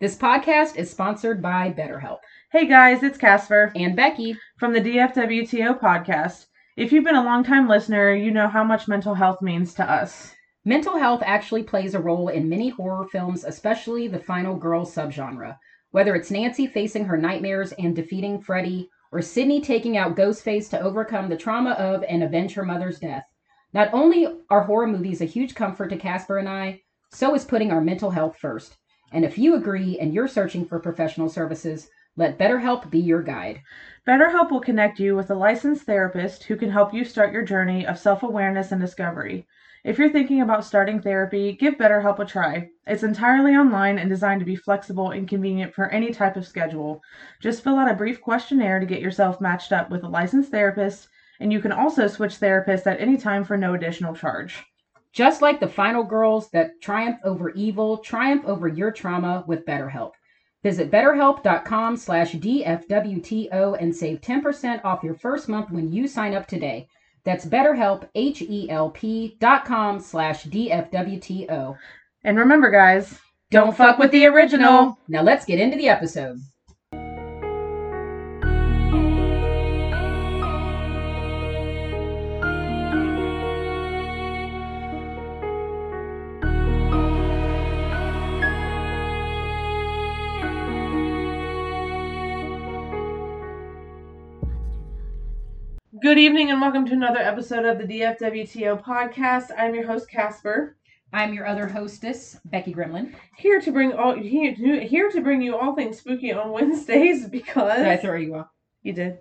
This 0.00 0.16
podcast 0.16 0.78
is 0.78 0.90
sponsored 0.90 1.42
by 1.42 1.74
BetterHelp 1.76 2.20
Hey 2.52 2.66
guys, 2.66 3.02
it's 3.02 3.18
Casper 3.18 3.70
and 3.76 3.94
Becky. 3.94 4.34
from 4.56 4.72
the 4.72 4.80
DFWTO 4.80 5.78
podcast. 5.78 6.46
If 6.78 6.90
you've 6.90 7.04
been 7.04 7.16
a 7.16 7.22
long-time 7.22 7.68
listener, 7.68 8.14
you 8.14 8.30
know 8.30 8.48
how 8.48 8.64
much 8.64 8.88
mental 8.88 9.12
health 9.12 9.42
means 9.42 9.74
to 9.74 9.84
us. 9.84 10.34
Mental 10.64 10.96
health 10.96 11.22
actually 11.26 11.64
plays 11.64 11.94
a 11.94 12.00
role 12.00 12.28
in 12.28 12.48
many 12.48 12.70
horror 12.70 13.08
films, 13.08 13.44
especially 13.44 14.08
the 14.08 14.18
final 14.18 14.56
girl 14.56 14.86
subgenre. 14.86 15.58
Whether 15.90 16.14
it's 16.14 16.30
Nancy 16.30 16.66
facing 16.66 17.04
her 17.04 17.18
nightmares 17.18 17.72
and 17.72 17.94
defeating 17.94 18.40
Freddy, 18.40 18.88
or 19.12 19.20
Sydney 19.20 19.60
taking 19.60 19.98
out 19.98 20.16
Ghostface 20.16 20.70
to 20.70 20.80
overcome 20.80 21.28
the 21.28 21.36
trauma 21.36 21.72
of 21.72 22.04
and 22.04 22.22
avenge 22.22 22.54
her 22.54 22.64
mother's 22.64 23.00
death. 23.00 23.26
Not 23.74 23.92
only 23.92 24.26
are 24.48 24.62
horror 24.62 24.86
movies 24.86 25.20
a 25.20 25.26
huge 25.26 25.54
comfort 25.54 25.88
to 25.88 25.98
Casper 25.98 26.38
and 26.38 26.48
I, 26.48 26.80
so 27.12 27.34
is 27.34 27.44
putting 27.44 27.70
our 27.70 27.82
mental 27.82 28.12
health 28.12 28.38
first. 28.38 28.78
And 29.12 29.24
if 29.24 29.38
you 29.38 29.54
agree 29.54 29.98
and 29.98 30.14
you're 30.14 30.28
searching 30.28 30.64
for 30.64 30.78
professional 30.78 31.28
services, 31.28 31.88
let 32.16 32.38
BetterHelp 32.38 32.90
be 32.90 32.98
your 32.98 33.22
guide. 33.22 33.62
BetterHelp 34.06 34.50
will 34.50 34.60
connect 34.60 34.98
you 34.98 35.16
with 35.16 35.30
a 35.30 35.34
licensed 35.34 35.84
therapist 35.84 36.44
who 36.44 36.56
can 36.56 36.70
help 36.70 36.92
you 36.92 37.04
start 37.04 37.32
your 37.32 37.44
journey 37.44 37.86
of 37.86 37.98
self-awareness 37.98 38.72
and 38.72 38.80
discovery. 38.80 39.46
If 39.82 39.98
you're 39.98 40.10
thinking 40.10 40.42
about 40.42 40.64
starting 40.64 41.00
therapy, 41.00 41.54
give 41.54 41.74
BetterHelp 41.74 42.18
a 42.18 42.26
try. 42.26 42.68
It's 42.86 43.02
entirely 43.02 43.52
online 43.52 43.98
and 43.98 44.10
designed 44.10 44.40
to 44.40 44.46
be 44.46 44.56
flexible 44.56 45.10
and 45.10 45.26
convenient 45.26 45.74
for 45.74 45.88
any 45.88 46.12
type 46.12 46.36
of 46.36 46.46
schedule. 46.46 47.00
Just 47.40 47.64
fill 47.64 47.78
out 47.78 47.90
a 47.90 47.94
brief 47.94 48.20
questionnaire 48.20 48.78
to 48.78 48.86
get 48.86 49.00
yourself 49.00 49.40
matched 49.40 49.72
up 49.72 49.88
with 49.90 50.04
a 50.04 50.08
licensed 50.08 50.50
therapist, 50.50 51.08
and 51.40 51.50
you 51.50 51.60
can 51.60 51.72
also 51.72 52.06
switch 52.08 52.38
therapists 52.38 52.86
at 52.86 53.00
any 53.00 53.16
time 53.16 53.42
for 53.42 53.56
no 53.56 53.72
additional 53.72 54.14
charge. 54.14 54.62
Just 55.12 55.42
like 55.42 55.60
the 55.60 55.68
final 55.68 56.04
girls 56.04 56.50
that 56.50 56.80
triumph 56.80 57.18
over 57.24 57.50
evil, 57.50 57.98
triumph 57.98 58.44
over 58.46 58.68
your 58.68 58.92
trauma 58.92 59.44
with 59.46 59.66
BetterHelp. 59.66 60.12
Visit 60.62 60.90
betterhelp.com 60.90 61.96
slash 61.96 62.32
DFWTO 62.34 63.76
and 63.80 63.94
save 63.96 64.20
10% 64.20 64.84
off 64.84 65.02
your 65.02 65.14
first 65.14 65.48
month 65.48 65.70
when 65.70 65.90
you 65.92 66.06
sign 66.06 66.34
up 66.34 66.46
today. 66.46 66.86
That's 67.24 67.46
betterhelp, 67.46 68.08
H-E-L-P 68.14 69.36
dot 69.40 69.64
com 69.64 70.00
slash 70.00 70.44
DFWTO. 70.44 71.76
And 72.24 72.38
remember, 72.38 72.70
guys, 72.70 73.18
Don't 73.50 73.76
fuck 73.76 73.98
with 73.98 74.12
the 74.12 74.26
original. 74.26 74.96
Now 75.08 75.22
let's 75.22 75.44
get 75.44 75.58
into 75.58 75.76
the 75.76 75.88
episode. 75.88 76.40
Good 96.10 96.18
evening 96.18 96.50
and 96.50 96.60
welcome 96.60 96.84
to 96.86 96.92
another 96.92 97.20
episode 97.20 97.64
of 97.64 97.78
the 97.78 97.84
DFWTO 97.84 98.82
podcast. 98.82 99.52
I'm 99.56 99.76
your 99.76 99.86
host 99.86 100.10
Casper, 100.10 100.76
I'm 101.12 101.32
your 101.32 101.46
other 101.46 101.68
hostess, 101.68 102.40
Becky 102.46 102.74
Gremlin. 102.74 103.14
here 103.36 103.60
to 103.60 103.70
bring 103.70 103.92
all 103.92 104.16
here 104.16 104.52
to, 104.52 104.80
here 104.84 105.08
to 105.08 105.20
bring 105.20 105.40
you 105.40 105.56
all 105.56 105.72
things 105.76 105.98
spooky 105.98 106.32
on 106.32 106.50
Wednesdays 106.50 107.28
because 107.28 107.76
Did 107.76 107.86
I 107.86 107.96
throw 107.96 108.16
you 108.16 108.34
off? 108.34 108.48
you 108.82 108.92
did. 108.92 109.18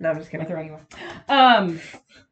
No, 0.00 0.10
I'm 0.10 0.18
just 0.18 0.34
Am 0.34 0.40
I 0.40 0.44
kidding. 0.44 0.56
throwing 0.56 0.66
you 0.66 0.78
off? 1.28 1.28
Um, 1.28 1.80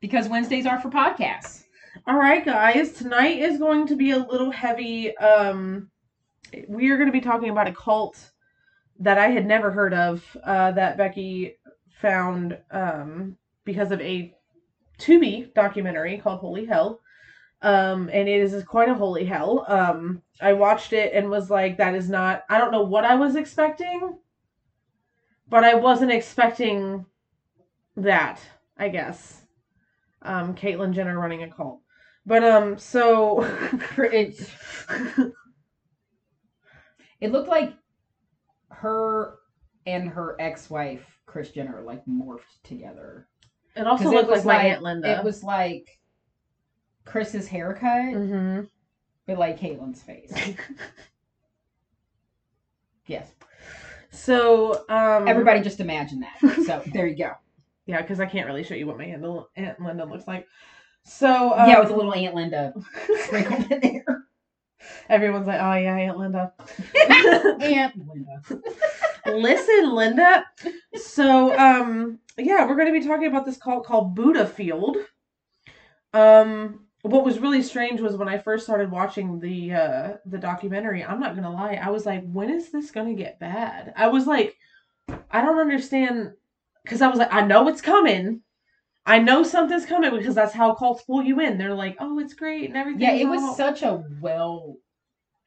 because 0.01 0.29
Wednesdays 0.29 0.67
are 0.67 0.81
for 0.81 0.91
podcasts. 0.91 1.63
All 2.09 2.19
right, 2.19 2.45
guys. 2.45 2.93
Tonight 2.95 3.39
is 3.39 3.57
going 3.57 3.87
to 3.87 3.95
be 3.95 4.11
a 4.11 4.19
little 4.19 4.51
heavy. 4.51 5.17
Um, 5.17 5.93
we 6.67 6.91
are 6.91 6.97
going 6.97 7.07
to 7.09 7.13
be 7.13 7.21
talking 7.21 7.51
about 7.51 7.69
a 7.69 7.73
cult 7.73 8.33
that 8.99 9.17
I 9.17 9.29
had 9.29 9.47
never 9.47 9.71
heard 9.71 9.95
of. 9.95 10.37
Uh, 10.43 10.73
that 10.73 10.97
Becky 10.97 11.59
found 12.01 12.59
um 12.73 13.37
because 13.67 13.91
of 13.91 14.01
a 14.01 14.35
Tubi 14.99 15.53
documentary 15.53 16.17
called 16.17 16.41
Holy 16.41 16.65
Hell. 16.65 17.01
Um, 17.61 18.09
and 18.13 18.29
it 18.29 18.41
is 18.41 18.65
quite 18.65 18.89
a 18.89 18.95
holy 18.95 19.25
hell. 19.25 19.65
Um, 19.69 20.23
I 20.41 20.53
watched 20.55 20.93
it 20.93 21.13
and 21.13 21.29
was 21.29 21.51
like, 21.51 21.77
that 21.79 21.95
is 21.95 22.09
not. 22.09 22.45
I 22.49 22.59
don't 22.59 22.73
know 22.73 22.83
what 22.83 23.05
I 23.05 23.15
was 23.15 23.37
expecting, 23.37 24.19
but 25.49 25.65
I 25.65 25.75
wasn't 25.75 26.13
expecting 26.13 27.05
that. 27.97 28.41
I 28.79 28.89
guess. 28.89 29.43
Um, 30.23 30.55
Caitlyn 30.55 30.93
Jenner 30.93 31.19
running 31.19 31.43
a 31.43 31.51
cult. 31.51 31.81
But 32.27 32.45
um, 32.45 32.79
so 32.79 33.43
It, 33.99 34.51
it 37.21 37.33
looked 37.33 37.49
like 37.49 37.75
her 38.71 39.39
and 39.87 40.09
her 40.11 40.37
ex-wife, 40.39 41.07
Kris 41.25 41.51
Jenner, 41.51 41.83
like 41.83 42.05
morphed 42.07 42.63
together. 42.65 43.29
It 43.77 43.87
also 43.87 44.11
looked 44.11 44.31
was 44.31 44.45
like 44.45 44.63
my 44.63 44.69
aunt 44.71 44.83
Linda. 44.83 45.19
It 45.19 45.25
was 45.25 45.43
like 45.43 45.99
Kris's 47.05 47.47
haircut, 47.47 48.13
hmm 48.13 48.61
but 49.27 49.39
like 49.39 49.59
Caitlyn's 49.59 50.03
face. 50.03 50.33
yes. 53.07 53.29
So 54.11 54.85
um, 54.89 55.29
Everybody 55.29 55.61
just 55.61 55.81
imagine 55.81 56.21
that. 56.21 56.65
So 56.65 56.83
there 56.93 57.07
you 57.07 57.17
go. 57.17 57.33
yeah, 57.87 58.01
because 58.01 58.21
I 58.21 58.27
can't 58.27 58.47
really 58.47 58.63
show 58.63 58.75
you 58.75 58.87
what 58.87 58.99
my 58.99 59.05
aunt, 59.05 59.25
aunt 59.57 59.81
Linda 59.81 60.05
looks 60.05 60.27
like. 60.27 60.47
So 61.05 61.59
um, 61.59 61.69
yeah, 61.69 61.81
with 61.81 61.91
a 61.91 61.97
little 61.97 62.15
Aunt 62.15 62.35
Linda 62.35 62.73
sprinkled 63.25 63.71
in 63.71 63.81
there. 63.81 64.25
everyone's 65.09 65.47
like, 65.47 65.61
oh 65.61 65.75
yeah, 65.75 65.97
Aunt 65.97 66.19
Linda. 66.19 66.53
Aunt 67.61 67.97
Linda. 68.09 68.43
Listen, 69.27 69.95
Linda. 69.95 70.45
So, 70.95 71.57
um, 71.59 72.19
yeah, 72.39 72.67
we're 72.67 72.77
going 72.77 72.93
to 72.93 72.99
be 72.99 73.07
talking 73.07 73.27
about 73.27 73.45
this 73.45 73.57
cult 73.57 73.87
called 73.87 74.15
Buddha 74.15 74.47
Field. 74.47 74.97
Um, 76.13 76.87
what 77.03 77.25
was 77.25 77.39
really 77.39 77.63
strange 77.63 78.01
was 78.01 78.17
when 78.17 78.29
I 78.29 78.39
first 78.39 78.65
started 78.65 78.91
watching 78.91 79.39
the 79.39 79.73
uh 79.73 80.13
the 80.25 80.39
documentary. 80.39 81.05
I'm 81.05 81.21
not 81.21 81.35
gonna 81.35 81.53
lie, 81.53 81.75
I 81.75 81.91
was 81.91 82.07
like, 82.07 82.25
when 82.25 82.51
is 82.51 82.73
this 82.73 82.91
gonna 82.91 83.15
get 83.15 83.39
bad? 83.39 83.93
I 83.97 84.09
was 84.09 84.27
like, 84.27 84.57
I 85.31 85.43
don't 85.43 85.59
understand, 85.59 86.33
because 86.83 87.03
I 87.03 87.09
was 87.09 87.19
like, 87.19 87.33
I 87.33 87.43
know 87.43 87.69
it's 87.69 87.81
coming. 87.81 88.43
I 89.05 89.19
know 89.19 89.45
something's 89.45 89.87
coming 89.87 90.11
because 90.17 90.35
that's 90.35 90.53
how 90.53 90.75
cults 90.75 91.05
pull 91.05 91.23
you 91.23 91.39
in. 91.41 91.59
They're 91.59 91.75
like, 91.75 91.97
oh, 92.01 92.19
it's 92.19 92.35
great 92.35 92.65
and 92.65 92.77
everything. 92.77 93.03
Yeah, 93.03 93.13
it 93.13 93.29
was 93.29 93.57
such 93.57 93.83
a 93.83 94.03
well 94.21 94.79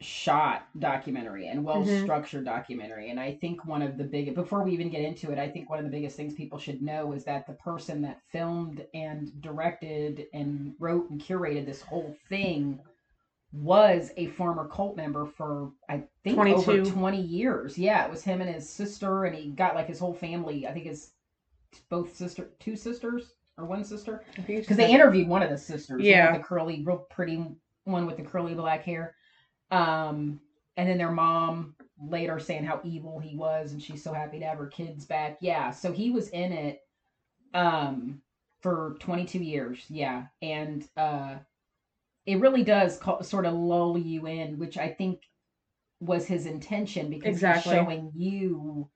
shot 0.02 0.66
documentary 0.80 1.48
and 1.48 1.64
well 1.64 1.84
Mhm. 1.84 2.04
structured 2.04 2.46
documentary. 2.46 3.10
And 3.10 3.20
I 3.20 3.34
think 3.36 3.66
one 3.66 3.82
of 3.82 3.98
the 3.98 4.06
big 4.06 4.34
before 4.34 4.64
we 4.64 4.72
even 4.72 4.90
get 4.90 5.02
into 5.02 5.32
it, 5.32 5.38
I 5.38 5.50
think 5.50 5.70
one 5.70 5.80
of 5.80 5.84
the 5.86 5.92
biggest 5.92 6.16
things 6.16 6.34
people 6.34 6.58
should 6.58 6.82
know 6.82 7.12
is 7.12 7.26
that 7.26 7.46
the 7.46 7.54
person 7.54 8.02
that 8.04 8.22
filmed 8.30 8.86
and 8.94 9.30
directed 9.42 10.28
and 10.34 10.74
wrote 10.80 11.10
and 11.10 11.20
curated 11.22 11.66
this 11.66 11.82
whole 11.82 12.16
thing 12.30 12.80
was 13.52 14.12
a 14.16 14.28
former 14.28 14.68
cult 14.70 14.96
member 14.96 15.26
for 15.26 15.74
I 15.90 16.04
think 16.24 16.38
over 16.38 16.86
20 16.86 17.22
years. 17.22 17.78
Yeah, 17.78 18.06
it 18.06 18.12
was 18.12 18.24
him 18.24 18.40
and 18.40 18.50
his 18.50 18.70
sister 18.70 19.26
and 19.26 19.36
he 19.36 19.50
got 19.52 19.76
like 19.76 19.88
his 19.88 20.00
whole 20.00 20.14
family. 20.14 20.66
I 20.66 20.72
think 20.72 20.86
his 20.86 21.12
both 21.90 22.16
sister 22.16 22.52
two 22.60 22.78
sisters 22.78 23.34
or 23.58 23.66
one 23.66 23.84
sister 23.84 24.24
because 24.48 24.78
they 24.78 24.90
interviewed 24.92 25.28
one 25.28 25.44
of 25.44 25.50
the 25.50 25.58
sisters, 25.58 26.04
Yeah. 26.04 26.38
the 26.38 26.44
curly, 26.44 26.84
real 26.86 27.00
pretty 27.10 27.44
one 27.84 28.06
with 28.06 28.16
the 28.16 28.24
curly 28.24 28.54
black 28.54 28.84
hair. 28.84 29.16
Um, 29.72 30.40
and 30.78 30.90
then 30.90 30.98
their 30.98 31.12
mom 31.12 31.76
later 32.02 32.40
saying 32.40 32.64
how 32.64 32.80
evil 32.84 33.20
he 33.20 33.36
was, 33.36 33.72
and 33.74 33.82
she's 33.82 34.04
so 34.04 34.14
happy 34.14 34.40
to 34.40 34.46
have 34.46 34.58
her 34.58 34.68
kids 34.68 35.06
back. 35.06 35.38
Yeah, 35.42 35.72
so 35.72 35.92
he 35.92 36.12
was 36.12 36.30
in 36.30 36.52
it, 36.52 36.82
um, 37.54 38.22
for 38.62 38.96
22 39.00 39.40
years. 39.40 39.84
Yeah, 39.90 40.26
and 40.42 40.88
uh, 40.96 41.36
it 42.26 42.40
really 42.40 42.64
does 42.64 42.98
call, 42.98 43.24
sort 43.24 43.46
of 43.46 43.54
lull 43.54 43.98
you 43.98 44.28
in, 44.28 44.58
which 44.60 44.78
I 44.78 44.90
think 44.90 45.24
was 46.00 46.26
his 46.26 46.46
intention 46.46 47.10
because 47.10 47.36
Exactly. 47.36 47.74
he's 47.74 47.82
showing 47.82 48.12
you 48.16 48.90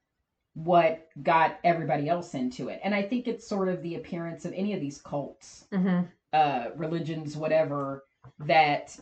what 0.54 1.10
got 1.22 1.60
everybody 1.64 2.08
else 2.08 2.34
into 2.36 2.70
it. 2.70 2.80
And 2.84 2.94
I 2.94 3.02
think 3.02 3.28
it's 3.28 3.48
sort 3.48 3.70
of 3.70 3.82
the 3.82 3.96
appearance 3.96 4.46
of 4.46 4.54
any 4.54 4.74
of 4.74 4.80
these 4.80 5.02
cults, 5.02 5.66
hmm 5.72 6.02
uh, 6.32 6.70
religions, 6.76 7.38
whatever, 7.38 8.06
that 8.40 8.98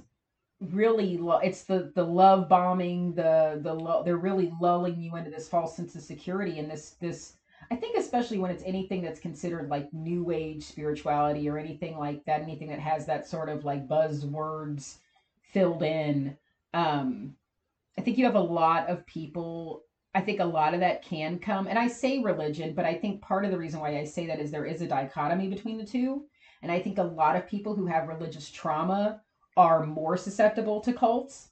really 0.62 1.18
lo- 1.18 1.40
it's 1.40 1.64
the 1.64 1.92
the 1.96 2.06
love 2.06 2.48
bombing, 2.48 3.14
the 3.14 3.60
the 3.62 3.74
lo- 3.74 4.04
they're 4.04 4.18
really 4.18 4.54
lulling 4.62 5.02
you 5.02 5.16
into 5.16 5.32
this 5.32 5.50
false 5.50 5.76
sense 5.76 5.96
of 5.96 6.02
security 6.02 6.60
and 6.60 6.70
this 6.70 6.92
this 7.00 7.34
I 7.70 7.76
think 7.76 7.98
especially 7.98 8.38
when 8.38 8.52
it's 8.52 8.64
anything 8.66 9.02
that's 9.02 9.20
considered 9.20 9.70
like 9.70 9.94
new 9.94 10.32
age 10.32 10.64
spirituality 10.64 11.48
or 11.50 11.58
anything 11.58 11.98
like 11.98 12.26
that, 12.26 12.42
anything 12.42 12.70
that 12.70 12.80
has 12.80 13.06
that 13.06 13.28
sort 13.28 13.50
of 13.50 13.64
like 13.64 13.88
buzzwords 13.88 14.98
filled 15.42 15.84
in. 15.84 16.38
Um, 16.74 17.36
I 17.98 18.02
think 18.02 18.18
you 18.18 18.26
have 18.26 18.36
a 18.36 18.40
lot 18.40 18.90
of 18.90 19.06
people. 19.06 19.84
I 20.14 20.22
think 20.22 20.42
a 20.42 20.46
lot 20.46 20.74
of 20.74 20.82
that 20.82 21.06
can 21.06 21.40
come, 21.40 21.68
and 21.68 21.80
I 21.80 21.88
say 21.88 22.20
religion, 22.20 22.74
but 22.76 22.84
I 22.84 22.96
think 22.96 23.22
part 23.22 23.46
of 23.46 23.52
the 23.52 23.58
reason 23.58 23.80
why 23.80 23.98
I 23.98 24.04
say 24.04 24.28
that 24.28 24.42
is 24.42 24.52
there 24.52 24.66
is 24.66 24.82
a 24.82 24.88
dichotomy 24.88 25.48
between 25.48 25.78
the 25.78 25.86
two. 25.86 26.26
And 26.62 26.72
I 26.72 26.80
think 26.82 26.98
a 26.98 27.04
lot 27.04 27.38
of 27.38 27.48
people 27.48 27.74
who 27.74 27.86
have 27.86 28.10
religious 28.10 28.50
trauma 28.50 29.22
are 29.62 29.86
more 29.86 30.18
susceptible 30.18 30.82
to 30.82 30.92
cults 30.92 31.50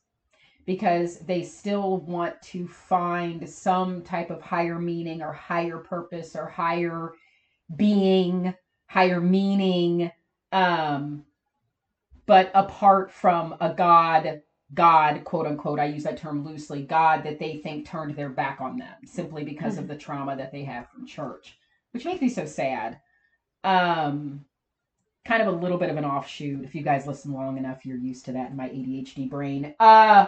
because 0.65 1.19
they 1.19 1.43
still 1.43 1.97
want 1.99 2.41
to 2.41 2.67
find 2.67 3.47
some 3.47 4.01
type 4.01 4.31
of 4.31 4.41
higher 4.41 4.79
meaning 4.79 5.21
or 5.21 5.31
higher 5.31 5.77
purpose 5.77 6.35
or 6.35 6.47
higher 6.47 7.13
being, 7.75 8.53
higher 8.87 9.21
meaning, 9.21 10.11
um, 10.51 11.23
but 12.25 12.51
apart 12.55 13.11
from 13.11 13.55
a 13.61 13.73
God, 13.73 14.41
God, 14.73 15.23
quote 15.23 15.45
unquote, 15.45 15.79
I 15.79 15.85
use 15.85 16.03
that 16.03 16.17
term 16.17 16.43
loosely, 16.43 16.83
God 16.83 17.23
that 17.23 17.39
they 17.39 17.57
think 17.57 17.87
turned 17.87 18.15
their 18.15 18.29
back 18.29 18.59
on 18.59 18.77
them 18.77 19.05
simply 19.05 19.43
because 19.43 19.77
of 19.77 19.87
the 19.87 19.97
trauma 19.97 20.35
that 20.35 20.51
they 20.51 20.63
have 20.63 20.89
from 20.89 21.05
church, 21.05 21.57
which 21.91 22.05
makes 22.05 22.21
me 22.21 22.29
so 22.29 22.45
sad. 22.45 22.99
Um, 23.63 24.45
kind 25.29 25.43
of 25.43 25.47
a 25.47 25.57
little 25.57 25.77
bit 25.77 25.91
of 25.91 25.97
an 25.97 26.05
offshoot. 26.05 26.65
If 26.65 26.73
you 26.73 26.81
guys 26.81 27.05
listen 27.05 27.31
long 27.31 27.57
enough, 27.59 27.85
you're 27.85 27.99
used 27.99 28.25
to 28.25 28.31
that 28.31 28.49
in 28.49 28.57
my 28.57 28.67
ADHD 28.67 29.29
brain. 29.29 29.75
Uh, 29.79 30.25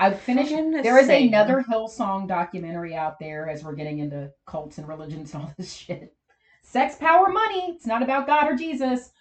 I've 0.00 0.18
finished. 0.18 0.50
There 0.50 0.98
is 0.98 1.06
sake. 1.06 1.28
another 1.28 1.64
Hillsong 1.70 2.26
documentary 2.26 2.96
out 2.96 3.20
there 3.20 3.48
as 3.48 3.62
we're 3.62 3.76
getting 3.76 4.00
into 4.00 4.32
cults 4.46 4.78
and 4.78 4.88
religions 4.88 5.34
and 5.34 5.44
all 5.44 5.54
this 5.56 5.72
shit. 5.72 6.16
Sex, 6.62 6.96
power, 6.96 7.28
money. 7.28 7.70
It's 7.76 7.86
not 7.86 8.02
about 8.02 8.26
God 8.26 8.48
or 8.48 8.56
Jesus. 8.56 9.12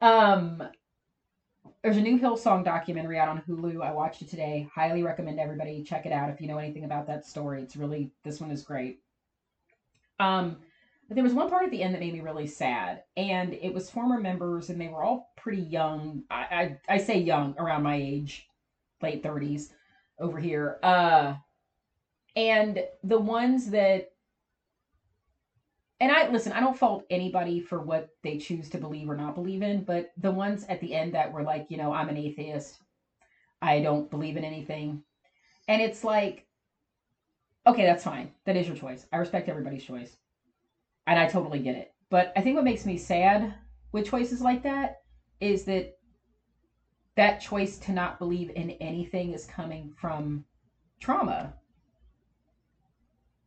Um, 0.00 0.62
there's 1.82 1.98
a 1.98 2.00
new 2.00 2.18
Hillsong 2.18 2.64
documentary 2.64 3.18
out 3.18 3.28
on 3.28 3.42
Hulu. 3.46 3.82
I 3.82 3.92
watched 3.92 4.22
it 4.22 4.30
today. 4.30 4.70
Highly 4.74 5.02
recommend 5.02 5.38
everybody 5.38 5.82
check 5.82 6.06
it 6.06 6.12
out 6.12 6.30
if 6.30 6.40
you 6.40 6.48
know 6.48 6.58
anything 6.58 6.84
about 6.84 7.06
that 7.08 7.26
story. 7.26 7.62
It's 7.62 7.76
really 7.76 8.10
this 8.24 8.40
one 8.40 8.50
is 8.50 8.62
great. 8.62 9.00
Um, 10.18 10.56
but 11.08 11.14
there 11.14 11.24
was 11.24 11.34
one 11.34 11.48
part 11.48 11.64
at 11.64 11.70
the 11.70 11.82
end 11.82 11.94
that 11.94 12.00
made 12.00 12.12
me 12.12 12.20
really 12.20 12.46
sad, 12.46 13.02
and 13.16 13.54
it 13.54 13.72
was 13.72 13.90
former 13.90 14.20
members, 14.20 14.70
and 14.70 14.80
they 14.80 14.88
were 14.88 15.02
all 15.02 15.32
pretty 15.36 15.62
young. 15.62 16.22
I 16.30 16.78
I, 16.88 16.94
I 16.94 16.98
say 16.98 17.18
young, 17.18 17.54
around 17.58 17.82
my 17.82 17.96
age, 17.96 18.46
late 19.02 19.22
thirties, 19.22 19.72
over 20.18 20.38
here. 20.38 20.78
Uh, 20.82 21.34
and 22.36 22.84
the 23.02 23.18
ones 23.18 23.70
that 23.70 24.12
and 26.00 26.12
I 26.12 26.28
listen, 26.28 26.52
I 26.52 26.60
don't 26.60 26.78
fault 26.78 27.04
anybody 27.10 27.60
for 27.60 27.80
what 27.80 28.10
they 28.22 28.38
choose 28.38 28.68
to 28.70 28.78
believe 28.78 29.10
or 29.10 29.16
not 29.16 29.34
believe 29.34 29.62
in, 29.62 29.82
but 29.82 30.12
the 30.16 30.30
ones 30.30 30.64
at 30.68 30.80
the 30.80 30.94
end 30.94 31.14
that 31.14 31.32
were 31.32 31.42
like, 31.42 31.66
you 31.70 31.76
know, 31.76 31.92
I'm 31.92 32.08
an 32.08 32.16
atheist. 32.16 32.78
I 33.60 33.80
don't 33.80 34.10
believe 34.10 34.36
in 34.36 34.44
anything. 34.44 35.02
And 35.66 35.82
it's 35.82 36.04
like, 36.04 36.46
okay, 37.66 37.84
that's 37.84 38.04
fine. 38.04 38.32
That 38.46 38.56
is 38.56 38.68
your 38.68 38.76
choice. 38.76 39.06
I 39.12 39.16
respect 39.16 39.48
everybody's 39.48 39.82
choice. 39.82 40.16
And 41.08 41.18
I 41.18 41.26
totally 41.26 41.58
get 41.58 41.74
it. 41.74 41.92
But 42.10 42.32
I 42.36 42.42
think 42.42 42.54
what 42.54 42.64
makes 42.64 42.84
me 42.84 42.98
sad 42.98 43.54
with 43.92 44.08
choices 44.08 44.42
like 44.42 44.62
that 44.62 45.00
is 45.40 45.64
that 45.64 45.94
that 47.16 47.40
choice 47.40 47.78
to 47.78 47.92
not 47.92 48.18
believe 48.18 48.50
in 48.54 48.70
anything 48.72 49.32
is 49.32 49.46
coming 49.46 49.92
from 49.98 50.44
trauma. 51.00 51.54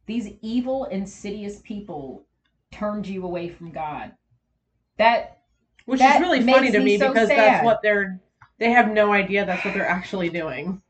These 0.08 0.34
evil, 0.42 0.86
insidious 0.86 1.60
people 1.60 2.26
turned 2.72 3.08
you 3.08 3.24
away 3.24 3.48
from 3.50 3.72
God. 3.72 4.12
That 4.98 5.38
Which 5.86 6.00
That 6.00 6.16
is 6.16 6.22
really 6.22 6.42
funny 6.42 6.72
to 6.72 6.80
me 6.80 6.86
me 6.86 6.98
so 6.98 7.10
because 7.10 7.28
sad. 7.28 7.38
that's 7.38 7.66
what 7.66 7.82
they're 7.84 8.20
they 8.58 8.72
have 8.72 8.92
no 8.92 9.14
idea 9.14 9.46
that's 9.46 9.64
what 9.64 9.74
they're 9.76 9.88
actually 9.88 10.30
doing. 10.30 10.82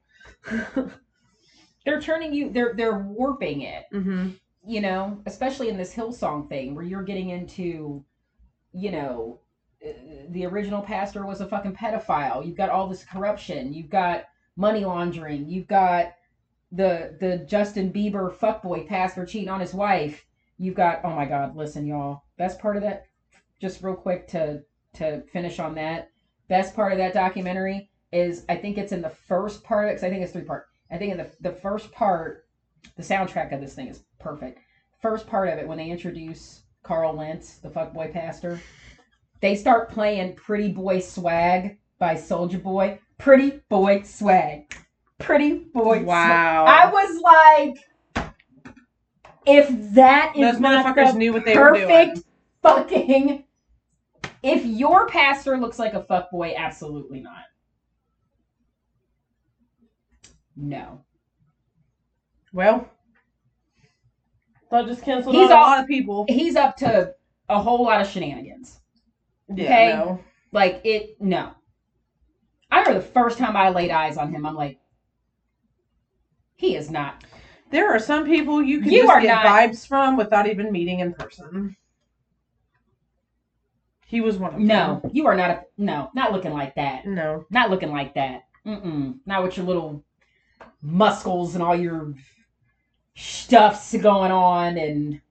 they're 1.86 2.02
turning 2.02 2.34
you 2.34 2.50
they're 2.50 2.74
they're 2.76 2.98
warping 2.98 3.62
it, 3.62 3.86
hmm 3.92 4.30
you 4.66 4.82
know, 4.82 5.20
especially 5.26 5.70
in 5.70 5.78
this 5.78 5.94
Hillsong 5.94 6.48
thing 6.48 6.76
where 6.76 6.84
you're 6.84 7.04
getting 7.04 7.30
into 7.30 8.04
you 8.74 8.92
know 8.92 9.40
uh, 9.86 9.92
the 10.30 10.46
original 10.46 10.82
pastor 10.82 11.26
was 11.26 11.42
a 11.42 11.48
fucking 11.48 11.76
pedophile. 11.76 12.46
You've 12.46 12.58
got 12.58 12.70
all 12.70 12.88
this 12.88 13.04
corruption. 13.04 13.74
You've 13.74 13.90
got 13.90 14.26
money 14.56 14.86
laundering. 14.86 15.48
You've 15.48 15.68
got 15.68 16.14
the 16.72 17.18
the 17.20 17.46
Justin 17.48 17.92
Bieber 17.92 18.34
fuckboy 18.34 18.88
pastor 18.88 19.26
cheating 19.26 19.50
on 19.50 19.60
his 19.60 19.74
wife. 19.74 20.26
You've 20.58 20.76
got 20.76 21.02
oh 21.04 21.16
my 21.16 21.26
god, 21.26 21.56
listen 21.56 21.86
y'all. 21.86 22.24
Best 22.38 22.60
part 22.60 22.78
of 22.78 22.84
that 22.84 23.06
just 23.60 23.84
real 23.84 23.96
quick 23.96 24.28
to 24.30 24.62
to 24.94 25.22
finish 25.34 25.60
on 25.60 25.76
that. 25.76 26.10
Best 26.48 26.76
part 26.76 26.92
of 26.92 26.98
that 26.98 27.14
documentary 27.14 27.90
is 28.12 28.46
I 28.50 28.56
think 28.58 28.78
it's 28.78 28.92
in 28.92 29.02
the 29.02 29.10
first 29.10 29.64
part 29.64 29.92
cuz 29.96 30.04
I 30.04 30.10
think 30.10 30.22
it's 30.24 30.34
three 30.34 30.44
part. 30.44 30.68
I 30.92 30.98
think 30.98 31.12
in 31.12 31.18
the 31.18 31.32
the 31.40 31.52
first 31.52 31.92
part 31.92 32.46
the 32.96 33.04
soundtrack 33.04 33.54
of 33.54 33.62
this 33.62 33.74
thing 33.74 33.88
is 33.88 34.04
perfect. 34.20 34.60
First 35.02 35.28
part 35.28 35.50
of 35.50 35.58
it 35.58 35.68
when 35.68 35.78
they 35.78 35.90
introduce 35.90 36.64
Carl 36.84 37.16
Lentz, 37.16 37.58
the 37.58 37.70
fuckboy 37.70 38.14
pastor, 38.14 38.62
they 39.40 39.56
start 39.56 39.90
playing 39.90 40.36
Pretty 40.36 40.72
Boy 40.72 41.00
Swag 41.00 41.78
by 42.00 42.16
Soulja 42.16 42.62
Boy. 42.62 43.00
Pretty 43.18 43.62
Boy 43.70 44.04
Swag. 44.04 44.74
Pretty 45.20 45.66
Boy 45.74 46.04
Swag. 46.04 46.06
Wow. 46.06 46.66
I 46.66 46.92
was 46.92 47.22
like, 48.16 48.34
if 49.46 49.70
that 49.94 50.34
is 50.36 50.54
Those 50.54 50.60
not 50.60 50.86
motherfuckers 50.86 51.14
the 51.14 51.18
knew 51.18 51.34
what 51.34 51.46
they 51.46 51.58
were 51.58 51.74
doing. 51.74 51.88
perfect 51.88 52.26
fucking. 52.62 53.44
If 54.44 54.66
your 54.66 55.08
pastor 55.08 55.58
looks 55.58 55.80
like 55.80 55.94
a 55.94 56.04
fuckboy, 56.04 56.56
absolutely 56.56 57.22
not. 57.22 57.44
No. 60.56 61.04
Well, 62.54 62.90
that 64.70 64.86
just 64.88 65.04
canceled 65.04 65.36
He's 65.36 65.50
out 65.50 65.58
a 65.60 65.62
lot 65.62 65.80
of 65.82 65.88
people. 65.88 66.26
He's 66.28 66.56
up 66.56 66.76
to 66.78 67.14
a 67.50 67.62
whole 67.62 67.84
lot 67.84 68.02
of 68.02 68.08
shenanigans. 68.08 68.80
Yeah, 69.54 69.64
okay. 69.66 69.88
no. 69.94 70.20
Like 70.52 70.82
it, 70.84 71.16
no. 71.22 71.52
I 72.72 72.80
remember 72.80 73.00
the 73.02 73.06
first 73.08 73.38
time 73.38 73.56
I 73.58 73.70
laid 73.70 73.92
eyes 73.92 74.18
on 74.18 74.32
him, 74.34 74.46
I'm 74.46 74.56
like, 74.56 74.80
he 76.56 76.76
is 76.76 76.90
not. 76.90 77.24
There 77.70 77.90
are 77.94 78.00
some 78.00 78.26
people 78.26 78.62
you 78.62 78.80
can 78.82 78.92
You 78.92 79.02
just 79.04 79.12
are 79.12 79.22
get 79.22 79.34
not- 79.34 79.46
vibes 79.46 79.88
from 79.88 80.16
without 80.18 80.48
even 80.48 80.72
meeting 80.72 81.00
in 81.00 81.14
person. 81.14 81.76
He 84.06 84.20
was 84.20 84.38
one 84.38 84.54
of 84.54 84.60
them. 84.60 84.68
No, 84.68 85.02
you 85.14 85.26
are 85.28 85.36
not 85.38 85.50
a. 85.52 85.64
No, 85.78 86.10
not 86.14 86.34
looking 86.34 86.52
like 86.52 86.76
that. 86.76 87.06
No. 87.06 87.46
Not 87.50 87.70
looking 87.70 87.92
like 87.92 88.14
that. 88.16 88.44
Mm-mm. 88.66 89.20
Not 89.26 89.42
with 89.44 89.56
your 89.56 89.66
little 89.66 90.04
muscles 90.82 91.56
and 91.56 91.64
all 91.64 91.76
your 91.76 92.14
stuffs 93.16 93.96
going 93.98 94.32
on 94.32 94.78
and 94.78 95.22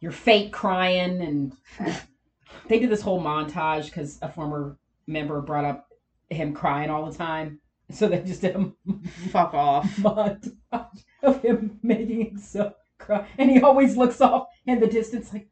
your 0.00 0.12
fake 0.12 0.52
crying 0.52 1.20
and 1.22 1.52
they 2.68 2.78
did 2.78 2.90
this 2.90 3.00
whole 3.00 3.22
montage 3.22 3.86
because 3.86 4.18
a 4.22 4.28
former 4.30 4.76
member 5.06 5.40
brought 5.40 5.64
up 5.64 5.88
him 6.30 6.52
crying 6.52 6.90
all 6.90 7.10
the 7.10 7.16
time. 7.16 7.60
So 7.90 8.08
they 8.08 8.20
just 8.22 8.40
did 8.40 8.56
a 8.56 8.72
Fuck 9.30 9.54
off. 9.54 9.86
montage 9.96 11.04
of 11.22 11.42
him 11.42 11.78
making 11.82 12.26
himself 12.26 12.74
cry, 12.98 13.26
and 13.38 13.48
he 13.50 13.60
always 13.60 13.96
looks 13.96 14.20
off 14.20 14.48
in 14.66 14.80
the 14.80 14.88
distance 14.88 15.32
like, 15.32 15.48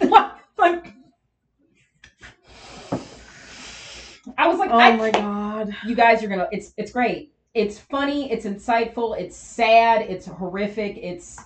like. 0.58 0.94
I 4.38 4.46
was 4.48 4.58
like, 4.58 4.70
Oh 4.70 4.78
I, 4.78 4.96
my 4.96 5.10
god. 5.10 5.74
you 5.86 5.94
guys 5.96 6.22
are 6.22 6.28
gonna. 6.28 6.48
It's 6.52 6.72
it's 6.76 6.92
great. 6.92 7.32
It's 7.54 7.78
funny. 7.78 8.30
It's 8.30 8.46
insightful. 8.46 9.18
It's 9.18 9.36
sad. 9.36 10.02
It's 10.02 10.26
horrific. 10.26 10.96
It's 10.96 11.38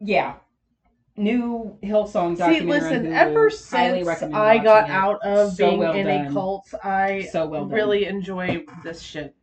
yeah. 0.00 0.34
New 1.16 1.76
Hillsong 1.82 2.34
See, 2.36 2.38
documentary. 2.38 2.60
on 2.60 2.66
listen, 2.68 3.06
Hulu. 3.06 3.12
ever 3.16 3.50
since 3.50 4.08
I 4.32 4.58
got 4.58 4.88
out 4.88 5.20
of 5.24 5.52
So 5.54 5.66
being 5.68 5.78
well 5.80 5.92
in 5.94 6.06
done. 6.06 6.26
a 6.26 6.32
cult, 6.32 6.72
I 6.84 7.28
so 7.32 7.46
well 7.46 7.66
really 7.66 8.04
enjoy 8.06 8.64
this 8.84 9.00
shit. 9.02 9.34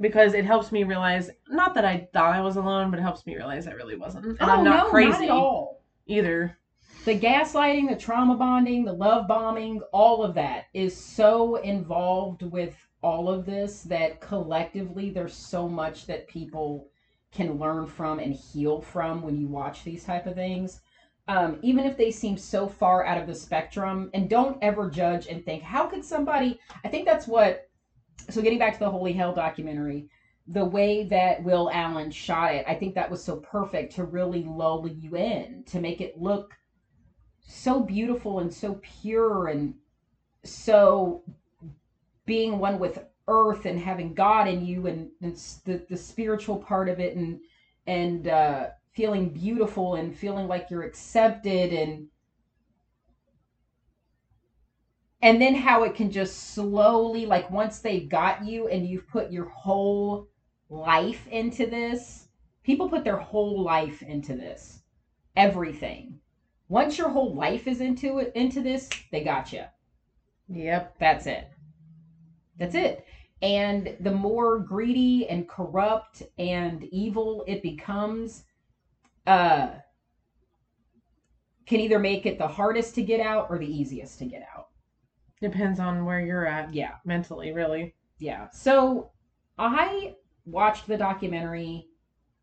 Because 0.00 0.34
it 0.34 0.44
helps 0.44 0.70
me 0.70 0.84
realize, 0.84 1.30
not 1.48 1.74
that 1.74 1.84
I 1.84 2.08
thought 2.12 2.34
I 2.34 2.40
was 2.42 2.56
alone, 2.56 2.90
but 2.90 2.98
it 3.00 3.02
helps 3.02 3.26
me 3.26 3.36
realize 3.36 3.66
I 3.66 3.72
really 3.72 3.96
wasn't. 3.96 4.26
And 4.26 4.38
oh, 4.40 4.44
I'm 4.46 4.64
not 4.64 4.84
no, 4.86 4.90
crazy 4.90 5.10
Not 5.10 5.22
at 5.22 5.30
all. 5.30 5.82
either. 6.06 6.58
the 7.04 7.18
gaslighting, 7.18 7.88
the 7.88 7.96
trauma 7.96 8.36
bonding, 8.36 8.84
the 8.84 8.92
love 8.92 9.26
bombing, 9.28 9.80
all 9.92 10.22
of 10.22 10.34
that 10.34 10.64
is 10.74 10.96
so 10.96 11.56
involved 11.56 12.42
with 12.42 12.74
all 13.04 13.28
of 13.28 13.44
this 13.44 13.82
that 13.82 14.20
collectively 14.20 15.10
there's 15.10 15.34
so 15.34 15.68
much 15.68 16.06
that 16.06 16.26
people 16.26 16.88
can 17.30 17.58
learn 17.58 17.86
from 17.86 18.18
and 18.18 18.34
heal 18.34 18.80
from 18.80 19.20
when 19.20 19.36
you 19.36 19.46
watch 19.46 19.84
these 19.84 20.04
type 20.04 20.26
of 20.26 20.34
things. 20.34 20.80
Um, 21.28 21.58
even 21.62 21.84
if 21.84 21.96
they 21.96 22.10
seem 22.10 22.38
so 22.38 22.66
far 22.66 23.04
out 23.04 23.18
of 23.18 23.26
the 23.26 23.34
spectrum, 23.34 24.10
and 24.14 24.28
don't 24.28 24.58
ever 24.62 24.90
judge 24.90 25.26
and 25.26 25.44
think, 25.44 25.62
how 25.62 25.86
could 25.86 26.04
somebody? 26.04 26.58
I 26.84 26.88
think 26.88 27.04
that's 27.04 27.26
what. 27.26 27.68
So 28.30 28.40
getting 28.40 28.58
back 28.58 28.74
to 28.74 28.78
the 28.78 28.90
Holy 28.90 29.12
Hell 29.12 29.34
documentary, 29.34 30.08
the 30.46 30.64
way 30.64 31.04
that 31.08 31.42
Will 31.42 31.70
Allen 31.72 32.10
shot 32.10 32.54
it, 32.54 32.64
I 32.68 32.74
think 32.74 32.94
that 32.94 33.10
was 33.10 33.22
so 33.22 33.36
perfect 33.36 33.94
to 33.96 34.04
really 34.04 34.44
lull 34.44 34.88
you 34.88 35.16
in, 35.16 35.64
to 35.66 35.80
make 35.80 36.00
it 36.00 36.18
look 36.18 36.54
so 37.40 37.80
beautiful 37.82 38.38
and 38.38 38.52
so 38.52 38.80
pure 38.82 39.48
and 39.48 39.74
so 40.44 41.22
being 42.26 42.58
one 42.58 42.78
with 42.78 43.04
earth 43.28 43.66
and 43.66 43.78
having 43.78 44.14
God 44.14 44.48
in 44.48 44.64
you 44.64 44.86
and, 44.86 45.10
and 45.22 45.34
the, 45.64 45.84
the 45.88 45.96
spiritual 45.96 46.58
part 46.58 46.88
of 46.88 47.00
it 47.00 47.16
and 47.16 47.40
and 47.86 48.28
uh, 48.28 48.68
feeling 48.92 49.30
beautiful 49.30 49.94
and 49.94 50.16
feeling 50.16 50.46
like 50.48 50.68
you're 50.70 50.82
accepted 50.82 51.72
and 51.72 52.08
and 55.22 55.40
then 55.40 55.54
how 55.54 55.84
it 55.84 55.94
can 55.94 56.10
just 56.10 56.54
slowly 56.54 57.24
like 57.26 57.50
once 57.50 57.78
they've 57.78 58.08
got 58.08 58.44
you 58.44 58.68
and 58.68 58.86
you've 58.86 59.08
put 59.08 59.30
your 59.30 59.46
whole 59.46 60.28
life 60.68 61.26
into 61.28 61.66
this 61.66 62.28
people 62.64 62.88
put 62.88 63.04
their 63.04 63.18
whole 63.18 63.62
life 63.62 64.02
into 64.02 64.34
this. 64.34 64.80
Everything. 65.36 66.18
Once 66.68 66.96
your 66.96 67.10
whole 67.10 67.34
life 67.34 67.68
is 67.68 67.80
into 67.80 68.18
it 68.18 68.32
into 68.34 68.62
this 68.62 68.88
they 69.12 69.22
got 69.22 69.52
you 69.52 69.62
Yep. 70.48 70.98
that's 70.98 71.26
it 71.26 71.53
that's 72.58 72.74
it. 72.74 73.04
And 73.42 73.96
the 74.00 74.10
more 74.10 74.58
greedy 74.58 75.28
and 75.28 75.48
corrupt 75.48 76.22
and 76.38 76.84
evil 76.84 77.44
it 77.46 77.62
becomes 77.62 78.44
uh 79.26 79.70
can 81.66 81.80
either 81.80 81.98
make 81.98 82.26
it 82.26 82.38
the 82.38 82.46
hardest 82.46 82.94
to 82.94 83.02
get 83.02 83.20
out 83.20 83.46
or 83.48 83.58
the 83.58 83.66
easiest 83.66 84.18
to 84.18 84.26
get 84.26 84.46
out. 84.54 84.68
Depends 85.40 85.80
on 85.80 86.04
where 86.04 86.20
you're 86.20 86.46
at 86.46 86.72
yeah. 86.74 86.96
mentally, 87.04 87.52
really. 87.52 87.94
yeah. 88.18 88.48
So 88.50 89.10
i 89.58 90.14
watched 90.46 90.86
the 90.86 90.96
documentary 90.96 91.86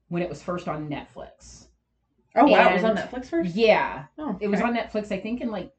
when 0.08 0.24
it 0.24 0.30
was 0.30 0.41
first 0.41 0.68
on 0.68 0.89
netflix. 0.89 1.68
Oh 2.36 2.46
wow, 2.46 2.70
it 2.70 2.74
was 2.75 2.84
on 2.86 2.96
Netflix 2.96 3.25
first. 3.25 3.56
yeah. 3.56 4.06
Oh, 4.18 4.38
it 4.39 4.48
was 4.48 4.62
on 4.62 4.74
netflix 4.74 5.12
i 5.12 5.20
think 5.20 5.41
in 5.41 5.51
like 5.51 5.72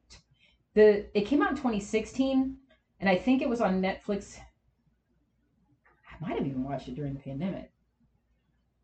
the 0.75 1.05
it 1.17 1.25
came 1.25 1.41
out 1.41 1.51
in 1.51 1.55
2016 1.55 2.57
and 3.03 3.09
i 3.09 3.17
think 3.17 3.41
it 3.41 3.49
was 3.49 3.59
on 3.59 3.81
netflix 3.81 4.37
i 6.09 6.25
might 6.25 6.37
have 6.37 6.47
even 6.47 6.63
watched 6.63 6.87
it 6.87 6.95
during 6.95 7.13
the 7.13 7.19
pandemic 7.19 7.69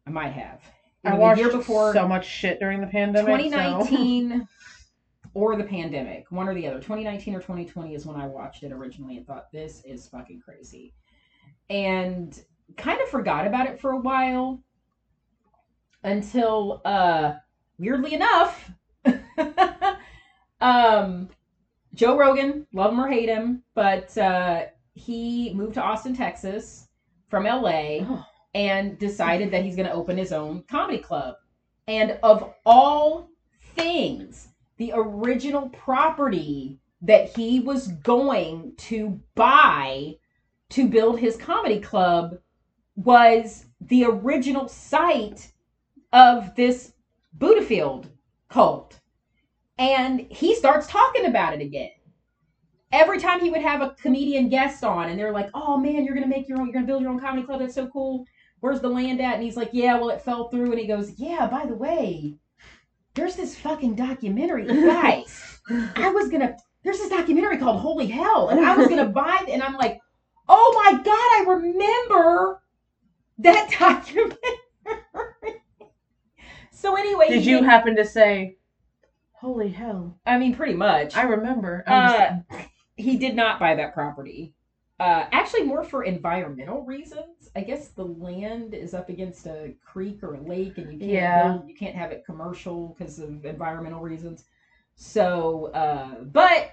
i 0.05 0.09
might 0.09 0.33
have 0.33 0.59
I 1.05 1.11
Either 1.11 1.17
watched 1.17 1.39
year 1.39 1.49
before 1.49 1.93
so 1.93 2.05
much 2.05 2.27
shit 2.27 2.59
during 2.59 2.81
the 2.81 2.87
pandemic. 2.87 3.25
so- 3.25 3.37
2019 3.37 4.45
or 5.33 5.55
the 5.55 5.63
pandemic, 5.63 6.29
one 6.29 6.49
or 6.49 6.53
the 6.53 6.67
other. 6.67 6.79
2019 6.81 7.35
or 7.35 7.39
2020 7.39 7.95
is 7.95 8.05
when 8.05 8.17
I 8.17 8.27
watched 8.27 8.63
it 8.63 8.73
originally 8.73 9.15
and 9.15 9.25
thought 9.25 9.49
this 9.49 9.81
is 9.85 10.07
fucking 10.07 10.41
crazy. 10.41 10.93
And 11.69 12.37
kind 12.75 12.99
of 12.99 13.07
forgot 13.07 13.47
about 13.47 13.67
it 13.67 13.79
for 13.79 13.91
a 13.91 13.97
while 13.97 14.61
until 16.03 16.81
uh 16.83 17.35
weirdly 17.77 18.13
enough 18.13 18.71
um 20.59 21.29
Joe 21.93 22.17
Rogan, 22.17 22.67
love 22.73 22.91
him 22.93 22.99
or 23.01 23.07
hate 23.09 23.29
him, 23.29 23.63
but 23.73 24.17
uh 24.17 24.65
he 24.93 25.53
moved 25.53 25.75
to 25.75 25.81
Austin, 25.81 26.15
Texas 26.15 26.87
from 27.29 27.45
LA 27.45 27.99
Oh. 28.01 28.25
and 28.53 28.97
decided 28.99 29.51
that 29.51 29.63
he's 29.63 29.75
going 29.75 29.87
to 29.87 29.93
open 29.93 30.17
his 30.17 30.33
own 30.33 30.63
comedy 30.63 30.97
club. 30.97 31.35
And 31.87 32.19
of 32.21 32.53
all 32.65 33.29
things, 33.75 34.49
the 34.77 34.91
original 34.93 35.69
property 35.69 36.79
that 37.01 37.35
he 37.35 37.61
was 37.61 37.87
going 37.87 38.73
to 38.77 39.21
buy 39.35 40.15
to 40.69 40.87
build 40.87 41.19
his 41.19 41.37
comedy 41.37 41.79
club 41.79 42.37
was 42.95 43.65
the 43.79 44.03
original 44.03 44.67
site 44.67 45.51
of 46.11 46.55
this 46.55 46.93
Buddhafield 47.37 48.07
cult. 48.49 48.98
And 49.79 50.27
he 50.29 50.53
starts 50.55 50.85
talking 50.87 51.25
about 51.25 51.53
it 51.53 51.61
again. 51.61 51.89
Every 52.91 53.19
time 53.19 53.39
he 53.39 53.49
would 53.49 53.61
have 53.61 53.81
a 53.81 53.95
comedian 54.01 54.49
guest 54.49 54.83
on, 54.83 55.09
and 55.09 55.17
they're 55.17 55.31
like, 55.31 55.49
"Oh 55.53 55.77
man, 55.77 56.03
you're 56.03 56.13
gonna 56.15 56.27
make 56.27 56.47
your 56.49 56.59
own, 56.59 56.65
you're 56.67 56.73
gonna 56.73 56.85
build 56.85 57.01
your 57.01 57.11
own 57.11 57.19
comedy 57.19 57.43
club. 57.45 57.59
That's 57.61 57.75
so 57.75 57.87
cool. 57.87 58.25
Where's 58.59 58.81
the 58.81 58.89
land 58.89 59.21
at?" 59.21 59.35
And 59.35 59.43
he's 59.43 59.55
like, 59.57 59.69
"Yeah, 59.71 59.97
well, 59.97 60.09
it 60.09 60.21
fell 60.21 60.49
through." 60.49 60.71
And 60.71 60.79
he 60.79 60.85
goes, 60.87 61.13
"Yeah, 61.17 61.47
by 61.47 61.65
the 61.65 61.75
way, 61.75 62.35
there's 63.13 63.35
this 63.35 63.57
fucking 63.57 63.95
documentary, 63.95 64.65
guys. 64.65 65.59
I 65.95 66.09
was 66.09 66.29
gonna. 66.29 66.57
There's 66.83 66.97
this 66.97 67.09
documentary 67.09 67.57
called 67.57 67.79
Holy 67.79 68.07
Hell, 68.07 68.49
and 68.49 68.59
I 68.65 68.75
was 68.75 68.87
gonna 68.87 69.07
buy. 69.23 69.39
it." 69.47 69.49
And 69.51 69.63
I'm 69.63 69.75
like, 69.75 69.99
oh 70.49 70.81
my 70.83 70.93
god, 71.03 71.07
I 71.13 71.45
remember 71.47 72.61
that 73.37 73.69
documentary. 73.79 75.61
so 76.71 76.95
anyway, 76.97 77.29
Did 77.29 77.45
you 77.45 77.63
happen 77.63 77.95
to 77.95 78.03
say, 78.05 78.57
"Holy 79.39 79.69
hell"? 79.69 80.19
I 80.25 80.37
mean, 80.37 80.55
pretty 80.55 80.73
much. 80.73 81.15
I 81.15 81.23
remember. 81.23 81.83
Uh, 81.87 82.39
he 82.95 83.17
did 83.17 83.35
not 83.35 83.59
buy 83.59 83.75
that 83.75 83.93
property. 83.93 84.53
Uh, 84.99 85.25
actually, 85.31 85.63
more 85.63 85.83
for 85.83 86.03
environmental 86.03 86.83
reasons. 86.83 87.49
I 87.55 87.61
guess 87.61 87.87
the 87.89 88.03
land 88.03 88.73
is 88.73 88.93
up 88.93 89.07
against 89.07 89.47
a 89.47 89.73
creek 89.81 90.21
or 90.23 90.33
a 90.35 90.41
lake, 90.41 90.77
and 90.77 90.91
you 90.91 90.99
can't 90.99 91.11
Yeah. 91.11 91.43
build, 91.53 91.69
you 91.69 91.75
can't 91.75 91.95
have 91.95 92.11
it 92.11 92.25
commercial 92.25 92.89
because 92.89 93.17
of 93.19 93.45
environmental 93.45 94.01
reasons. 94.01 94.43
So, 94.95 95.67
uh, 95.67 96.23
but 96.25 96.71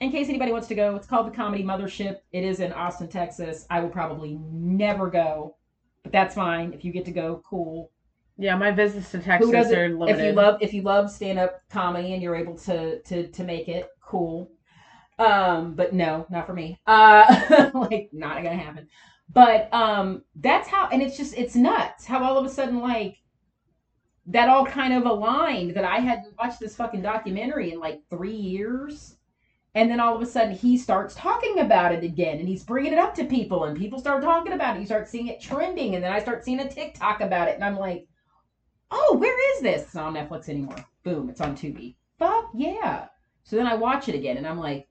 in 0.00 0.10
case 0.10 0.30
anybody 0.30 0.50
wants 0.50 0.68
to 0.68 0.74
go, 0.74 0.96
it's 0.96 1.06
called 1.06 1.26
the 1.26 1.36
Comedy 1.36 1.62
Mothership. 1.62 2.20
It 2.32 2.42
is 2.42 2.60
in 2.60 2.72
Austin, 2.72 3.08
Texas. 3.08 3.66
I 3.68 3.80
will 3.80 3.90
probably 3.90 4.38
never 4.42 5.10
go, 5.10 5.56
but 6.02 6.12
that's 6.12 6.34
fine. 6.34 6.72
If 6.72 6.86
you 6.86 6.92
get 6.92 7.04
to 7.04 7.12
go, 7.12 7.42
cool. 7.44 7.90
Yeah, 8.38 8.56
my 8.56 8.70
visits 8.70 9.10
to 9.10 9.18
Texas 9.18 9.72
are 9.72 9.88
limited. 9.88 10.20
If 10.20 10.24
you 10.24 10.32
love 10.32 10.58
if 10.62 10.72
you 10.72 10.82
love 10.82 11.10
stand 11.10 11.40
up 11.40 11.60
comedy 11.68 12.14
and 12.14 12.22
you're 12.22 12.36
able 12.36 12.56
to 12.58 13.02
to 13.02 13.26
to 13.26 13.44
make 13.44 13.68
it, 13.68 13.88
cool. 14.00 14.50
Um, 15.18 15.74
but 15.74 15.92
no, 15.92 16.24
not 16.30 16.46
for 16.46 16.54
me. 16.54 16.80
Uh, 16.86 17.70
like 17.74 18.10
not 18.12 18.36
gonna 18.36 18.56
happen. 18.56 18.86
But 19.30 19.72
um, 19.74 20.22
that's 20.36 20.68
how, 20.68 20.88
and 20.88 21.02
it's 21.02 21.16
just 21.16 21.36
it's 21.36 21.54
nuts 21.54 22.06
how 22.06 22.22
all 22.22 22.38
of 22.38 22.46
a 22.46 22.48
sudden 22.48 22.78
like 22.78 23.18
that 24.26 24.48
all 24.48 24.64
kind 24.64 24.92
of 24.94 25.04
aligned 25.04 25.74
that 25.74 25.84
I 25.84 25.98
hadn't 25.98 26.36
watched 26.38 26.60
this 26.60 26.76
fucking 26.76 27.02
documentary 27.02 27.72
in 27.72 27.80
like 27.80 28.02
three 28.08 28.36
years. 28.36 29.16
And 29.74 29.90
then 29.90 30.00
all 30.00 30.14
of 30.14 30.22
a 30.22 30.26
sudden 30.26 30.54
he 30.54 30.78
starts 30.78 31.14
talking 31.14 31.58
about 31.60 31.92
it 31.92 32.04
again 32.04 32.38
and 32.38 32.48
he's 32.48 32.64
bringing 32.64 32.92
it 32.92 32.98
up 32.98 33.14
to 33.16 33.24
people 33.24 33.64
and 33.64 33.76
people 33.76 33.98
start 33.98 34.22
talking 34.22 34.52
about 34.52 34.76
it. 34.76 34.80
You 34.80 34.86
start 34.86 35.08
seeing 35.08 35.28
it 35.28 35.40
trending 35.40 35.94
and 35.94 36.04
then 36.04 36.12
I 36.12 36.20
start 36.20 36.44
seeing 36.44 36.60
a 36.60 36.68
TikTok 36.68 37.20
about 37.20 37.48
it 37.48 37.54
and 37.54 37.64
I'm 37.64 37.78
like, 37.78 38.06
oh, 38.90 39.16
where 39.18 39.56
is 39.56 39.62
this? 39.62 39.82
It's 39.82 39.94
not 39.94 40.06
on 40.06 40.14
Netflix 40.14 40.48
anymore. 40.48 40.76
Boom, 41.04 41.28
it's 41.30 41.40
on 41.40 41.56
Tubi. 41.56 41.94
Fuck 42.18 42.50
yeah. 42.54 43.06
So 43.44 43.56
then 43.56 43.66
I 43.66 43.74
watch 43.74 44.08
it 44.08 44.14
again 44.14 44.36
and 44.36 44.46
I'm 44.46 44.58
like, 44.58 44.88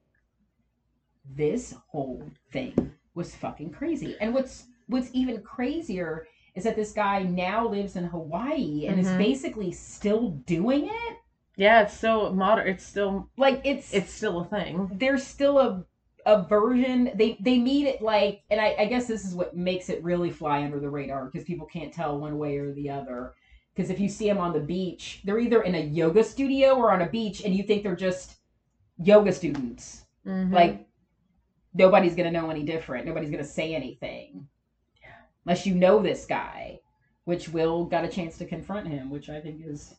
this 1.35 1.75
whole 1.87 2.23
thing 2.51 2.73
was 3.15 3.35
fucking 3.35 3.71
crazy. 3.71 4.15
And 4.21 4.33
what's 4.33 4.65
what's 4.87 5.09
even 5.13 5.41
crazier 5.41 6.25
is 6.55 6.63
that 6.63 6.75
this 6.75 6.93
guy 6.93 7.23
now 7.23 7.67
lives 7.67 7.95
in 7.97 8.05
Hawaii 8.05 8.85
and 8.87 8.99
is 8.99 9.07
Mhm. 9.07 9.17
basically 9.17 9.71
still 9.71 10.29
doing 10.45 10.85
it. 10.87 11.17
yeah, 11.59 11.81
it's 11.81 11.93
still 11.97 12.31
modern. 12.33 12.67
It's 12.67 12.85
still 12.85 13.29
Like 13.37 13.61
it's 13.65 13.93
it's 13.93 14.11
still 14.11 14.41
a 14.41 14.45
thing. 14.45 14.89
there's 14.93 15.23
still 15.23 15.57
a 15.59 15.85
a 16.25 16.43
version 16.43 17.09
they 17.15 17.37
they 17.39 17.57
meet 17.57 17.87
it 17.87 18.01
like 18.01 18.41
and 18.51 18.59
I, 18.59 18.75
I 18.79 18.85
guess 18.85 19.07
this 19.07 19.23
is 19.25 19.33
what 19.33 19.55
makes 19.55 19.89
it 19.89 20.03
really 20.03 20.29
fly 20.29 20.63
under 20.63 20.79
the 20.79 20.89
radar 20.89 21.25
because 21.25 21.45
people 21.45 21.65
can't 21.67 21.93
tell 21.93 22.19
one 22.19 22.37
way 22.37 22.57
or 22.57 22.73
the 22.73 22.89
other 22.89 23.33
because 23.77 23.91
if 23.91 24.00
you 24.00 24.10
see 24.10 24.27
them 24.27 24.39
on 24.39 24.53
the 24.53 24.60
beach 24.60 25.22
they're 25.24 25.39
either 25.39 25.62
in 25.62 25.75
a 25.75 25.79
yoga 25.81 26.24
studio 26.24 26.74
or 26.75 26.91
on 26.91 27.01
a 27.03 27.10
beach 27.10 27.43
and 27.46 27.55
you 27.55 27.62
think 27.63 27.84
they're 27.84 27.96
just 27.96 28.38
yoga 28.98 29.31
students 29.31 30.05
Mhm. 30.25 30.51
like 30.51 30.88
nobody's 31.75 32.15
gonna 32.15 32.31
know 32.31 32.50
any 32.50 32.63
different 32.63 33.05
nobody's 33.05 33.29
gonna 33.29 33.43
say 33.43 33.75
anything 33.75 34.48
unless 35.46 35.65
you 35.67 35.75
know 35.75 36.01
this 36.01 36.25
guy 36.25 36.79
which 37.25 37.50
will 37.50 37.86
got 37.86 38.03
a 38.03 38.07
chance 38.10 38.38
to 38.39 38.46
confront 38.46 38.88
him 38.88 39.10
which 39.12 39.29
i 39.29 39.39
think 39.39 39.62
is 39.63 39.96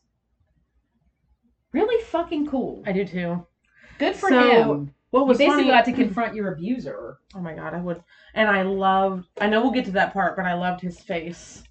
really 1.71 2.03
fucking 2.03 2.47
cool 2.47 2.83
I 2.85 2.91
do 2.91 3.05
too. 3.05 3.45
good 3.99 4.15
for 4.15 4.29
So, 4.29 4.39
him 4.73 4.93
What 5.11 5.21
you 5.21 5.25
was 5.27 5.37
basically 5.37 5.63
funny? 5.63 5.71
got 5.71 5.85
to 5.85 5.93
confront 5.93 6.35
your 6.35 6.51
abuser 6.53 7.19
Oh 7.35 7.39
my 7.41 7.53
god, 7.53 7.73
I 7.75 7.77
would. 7.81 8.01
And 8.33 8.49
I 8.49 8.63
loved. 8.63 9.27
I 9.39 9.47
know 9.47 9.61
we'll 9.61 9.71
get 9.71 9.85
to 9.85 9.91
that 9.91 10.13
part, 10.13 10.35
but 10.35 10.45
I 10.45 10.53
loved 10.55 10.81
his 10.81 10.99
face. 10.99 11.63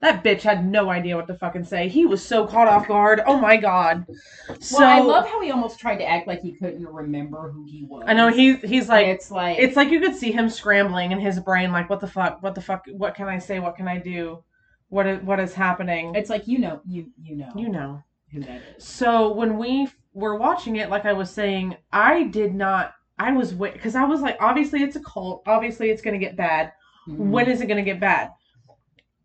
That 0.00 0.22
bitch 0.22 0.42
had 0.42 0.64
no 0.64 0.90
idea 0.90 1.16
what 1.16 1.26
to 1.26 1.34
fucking 1.34 1.64
say. 1.64 1.88
He 1.88 2.06
was 2.06 2.24
so 2.24 2.46
caught 2.46 2.68
off 2.68 2.86
guard. 2.86 3.20
Oh 3.26 3.36
my 3.40 3.56
god. 3.56 4.06
So 4.60 4.78
well, 4.78 4.88
I 4.88 5.00
love 5.00 5.26
how 5.28 5.40
he 5.42 5.50
almost 5.50 5.80
tried 5.80 5.96
to 5.96 6.08
act 6.08 6.28
like 6.28 6.40
he 6.40 6.52
couldn't 6.52 6.86
remember 6.86 7.50
who 7.50 7.64
he 7.68 7.84
was. 7.84 8.04
I 8.06 8.14
know 8.14 8.28
he's 8.28 8.60
he's 8.60 8.88
like 8.88 9.08
it's 9.08 9.30
like 9.30 9.58
it's 9.58 9.74
like 9.76 9.90
you 9.90 10.00
could 10.00 10.14
see 10.14 10.30
him 10.30 10.48
scrambling 10.48 11.10
in 11.10 11.18
his 11.18 11.40
brain, 11.40 11.72
like 11.72 11.90
what 11.90 11.98
the 11.98 12.06
fuck, 12.06 12.40
what 12.44 12.54
the 12.54 12.60
fuck, 12.60 12.84
what 12.92 13.16
can 13.16 13.26
I 13.26 13.40
say, 13.40 13.58
what 13.58 13.74
can 13.74 13.88
I 13.88 13.98
do, 13.98 14.44
what 14.88 15.06
is 15.08 15.20
what 15.24 15.40
is 15.40 15.52
happening? 15.52 16.14
it's 16.14 16.30
like 16.30 16.46
you 16.46 16.58
know 16.58 16.80
you 16.86 17.10
you 17.20 17.34
know 17.34 17.50
You 17.56 17.68
know. 17.68 18.02
who 18.32 18.40
that 18.42 18.62
is. 18.76 18.84
So 18.84 19.32
when 19.32 19.58
we 19.58 19.88
were 20.12 20.36
watching 20.36 20.76
it, 20.76 20.90
like 20.90 21.06
I 21.06 21.12
was 21.12 21.28
saying, 21.30 21.76
I 21.92 22.24
did 22.24 22.54
not. 22.54 22.92
I 23.18 23.32
was 23.32 23.52
wait 23.52 23.72
because 23.72 23.96
I 23.96 24.04
was 24.04 24.20
like, 24.20 24.36
obviously 24.38 24.80
it's 24.84 24.94
a 24.94 25.00
cult. 25.00 25.42
Obviously 25.44 25.90
it's 25.90 26.02
gonna 26.02 26.18
get 26.18 26.36
bad. 26.36 26.72
Mhm. 27.08 27.30
when 27.30 27.48
is 27.48 27.60
it 27.62 27.66
going 27.66 27.82
to 27.82 27.90
get 27.90 28.00
bad? 28.00 28.30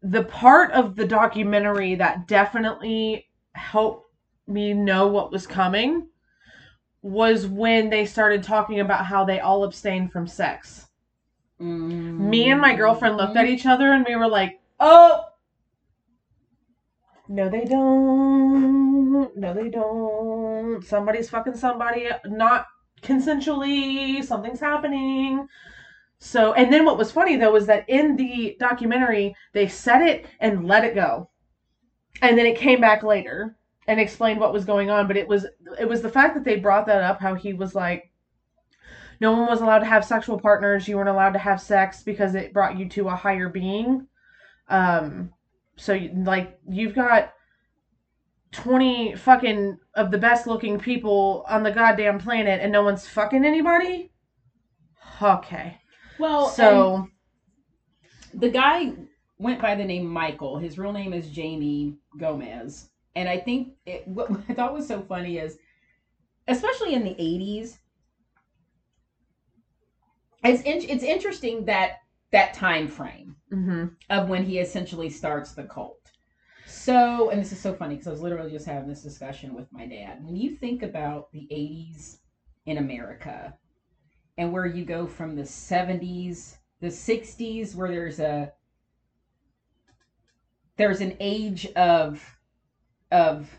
The 0.03 0.23
part 0.23 0.71
of 0.71 0.95
the 0.95 1.07
documentary 1.07 1.95
that 1.95 2.27
definitely 2.27 3.27
helped 3.53 4.09
me 4.47 4.73
know 4.73 5.07
what 5.07 5.31
was 5.31 5.47
coming 5.47 6.09
was 7.01 7.47
when 7.47 7.89
they 7.89 8.05
started 8.05 8.43
talking 8.43 8.79
about 8.79 9.05
how 9.05 9.25
they 9.25 9.39
all 9.39 9.63
abstained 9.63 10.11
from 10.11 10.27
sex. 10.27 10.87
Mm-hmm. 11.61 12.29
Me 12.29 12.51
and 12.51 12.59
my 12.59 12.75
girlfriend 12.75 13.17
looked 13.17 13.37
at 13.37 13.47
each 13.47 13.65
other 13.65 13.93
and 13.93 14.05
we 14.05 14.15
were 14.15 14.27
like, 14.27 14.59
"Oh, 14.79 15.23
no, 17.29 17.49
they 17.49 17.65
don't. 17.65 19.35
No, 19.37 19.53
they 19.53 19.69
don't. 19.69 20.83
Somebody's 20.85 21.29
fucking 21.29 21.55
somebody. 21.55 22.09
Not 22.25 22.67
consensually, 23.01 24.23
something's 24.23 24.59
happening. 24.59 25.47
So, 26.25 26.53
and 26.53 26.71
then 26.71 26.85
what 26.85 26.97
was 26.97 27.11
funny 27.11 27.35
though 27.35 27.51
was 27.51 27.65
that 27.65 27.83
in 27.89 28.15
the 28.15 28.55
documentary, 28.57 29.35
they 29.51 29.67
said 29.67 30.01
it 30.01 30.25
and 30.39 30.65
let 30.65 30.85
it 30.85 30.95
go. 30.95 31.29
And 32.21 32.37
then 32.37 32.45
it 32.45 32.57
came 32.57 32.79
back 32.79 33.03
later 33.03 33.57
and 33.89 33.99
explained 33.99 34.39
what 34.39 34.53
was 34.53 34.63
going 34.63 34.89
on, 34.89 35.05
but 35.05 35.17
it 35.17 35.27
was 35.27 35.45
it 35.77 35.87
was 35.87 36.01
the 36.01 36.09
fact 36.09 36.33
that 36.35 36.45
they 36.45 36.55
brought 36.55 36.85
that 36.85 37.03
up 37.03 37.19
how 37.19 37.35
he 37.35 37.51
was 37.51 37.75
like 37.75 38.09
no 39.19 39.33
one 39.33 39.47
was 39.47 39.59
allowed 39.59 39.79
to 39.79 39.85
have 39.85 40.05
sexual 40.05 40.39
partners, 40.39 40.87
you 40.87 40.95
weren't 40.95 41.09
allowed 41.09 41.33
to 41.33 41.39
have 41.39 41.59
sex 41.59 42.03
because 42.03 42.35
it 42.35 42.53
brought 42.53 42.79
you 42.79 42.87
to 42.87 43.09
a 43.09 43.15
higher 43.17 43.49
being. 43.49 44.07
Um 44.69 45.33
so 45.75 45.99
like 46.15 46.57
you've 46.69 46.95
got 46.95 47.33
20 48.53 49.17
fucking 49.17 49.77
of 49.95 50.09
the 50.09 50.17
best 50.17 50.47
looking 50.47 50.79
people 50.79 51.43
on 51.49 51.63
the 51.63 51.71
goddamn 51.71 52.17
planet 52.17 52.61
and 52.61 52.71
no 52.71 52.81
one's 52.81 53.09
fucking 53.09 53.43
anybody? 53.43 54.13
Okay. 55.21 55.81
Well, 56.19 56.47
So 56.47 57.07
the 58.33 58.49
guy 58.49 58.93
went 59.37 59.61
by 59.61 59.75
the 59.75 59.83
name 59.83 60.05
Michael. 60.05 60.57
His 60.57 60.77
real 60.77 60.91
name 60.91 61.13
is 61.13 61.29
Jamie 61.29 61.97
Gomez. 62.19 62.89
And 63.15 63.29
I 63.29 63.37
think 63.37 63.73
it, 63.85 64.07
what 64.07 64.31
I 64.49 64.53
thought 64.53 64.73
was 64.73 64.87
so 64.87 65.01
funny 65.01 65.37
is, 65.37 65.57
especially 66.47 66.93
in 66.93 67.03
the 67.03 67.15
80s, 67.15 67.77
it's, 70.43 70.61
in, 70.63 70.89
it's 70.89 71.03
interesting 71.03 71.65
that 71.65 71.99
that 72.31 72.53
time 72.53 72.87
frame 72.87 73.35
mhm. 73.51 73.95
of 74.09 74.27
when 74.27 74.43
he 74.43 74.59
essentially 74.59 75.09
starts 75.09 75.53
the 75.53 75.63
cult. 75.63 76.11
So, 76.65 77.29
and 77.29 77.39
this 77.39 77.51
is 77.51 77.59
so 77.59 77.73
funny 77.73 77.95
because 77.95 78.07
I 78.07 78.11
was 78.11 78.21
literally 78.21 78.51
just 78.51 78.65
having 78.65 78.89
this 78.89 79.03
discussion 79.03 79.53
with 79.53 79.71
my 79.71 79.85
dad. 79.85 80.23
When 80.23 80.35
you 80.35 80.55
think 80.55 80.81
about 80.81 81.31
the 81.31 81.47
80s 81.51 82.17
in 82.65 82.77
America 82.77 83.53
and 84.37 84.51
where 84.51 84.65
you 84.65 84.83
go 84.83 85.05
from 85.07 85.35
the 85.35 85.43
70s, 85.43 86.57
the 86.79 86.87
60s, 86.87 87.75
where 87.75 87.89
there's 87.89 88.19
a 88.19 88.51
there's 90.75 91.01
an 91.01 91.15
age 91.19 91.67
of 91.73 92.37
of 93.11 93.49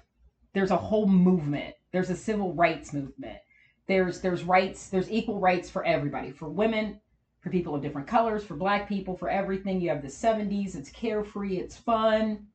there's 0.52 0.70
a 0.70 0.76
whole 0.76 1.06
movement. 1.06 1.74
There's 1.92 2.10
a 2.10 2.16
civil 2.16 2.52
rights 2.54 2.92
movement. 2.92 3.38
There's 3.86 4.20
there's 4.20 4.42
rights, 4.42 4.88
there's 4.88 5.10
equal 5.10 5.38
rights 5.38 5.70
for 5.70 5.84
everybody, 5.84 6.30
for 6.30 6.48
women, 6.48 7.00
for 7.40 7.50
people 7.50 7.74
of 7.74 7.82
different 7.82 8.08
colors, 8.08 8.44
for 8.44 8.54
black 8.54 8.88
people, 8.88 9.16
for 9.16 9.28
everything. 9.28 9.80
You 9.80 9.90
have 9.90 10.02
the 10.02 10.08
70s, 10.08 10.74
it's 10.74 10.90
carefree, 10.90 11.58
it's 11.58 11.76
fun. 11.76 12.46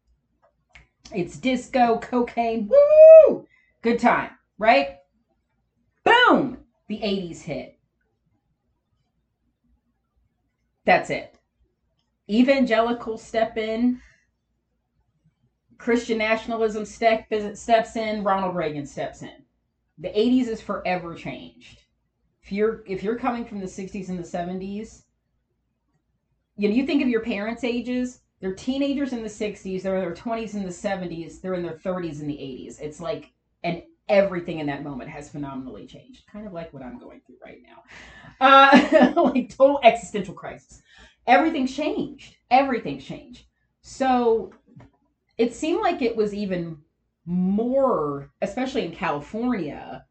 It's 1.12 1.38
disco, 1.38 1.98
cocaine, 2.00 2.70
woo! 2.70 3.46
Good 3.82 4.00
time, 4.00 4.30
right? 4.60 4.98
Boom! 6.04 6.60
The 6.88 7.00
80s 7.00 7.42
hit. 7.42 7.79
That's 10.90 11.12
it. 11.12 11.38
Evangelical 12.32 13.20
step 13.20 13.58
in. 13.58 14.00
Christian 15.78 16.18
nationalism 16.18 16.84
step, 16.84 17.28
steps 17.54 17.96
in. 17.96 18.24
Ronald 18.24 18.56
Reagan 18.56 18.88
steps 18.88 19.22
in. 19.22 19.30
The 20.00 20.08
80s 20.08 20.48
is 20.48 20.62
forever 20.62 21.14
changed. 21.14 21.84
If 22.42 22.52
you're 22.52 22.82
if 22.88 23.04
you're 23.04 23.20
coming 23.20 23.46
from 23.46 23.60
the 23.60 23.68
60s 23.68 24.10
and 24.10 24.18
the 24.18 24.24
70s, 24.24 25.04
you 26.58 26.68
know, 26.68 26.74
you 26.74 26.84
think 26.84 27.04
of 27.04 27.08
your 27.08 27.22
parents' 27.22 27.64
ages, 27.64 28.18
they're 28.42 28.56
teenagers 28.56 29.14
in 29.14 29.22
the 29.22 29.30
60s, 29.30 29.84
they're 29.84 29.94
in 29.94 30.02
their 30.02 30.12
20s 30.12 30.56
in 30.56 30.64
the 30.64 30.72
70s, 30.72 31.40
they're 31.40 31.54
in 31.54 31.62
their 31.62 31.74
30s 31.74 32.20
in 32.20 32.26
the 32.26 32.34
80s. 32.34 32.80
It's 32.82 33.00
like, 33.00 33.30
and 33.64 33.84
everything 34.10 34.60
in 34.60 34.68
that 34.68 34.84
moment 34.84 35.10
has 35.10 35.30
phenomenally 35.30 35.86
changed. 35.86 36.26
Kind 36.32 36.48
of 36.48 36.54
like 36.54 36.74
what 36.74 36.84
I'm 36.84 36.98
going 37.00 37.22
through 37.26 37.38
right 37.44 37.60
now. 37.66 37.84
Uh, 38.42 39.14
like 39.34 39.50
total 39.56 39.80
existential 39.84 40.34
crisis. 40.34 40.82
Everything's 41.28 41.76
changed. 41.76 42.36
Everything's 42.52 43.06
changed. 43.06 43.46
So 43.82 44.52
it 45.38 45.54
seemed 45.54 45.82
like 45.82 46.02
it 46.02 46.16
was 46.18 46.34
even 46.34 46.80
more, 47.26 48.32
especially 48.42 48.86
in 48.86 48.92
California, 48.92 50.06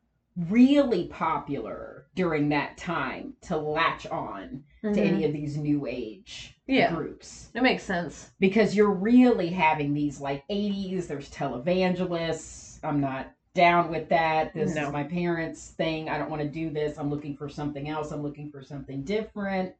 really 0.48 1.06
popular 1.08 2.06
during 2.14 2.48
that 2.50 2.76
time 2.76 3.34
to 3.42 3.56
latch 3.56 4.06
on 4.06 4.62
to 4.82 4.88
Mhm. 4.90 4.96
any 5.06 5.24
of 5.24 5.32
these 5.32 5.56
new 5.56 5.84
age 5.86 6.56
Yeah. 6.68 6.94
groups 6.94 7.50
It 7.54 7.62
makes 7.62 7.82
sense. 7.82 8.30
because 8.38 8.76
you're 8.76 8.92
really 8.92 9.48
having 9.48 9.92
these 9.94 10.20
like 10.20 10.44
80s 10.48 11.08
there's 11.08 11.28
televangelists 11.30 12.78
i'm 12.84 13.00
not 13.00 13.32
down 13.54 13.90
with 13.90 14.08
that 14.08 14.54
this 14.54 14.74
No. 14.74 14.86
is 14.86 14.92
my 14.92 15.04
parents 15.04 15.68
thing 15.70 16.08
i 16.08 16.18
don't 16.18 16.30
want 16.30 16.42
to 16.42 16.48
do 16.48 16.70
this 16.70 16.98
i'm 16.98 17.10
looking 17.10 17.36
for 17.36 17.48
something 17.48 17.88
else 17.88 18.12
i'm 18.12 18.22
looking 18.22 18.50
for 18.50 18.62
something 18.62 19.02
different 19.02 19.74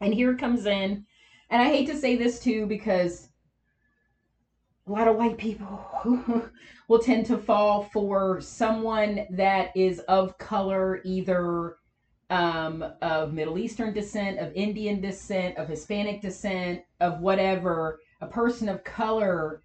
and 0.00 0.12
here 0.12 0.36
comes 0.36 0.66
in 0.66 1.06
and 1.50 1.62
i 1.62 1.66
hate 1.66 1.86
to 1.86 1.96
say 1.96 2.16
this 2.16 2.38
too 2.38 2.66
because 2.66 3.28
a 4.86 4.92
lot 4.92 5.08
of 5.08 5.16
white 5.16 5.36
people 5.36 5.84
will 6.88 6.98
tend 6.98 7.26
to 7.26 7.38
fall 7.38 7.84
for 7.84 8.40
someone 8.40 9.26
that 9.30 9.76
is 9.76 10.00
of 10.00 10.38
color 10.38 11.00
either 11.04 11.76
um, 12.30 12.84
of 13.02 13.32
Middle 13.32 13.58
Eastern 13.58 13.92
descent, 13.92 14.38
of 14.38 14.52
Indian 14.54 15.00
descent, 15.00 15.56
of 15.58 15.68
Hispanic 15.68 16.20
descent, 16.20 16.82
of 17.00 17.20
whatever, 17.20 18.00
a 18.20 18.26
person 18.26 18.68
of 18.68 18.82
color 18.84 19.62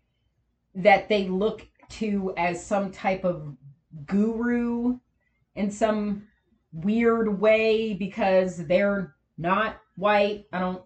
that 0.75 1.09
they 1.09 1.27
look 1.27 1.65
to 1.91 2.33
as 2.37 2.65
some 2.65 2.91
type 2.91 3.23
of 3.23 3.55
guru 4.05 4.97
in 5.55 5.69
some 5.69 6.23
weird 6.73 7.39
way 7.39 7.93
because 7.93 8.57
they're 8.67 9.15
not 9.37 9.77
white. 9.95 10.45
I 10.53 10.59
don't. 10.59 10.83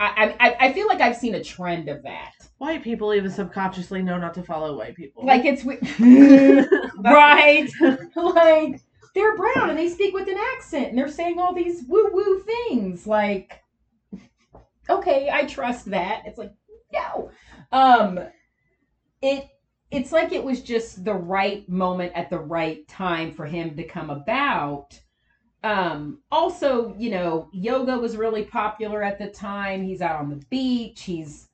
I, 0.00 0.36
I 0.38 0.56
I 0.68 0.72
feel 0.72 0.86
like 0.86 1.00
I've 1.00 1.16
seen 1.16 1.34
a 1.34 1.42
trend 1.42 1.88
of 1.88 2.04
that. 2.04 2.32
White 2.58 2.84
people 2.84 3.12
even 3.14 3.30
subconsciously 3.30 4.00
know 4.00 4.18
not 4.18 4.34
to 4.34 4.42
follow 4.42 4.76
white 4.76 4.94
people. 4.94 5.26
Like 5.26 5.42
it's 5.44 5.64
right, 7.00 7.68
like 8.14 8.80
they're 9.14 9.36
brown 9.36 9.70
and 9.70 9.78
they 9.78 9.88
speak 9.88 10.14
with 10.14 10.28
an 10.28 10.38
accent 10.56 10.88
and 10.88 10.98
they're 10.98 11.08
saying 11.08 11.40
all 11.40 11.52
these 11.52 11.82
woo 11.88 12.10
woo 12.12 12.40
things. 12.40 13.08
Like, 13.08 13.60
okay, 14.88 15.30
I 15.32 15.46
trust 15.46 15.86
that. 15.86 16.22
It's 16.26 16.38
like 16.38 16.52
no, 16.92 17.30
um, 17.72 18.20
it 19.20 19.48
it's 19.90 20.12
like 20.12 20.32
it 20.32 20.44
was 20.44 20.62
just 20.62 21.04
the 21.04 21.14
right 21.14 21.68
moment 21.68 22.12
at 22.14 22.30
the 22.30 22.38
right 22.38 22.86
time 22.88 23.32
for 23.32 23.46
him 23.46 23.76
to 23.76 23.84
come 23.84 24.10
about. 24.10 24.98
Um, 25.64 26.20
also, 26.30 26.94
you 26.98 27.10
know, 27.10 27.48
yoga 27.52 27.98
was 27.98 28.16
really 28.16 28.44
popular 28.44 29.02
at 29.02 29.18
the 29.18 29.28
time. 29.28 29.82
He's 29.82 30.00
out 30.02 30.20
on 30.20 30.30
the 30.30 30.42
beach. 30.50 31.02
He's 31.02 31.48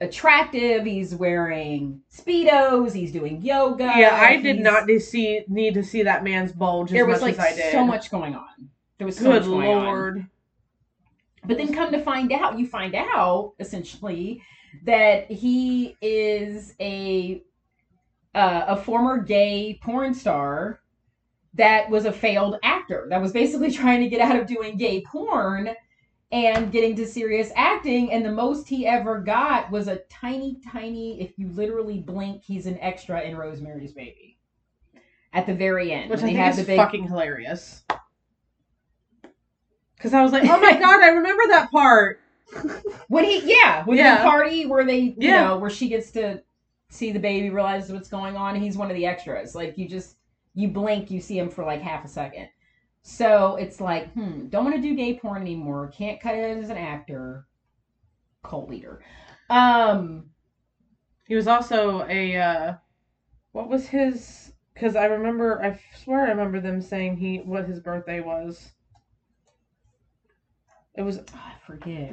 attractive. 0.00 0.84
He's 0.84 1.14
wearing 1.14 2.00
speedos. 2.14 2.92
He's 2.92 3.12
doing 3.12 3.42
yoga. 3.42 3.92
yeah, 3.96 4.14
I 4.20 4.36
did 4.40 4.60
not 4.60 4.88
see 5.00 5.42
need 5.48 5.74
to 5.74 5.82
see 5.82 6.02
that 6.02 6.22
man's 6.22 6.52
bulge 6.52 6.90
There 6.90 7.06
was 7.06 7.22
like 7.22 7.38
as 7.38 7.40
I 7.40 7.54
did. 7.54 7.72
so 7.72 7.84
much 7.84 8.10
going 8.10 8.34
on. 8.34 8.68
There 8.98 9.06
was 9.06 9.16
so 9.16 9.24
Good 9.24 9.42
much 9.42 9.44
going 9.44 9.68
on. 9.68 9.84
lord. 9.84 10.26
But 11.44 11.56
then 11.56 11.72
come 11.72 11.90
to 11.92 12.00
find 12.00 12.30
out, 12.32 12.58
you 12.58 12.66
find 12.66 12.94
out 12.94 13.54
essentially 13.58 14.42
that 14.84 15.30
he 15.30 15.96
is 16.00 16.74
a 16.80 17.42
uh, 18.34 18.64
a 18.68 18.76
former 18.76 19.22
gay 19.22 19.78
porn 19.82 20.14
star 20.14 20.80
that 21.54 21.90
was 21.90 22.04
a 22.04 22.12
failed 22.12 22.56
actor 22.62 23.06
that 23.10 23.20
was 23.20 23.32
basically 23.32 23.70
trying 23.72 24.00
to 24.00 24.08
get 24.08 24.20
out 24.20 24.36
of 24.38 24.46
doing 24.46 24.76
gay 24.76 25.02
porn 25.02 25.70
and 26.30 26.70
getting 26.70 26.94
to 26.94 27.06
serious 27.06 27.50
acting 27.56 28.12
and 28.12 28.24
the 28.24 28.30
most 28.30 28.68
he 28.68 28.86
ever 28.86 29.20
got 29.20 29.70
was 29.70 29.88
a 29.88 29.98
tiny 30.10 30.60
tiny 30.70 31.20
if 31.22 31.38
you 31.38 31.48
literally 31.48 32.00
blink 32.00 32.42
he's 32.44 32.66
an 32.66 32.78
extra 32.80 33.22
in 33.22 33.34
Rosemary's 33.34 33.92
Baby 33.92 34.38
at 35.32 35.46
the 35.46 35.54
very 35.54 35.92
end 35.92 36.10
Which 36.10 36.20
I 36.20 36.32
think 36.32 36.58
is 36.58 36.66
big 36.66 36.76
fucking 36.76 37.06
hilarious. 37.06 37.82
Because 39.96 40.14
I 40.14 40.22
was 40.22 40.32
like, 40.32 40.44
oh 40.44 40.60
my 40.60 40.72
god, 40.80 41.00
I 41.00 41.08
remember 41.08 41.42
that 41.48 41.70
part. 41.70 42.20
When 43.08 43.24
he, 43.24 43.42
yeah, 43.44 43.84
when 43.84 43.98
Yeah. 43.98 44.18
the 44.18 44.22
party 44.22 44.66
where 44.66 44.84
they, 44.84 44.98
you 45.00 45.16
Yeah. 45.18 45.48
know, 45.48 45.58
where 45.58 45.70
she 45.70 45.88
gets 45.88 46.10
to 46.12 46.42
see 46.90 47.12
the 47.12 47.18
baby, 47.18 47.50
realizes 47.50 47.92
what's 47.92 48.08
going 48.08 48.36
on. 48.36 48.54
He's 48.56 48.76
one 48.76 48.90
of 48.90 48.96
the 48.96 49.06
extras. 49.06 49.54
Like 49.54 49.78
you 49.78 49.88
just, 49.88 50.16
you 50.54 50.68
blink, 50.68 51.10
you 51.10 51.20
see 51.20 51.38
him 51.38 51.48
for 51.50 51.64
like 51.64 51.80
half 51.80 52.04
a 52.04 52.08
second. 52.08 52.48
So 53.02 53.56
it's 53.56 53.80
like, 53.80 54.12
hmm, 54.12 54.48
don't 54.48 54.64
want 54.64 54.76
to 54.76 54.82
do 54.82 54.94
gay 54.94 55.18
porn 55.18 55.42
anymore. 55.42 55.88
Can't 55.88 56.20
cut 56.20 56.34
it 56.34 56.58
as 56.58 56.70
an 56.70 56.76
actor. 56.76 57.46
Cult 58.42 58.68
leader. 58.70 59.02
Um, 59.50 60.30
He 61.26 61.34
was 61.36 61.46
also 61.46 62.04
a 62.08 62.36
uh 62.36 62.74
what 63.52 63.68
was 63.68 63.88
his 63.88 64.52
because 64.74 64.96
I 64.96 65.06
remember 65.06 65.62
I 65.62 65.78
swear 65.96 66.26
I 66.26 66.30
remember 66.30 66.60
them 66.60 66.80
saying 66.82 67.16
he 67.18 67.38
what 67.38 67.66
his 67.68 67.80
birthday 67.80 68.20
was. 68.20 68.72
It 70.94 71.02
was 71.02 71.18
oh, 71.18 71.22
I 71.34 71.54
forget. 71.66 72.12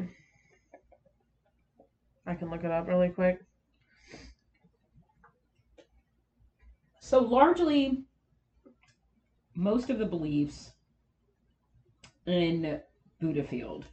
I 2.25 2.35
can 2.35 2.49
look 2.49 2.63
it 2.63 2.71
up 2.71 2.87
really 2.87 3.09
quick. 3.09 3.39
So 6.99 7.19
largely, 7.19 8.03
most 9.55 9.89
of 9.89 9.99
the 9.99 10.05
beliefs 10.05 10.71
in 12.25 12.81
Buddha 13.19 13.43
Field 13.43 13.85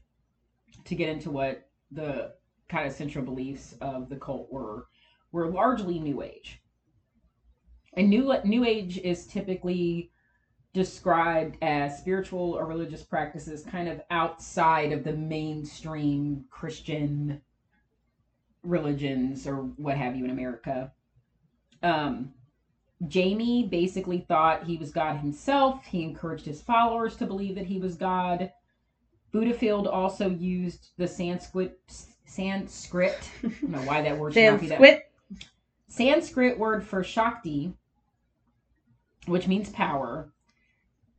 to 0.85 0.95
get 0.95 1.11
into 1.11 1.31
what 1.31 1.69
the 1.91 2.33
kind 2.69 2.87
of 2.87 2.95
central 2.95 3.25
beliefs 3.25 3.75
of 3.81 4.09
the 4.09 4.17
cult 4.17 4.51
were 4.51 4.87
were 5.31 5.51
largely 5.51 5.99
New 5.99 6.23
Age. 6.23 6.63
And 7.95 8.09
New 8.09 8.35
New 8.45 8.65
Age 8.65 8.99
is 8.99 9.27
typically 9.27 10.11
described 10.73 11.59
as 11.61 11.99
spiritual 11.99 12.55
or 12.55 12.65
religious 12.65 13.03
practices 13.03 13.63
kind 13.63 13.89
of 13.89 14.01
outside 14.11 14.93
of 14.93 15.05
the 15.05 15.13
mainstream 15.13 16.47
Christian 16.51 17.43
religions 18.63 19.47
or 19.47 19.57
what 19.57 19.97
have 19.97 20.17
you 20.17 20.25
in 20.25 20.31
America. 20.31 20.93
Um, 21.83 22.33
Jamie 23.09 23.67
basically 23.69 24.21
thought 24.21 24.65
he 24.65 24.77
was 24.77 24.93
God 24.93 25.17
himself. 25.17 25.85
He 25.85 26.03
encouraged 26.03 26.47
his 26.47 26.63
followers 26.63 27.17
to 27.17 27.27
believe 27.27 27.57
that 27.57 27.67
he 27.67 27.79
was 27.79 27.97
God. 27.97 28.53
Buddhafield 29.33 29.87
also 29.87 30.29
used 30.29 30.91
the 30.99 31.09
Sanskrit 31.09 31.81
Sanskrit. 32.27 33.29
I 33.43 33.49
don't 33.49 33.63
know 33.71 33.83
why 33.83 34.03
that 34.03 34.17
word 34.19 34.35
should 34.35 34.45
not 34.45 34.61
that. 34.61 34.81
Sanskrit. 34.81 35.11
Sanskrit 35.89 36.59
word 36.59 36.87
for 36.87 37.03
Shakti, 37.03 37.75
which 39.27 39.49
means 39.49 39.69
power. 39.71 40.33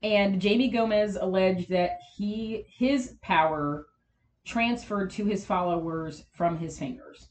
And 0.01 0.41
Jamie 0.41 0.69
Gomez 0.69 1.15
alleged 1.15 1.69
that 1.69 1.99
he 2.15 2.65
his 2.67 3.15
power 3.21 3.87
transferred 4.45 5.11
to 5.11 5.25
his 5.25 5.45
followers 5.45 6.25
from 6.33 6.57
his 6.57 6.77
fingers. 6.77 7.27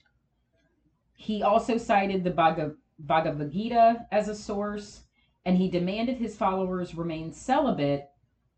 He 1.22 1.40
also 1.44 1.78
cited 1.78 2.24
the 2.24 2.74
Bhagavad 2.98 3.52
Gita 3.52 4.08
as 4.10 4.26
a 4.26 4.34
source, 4.34 5.04
and 5.44 5.56
he 5.56 5.70
demanded 5.70 6.16
his 6.16 6.36
followers 6.36 6.96
remain 6.96 7.32
celibate 7.32 8.08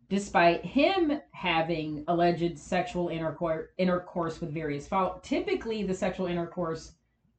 despite 0.09 0.65
him 0.65 1.21
having 1.33 2.05
alleged 2.09 2.59
sexual 2.59 3.09
intercourse, 3.09 3.69
intercourse 3.77 4.41
with 4.41 4.51
various 4.51 4.89
followers. 4.89 5.21
Typically, 5.23 5.83
the 5.83 5.93
sexual 5.93 6.25
intercourse 6.25 6.95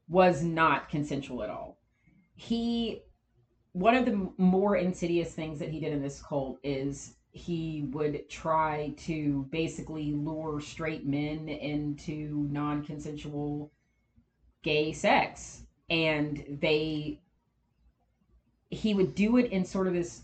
was 0.07 0.43
not 0.43 0.89
consensual 0.89 1.41
at 1.41 1.49
all. 1.49 1.79
He, 2.35 3.01
one 3.71 3.95
of 3.95 4.05
the 4.05 4.29
more 4.37 4.75
insidious 4.75 5.33
things 5.33 5.57
that 5.57 5.69
he 5.69 5.79
did 5.79 5.91
in 5.91 6.03
this 6.03 6.21
cult 6.21 6.59
is 6.61 7.15
he 7.31 7.89
would 7.93 8.29
try 8.29 8.93
to 8.97 9.47
basically 9.49 10.11
lure 10.11 10.61
straight 10.61 11.07
men 11.07 11.49
into 11.49 12.47
non 12.51 12.83
consensual 12.83 13.71
gay 14.65 14.91
sex 14.91 15.61
and 15.91 16.43
they 16.59 17.21
he 18.71 18.95
would 18.95 19.13
do 19.13 19.37
it 19.37 19.51
in 19.51 19.63
sort 19.63 19.85
of 19.85 19.93
this 19.93 20.23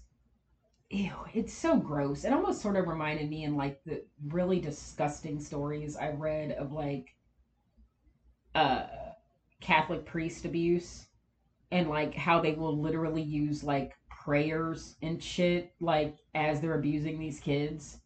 ew, 0.90 1.12
it's 1.34 1.54
so 1.54 1.78
gross. 1.78 2.26
It 2.26 2.34
almost 2.34 2.60
sort 2.60 2.76
of 2.76 2.88
reminded 2.88 3.30
me 3.30 3.44
in 3.44 3.56
like 3.56 3.80
the 3.86 4.04
really 4.28 4.60
disgusting 4.60 5.40
stories 5.40 5.96
I 5.96 6.10
read 6.10 6.54
of 6.54 6.72
like 6.74 7.14
uh 8.56 8.88
Catholic 9.62 10.06
priest 10.06 10.44
abuse 10.44 11.06
and 11.72 11.88
like 11.88 12.16
how 12.16 12.42
they 12.42 12.54
will 12.54 12.82
literally 12.82 13.22
use 13.22 13.64
like 13.64 13.94
prayers 14.10 14.96
and 15.04 15.22
shit 15.22 15.72
like 15.80 16.18
as 16.34 16.60
they're 16.60 16.80
abusing 16.80 17.20
these 17.20 17.40
kids. 17.40 18.00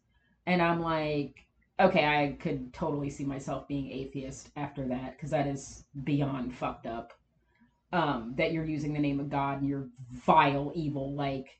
And 0.44 0.60
I'm 0.60 0.80
like, 0.80 1.45
okay, 1.78 2.06
I 2.06 2.36
could 2.40 2.72
totally 2.72 3.10
see 3.10 3.24
myself 3.24 3.68
being 3.68 3.90
atheist 3.90 4.50
after 4.56 4.86
that 4.88 5.12
because 5.12 5.30
that 5.30 5.46
is 5.46 5.84
beyond 6.04 6.54
fucked 6.54 6.86
up 6.86 7.12
um, 7.92 8.34
that 8.36 8.52
you're 8.52 8.64
using 8.64 8.92
the 8.92 8.98
name 8.98 9.20
of 9.20 9.28
God 9.28 9.60
and 9.60 9.68
you're 9.68 9.88
vile, 10.12 10.72
evil. 10.74 11.14
Like 11.14 11.58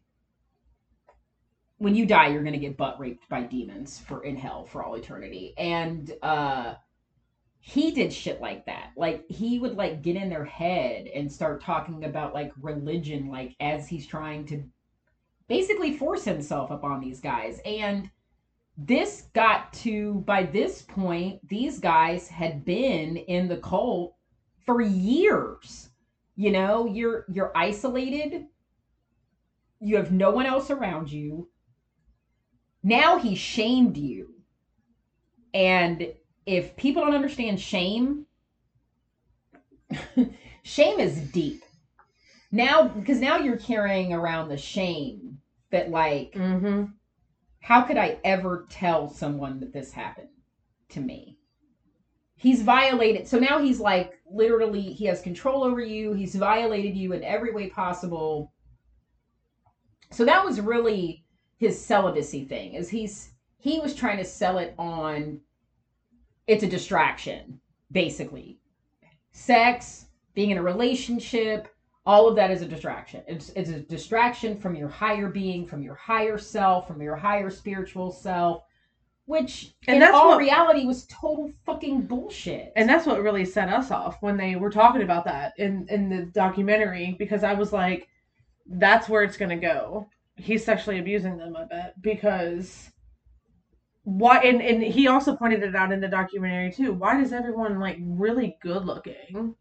when 1.79 1.95
you 1.95 2.07
die, 2.07 2.29
you're 2.29 2.43
gonna 2.43 2.57
get 2.57 2.77
butt 2.77 2.99
raped 2.99 3.29
by 3.29 3.43
demons 3.43 3.99
for 3.99 4.25
in 4.25 4.37
hell 4.37 4.65
for 4.65 4.83
all 4.83 4.95
eternity. 4.95 5.55
And 5.59 6.11
uh, 6.23 6.75
he 7.61 7.91
did 7.91 8.13
shit 8.13 8.41
like 8.41 8.67
that. 8.67 8.93
Like 8.97 9.27
he 9.29 9.59
would 9.59 9.77
like 9.77 10.03
get 10.03 10.17
in 10.17 10.31
their 10.31 10.45
head 10.45 11.09
and 11.09 11.31
start 11.31 11.63
talking 11.63 12.05
about 12.05 12.33
like 12.33 12.53
religion, 12.61 13.29
like 13.29 13.55
as 13.61 13.87
he's 13.87 14.07
trying 14.07 14.47
to 14.47 14.65
basically 15.49 15.97
force 15.97 16.25
himself 16.25 16.71
upon 16.71 17.01
these 17.01 17.21
guys. 17.21 17.61
And 17.67 18.11
this 18.77 19.29
got 19.35 19.73
to 19.75 20.15
by 20.27 20.43
this 20.43 20.83
point, 20.83 21.47
these 21.49 21.79
guys 21.79 22.29
had 22.29 22.65
been 22.65 23.17
in 23.17 23.49
the 23.49 23.57
cult 23.57 24.15
for 24.65 24.81
years. 24.81 25.91
You 26.35 26.53
know 26.53 26.87
you're 26.87 27.25
you're 27.33 27.53
isolated. 27.57 28.47
You 29.81 29.97
have 29.97 30.13
no 30.13 30.31
one 30.31 30.47
else 30.47 30.71
around 30.71 31.11
you. 31.11 31.49
Now 32.83 33.19
he 33.19 33.35
shamed 33.35 33.97
you. 33.97 34.35
And 35.55 36.13
if 36.45 36.77
people 36.77 37.03
don't 37.03 37.15
understand 37.15 37.59
shame 37.61 38.27
shame 40.63 41.01
is 41.01 41.19
deep. 41.31 41.63
Now 42.53 42.89
because 42.89 43.21
now 43.21 43.39
you're 43.39 43.57
carrying 43.57 44.13
around 44.13 44.49
the 44.49 44.59
shame 44.59 45.39
that 45.71 45.91
like 45.91 46.33
Mm-hmm. 46.33 46.93
How 47.67 47.83
could 47.83 47.97
i 47.97 48.17
ever 48.23 48.65
tell 48.71 49.09
someone 49.09 49.59
that 49.59 49.73
this 49.73 49.91
happened 49.91 50.29
to 50.89 51.01
me? 51.01 51.37
He's 52.37 52.63
violated 52.63 53.27
so 53.27 53.41
now 53.41 53.59
he's 53.59 53.81
like 53.81 54.21
literally 54.31 54.83
he 54.83 55.07
has 55.07 55.21
control 55.21 55.65
over 55.65 55.81
you. 55.81 56.13
He's 56.13 56.37
violated 56.37 56.97
you 56.97 57.13
in 57.13 57.25
every 57.25 57.53
way 57.53 57.69
possible. 57.69 58.53
So 60.13 60.25
that 60.25 60.45
was 60.45 60.61
really 60.61 61.25
his 61.57 61.85
celibacy 61.85 62.45
thing 62.45 62.75
is 62.75 62.89
he's 62.89 63.33
he 63.59 63.81
was 63.81 63.97
trying 63.97 64.19
to 64.19 64.25
sell 64.25 64.59
it 64.59 64.73
on 64.79 65.41
it's 66.47 66.63
a 66.63 66.69
distraction 66.69 67.59
basically. 67.91 68.61
Sex 69.33 70.07
being 70.35 70.51
in 70.51 70.59
a 70.59 70.63
relationship 70.63 71.67
all 72.07 72.29
of 72.29 72.37
that 72.37 72.51
is 72.51 72.63
a 72.63 72.67
distraction 72.67 73.23
it's, 73.27 73.51
it's 73.51 73.71
a 73.71 73.81
distraction 73.81 74.59
from 74.59 74.75
your 74.77 74.89
higher 74.89 75.29
being 75.29 75.67
from 75.67 75.83
your 75.83 75.95
higher 75.97 76.39
self 76.39 76.87
from 76.87 77.03
your 77.03 77.17
higher 77.17 77.51
spiritual 77.51 78.11
self 78.13 78.63
which 79.25 79.75
And 79.89 79.97
in 79.97 80.01
that's 80.01 80.15
all 80.15 80.29
what- 80.29 80.39
reality 80.39 80.87
was 80.87 81.05
total 81.07 81.51
fucking 81.65 82.03
bullshit 82.03 82.73
And 82.77 82.89
that's 82.89 83.07
what 83.07 83.23
really 83.23 83.45
set 83.45 83.69
us 83.69 83.91
off 83.91 84.19
when 84.23 84.37
they 84.37 84.55
were 84.55 84.71
talking 84.71 85.03
about 85.03 85.25
that 85.25 85.53
in 85.59 85.87
in 85.91 86.09
the 86.09 86.27
documentary 86.27 87.17
because 87.19 87.43
I 87.43 87.55
was 87.55 87.73
like, 87.73 88.07
that's 88.69 89.09
where 89.09 89.25
it's 89.25 89.37
gonna 89.37 89.57
go. 89.59 90.09
He's 90.37 90.65
sexually 90.65 91.01
abusing 91.01 91.37
them, 91.39 91.57
I 91.57 91.65
bet, 91.65 92.01
because 92.03 92.91
why? 94.05 94.39
And 94.43 94.63
and 94.63 94.81
he 94.81 95.09
also 95.09 95.35
pointed 95.35 95.65
it 95.65 95.75
out 95.75 95.91
in 95.91 96.01
the 96.01 96.07
documentary 96.07 96.71
too. 96.71 96.93
Why 96.93 97.21
does 97.21 97.33
everyone 97.33 97.81
like 97.81 97.99
really 98.01 98.57
good 98.63 98.85
looking? 98.85 99.57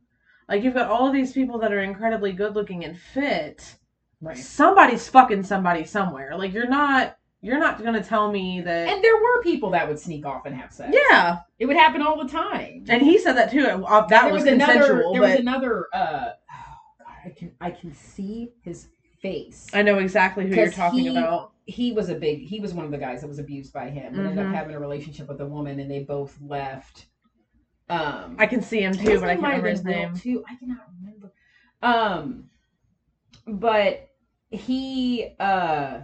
Like 0.47 0.63
you've 0.63 0.73
got 0.73 0.89
all 0.89 1.07
of 1.07 1.13
these 1.13 1.31
people 1.33 1.57
that 1.59 1.73
are 1.73 1.81
incredibly 1.81 2.31
good 2.31 2.55
looking 2.55 2.85
and 2.85 2.97
fit. 2.97 3.75
right 4.21 4.37
Somebody's 4.37 5.07
fucking 5.09 5.43
somebody 5.43 5.85
somewhere. 5.85 6.37
Like 6.37 6.53
you're 6.53 6.67
not 6.67 7.17
you're 7.41 7.59
not 7.59 7.83
gonna 7.83 8.03
tell 8.03 8.31
me 8.31 8.61
that. 8.61 8.87
and 8.89 9.03
there 9.03 9.15
were 9.17 9.41
people 9.43 9.69
that 9.71 9.87
would 9.87 9.99
sneak 9.99 10.25
off 10.25 10.45
and 10.47 10.55
have 10.55 10.71
sex 10.73 10.95
yeah, 11.09 11.39
it 11.59 11.65
would 11.67 11.75
happen 11.75 12.01
all 12.01 12.23
the 12.23 12.29
time 12.29 12.85
and 12.89 13.01
he 13.03 13.19
said 13.19 13.33
that 13.33 13.51
too. 13.51 13.65
Uh, 13.85 14.07
that 14.07 14.23
there 14.23 14.33
was, 14.33 14.43
was, 14.43 14.51
another 14.51 14.73
consensual, 14.79 15.13
there 15.13 15.21
but 15.21 15.29
was 15.31 15.39
another 15.39 15.85
uh 15.93 16.29
oh 16.51 16.75
god 16.97 17.07
i 17.25 17.29
can 17.29 17.51
i 17.61 17.69
can 17.69 17.93
see 17.93 18.51
his 18.63 18.87
face 19.21 19.67
I 19.73 19.81
know 19.83 19.99
exactly 19.99 20.47
who 20.47 20.55
you're 20.55 20.71
talking 20.71 20.99
he- 21.01 21.07
about. 21.17 21.51
he 21.65 21.91
was 21.91 22.09
a 22.09 22.15
big 22.15 22.39
he 22.41 22.59
was 22.59 22.73
one 22.73 22.85
of 22.85 22.91
the 22.91 22.97
guys 22.97 23.21
that 23.21 23.27
was 23.27 23.37
abused 23.39 23.73
by 23.73 23.89
him 23.89 24.15
and 24.15 24.27
ended 24.27 24.39
up 24.45 24.51
Mhm. 24.51 24.55
having 24.55 24.75
a 24.75 24.79
relationship 24.79 25.27
with 25.27 25.39
a 25.41 25.45
woman 25.45 25.79
and 25.79 25.89
they 25.91 25.99
both 26.03 26.35
left 26.41 27.05
um 27.89 28.35
I 28.39 28.47
can 28.47 28.61
see 28.61 28.81
him 28.81 28.93
too, 28.93 29.19
but 29.19 29.29
I 29.29 29.35
can't 29.35 29.45
remember 29.45 29.69
his 29.69 29.83
name. 29.83 30.15
too. 30.15 30.43
I 30.49 30.55
cannot 30.55 30.87
remember. 30.99 31.31
Um 31.81 32.49
but 33.47 34.09
he 34.49 35.35
uh 35.39 36.01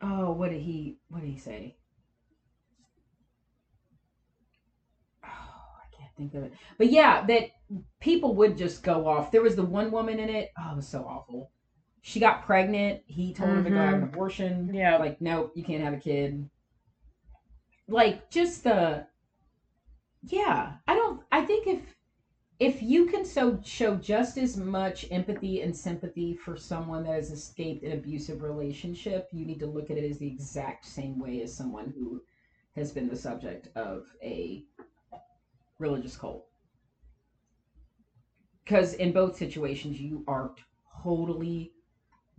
oh 0.00 0.32
what 0.32 0.50
did 0.50 0.60
he 0.60 0.98
what 1.08 1.20
did 1.20 1.30
he 1.30 1.38
say? 1.38 1.76
Oh 5.24 5.28
i 5.28 5.96
can't 5.96 6.14
think 6.16 6.34
of 6.34 6.44
it. 6.44 6.52
But 6.76 6.90
yeah 6.90 7.26
that 7.26 7.50
people 8.00 8.34
would 8.36 8.56
just 8.56 8.84
go 8.84 9.08
off. 9.08 9.32
There 9.32 9.42
was 9.42 9.56
the 9.56 9.64
one 9.64 9.90
woman 9.90 10.20
in 10.20 10.28
it. 10.28 10.50
Oh 10.58 10.72
it 10.72 10.76
was 10.76 10.86
so 10.88 11.02
awful. 11.02 11.50
She 12.02 12.20
got 12.20 12.46
pregnant. 12.46 13.02
He 13.06 13.34
told 13.34 13.50
her 13.50 13.64
to 13.64 13.70
go 13.70 13.76
have 13.76 13.96
an 13.96 14.04
abortion. 14.04 14.70
Yeah. 14.72 14.96
like 14.98 15.20
nope 15.20 15.52
you 15.56 15.64
can't 15.64 15.82
have 15.82 15.94
a 15.94 15.98
kid 15.98 16.48
like 17.88 18.30
just 18.30 18.64
the 18.64 19.06
yeah 20.22 20.74
i 20.86 20.94
don't 20.94 21.22
i 21.32 21.40
think 21.44 21.66
if 21.66 21.94
if 22.60 22.82
you 22.82 23.06
can 23.06 23.24
so 23.24 23.60
show 23.64 23.96
just 23.96 24.38
as 24.38 24.56
much 24.56 25.06
empathy 25.10 25.62
and 25.62 25.76
sympathy 25.76 26.34
for 26.34 26.56
someone 26.56 27.04
that 27.04 27.14
has 27.14 27.30
escaped 27.30 27.84
an 27.84 27.92
abusive 27.92 28.42
relationship 28.42 29.28
you 29.32 29.44
need 29.46 29.60
to 29.60 29.66
look 29.66 29.90
at 29.90 29.98
it 29.98 30.08
as 30.08 30.18
the 30.18 30.28
exact 30.28 30.84
same 30.86 31.18
way 31.18 31.40
as 31.42 31.54
someone 31.54 31.88
who 31.88 32.20
has 32.74 32.92
been 32.92 33.08
the 33.08 33.16
subject 33.16 33.68
of 33.76 34.04
a 34.22 34.64
religious 35.78 36.16
cult 36.16 36.44
because 38.64 38.92
in 38.94 39.12
both 39.12 39.36
situations 39.36 40.00
you 40.00 40.22
are 40.26 40.52
totally 41.02 41.72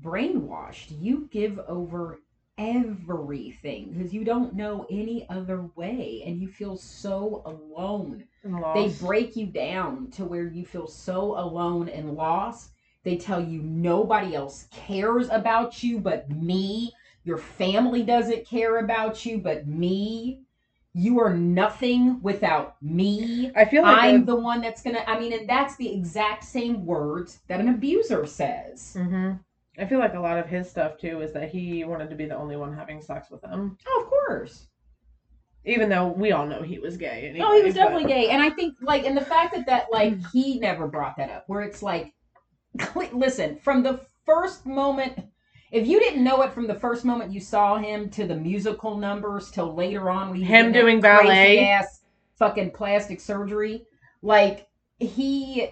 brainwashed. 0.04 0.88
You 1.00 1.28
give 1.32 1.60
over 1.68 2.18
everything 2.60 3.94
because 3.94 4.14
you 4.14 4.26
don't 4.26 4.56
know 4.56 4.88
any 4.92 5.28
other 5.30 5.64
way 5.76 6.24
and 6.28 6.40
you 6.42 6.50
feel 6.50 6.78
so 6.78 7.44
alone. 7.46 8.26
They 8.74 8.90
break 8.90 9.36
you 9.38 9.48
down 9.48 10.12
to 10.12 10.26
where 10.26 10.48
you 10.48 10.66
feel 10.66 10.88
so 10.88 11.38
alone 11.40 11.90
and 11.90 12.14
lost. 12.16 12.72
They 13.04 13.18
tell 13.18 13.42
you 13.44 13.62
nobody 13.64 14.36
else 14.36 14.68
cares 14.72 15.30
about 15.32 15.84
you 15.84 16.00
but 16.00 16.30
me. 16.30 16.94
Your 17.24 17.38
family 17.38 18.04
doesn't 18.04 18.46
care 18.48 18.80
about 18.80 19.26
you 19.26 19.40
but 19.40 19.68
me. 19.68 20.42
You 20.94 21.20
are 21.22 21.34
nothing 21.36 22.22
without 22.22 22.76
me. 22.82 23.52
I 23.56 23.66
feel 23.66 23.84
like 23.84 24.04
I'm 24.04 24.26
the 24.26 24.36
one 24.36 24.62
that's 24.62 24.82
gonna. 24.82 25.04
I 25.08 25.20
mean, 25.20 25.34
and 25.34 25.48
that's 25.50 25.76
the 25.78 25.94
exact 25.94 26.44
same 26.46 26.86
words 26.86 27.40
that 27.48 27.62
an 27.62 27.70
abuser 27.70 28.26
says. 28.26 29.00
hmm 29.02 29.34
I 29.80 29.86
feel 29.86 30.00
like 30.00 30.14
a 30.14 30.20
lot 30.20 30.38
of 30.38 30.48
his 30.48 30.70
stuff 30.70 30.98
too 30.98 31.22
is 31.22 31.32
that 31.34 31.50
he 31.50 31.84
wanted 31.84 32.10
to 32.10 32.16
be 32.16 32.26
the 32.26 32.36
only 32.36 32.58
one 32.58 32.76
having 32.76 33.02
sex 33.02 33.30
with 33.30 33.42
them, 33.42 33.78
Oh, 33.88 34.02
of 34.04 34.10
course. 34.10 34.68
even 35.66 35.90
though 35.90 36.08
we 36.08 36.32
all 36.32 36.46
know 36.46 36.62
he 36.62 36.80
was 36.80 36.98
gay. 36.98 37.30
Anyway, 37.30 37.46
Oh, 37.48 37.56
he 37.56 37.64
was 37.64 37.74
but- 37.74 37.82
definitely 37.82 38.08
gay, 38.08 38.30
and 38.30 38.42
I 38.42 38.50
think 38.50 38.76
like, 38.82 39.06
and 39.06 39.16
the 39.16 39.22
fact 39.26 39.56
that 39.56 39.66
that 39.68 39.88
like 39.92 40.14
mm. 40.14 40.26
he 40.32 40.60
never 40.60 40.88
brought 40.88 41.18
that 41.18 41.30
up, 41.30 41.44
where 41.48 41.62
it's 41.62 41.82
like, 41.84 42.14
listen, 43.14 43.58
from 43.58 43.84
the 43.84 44.00
first 44.26 44.66
moment, 44.66 45.20
if 45.72 45.88
you 45.88 46.00
didn't 46.00 46.24
know 46.24 46.42
it 46.42 46.52
from 46.54 46.68
the 46.68 46.76
first 46.76 47.06
moment 47.06 47.32
you 47.32 47.40
saw 47.40 47.78
him 47.78 48.10
to 48.12 48.26
the 48.26 48.36
musical 48.36 48.98
numbers 48.98 49.52
till 49.52 49.74
later 49.76 50.10
on, 50.10 50.30
when 50.32 50.40
was 50.40 50.48
Him 50.48 50.72
doing 50.72 51.00
ballet. 51.00 51.60
ass 51.68 52.02
fucking 52.38 52.72
plastic 52.72 53.20
surgery, 53.20 53.86
like 54.22 54.68
he 55.00 55.70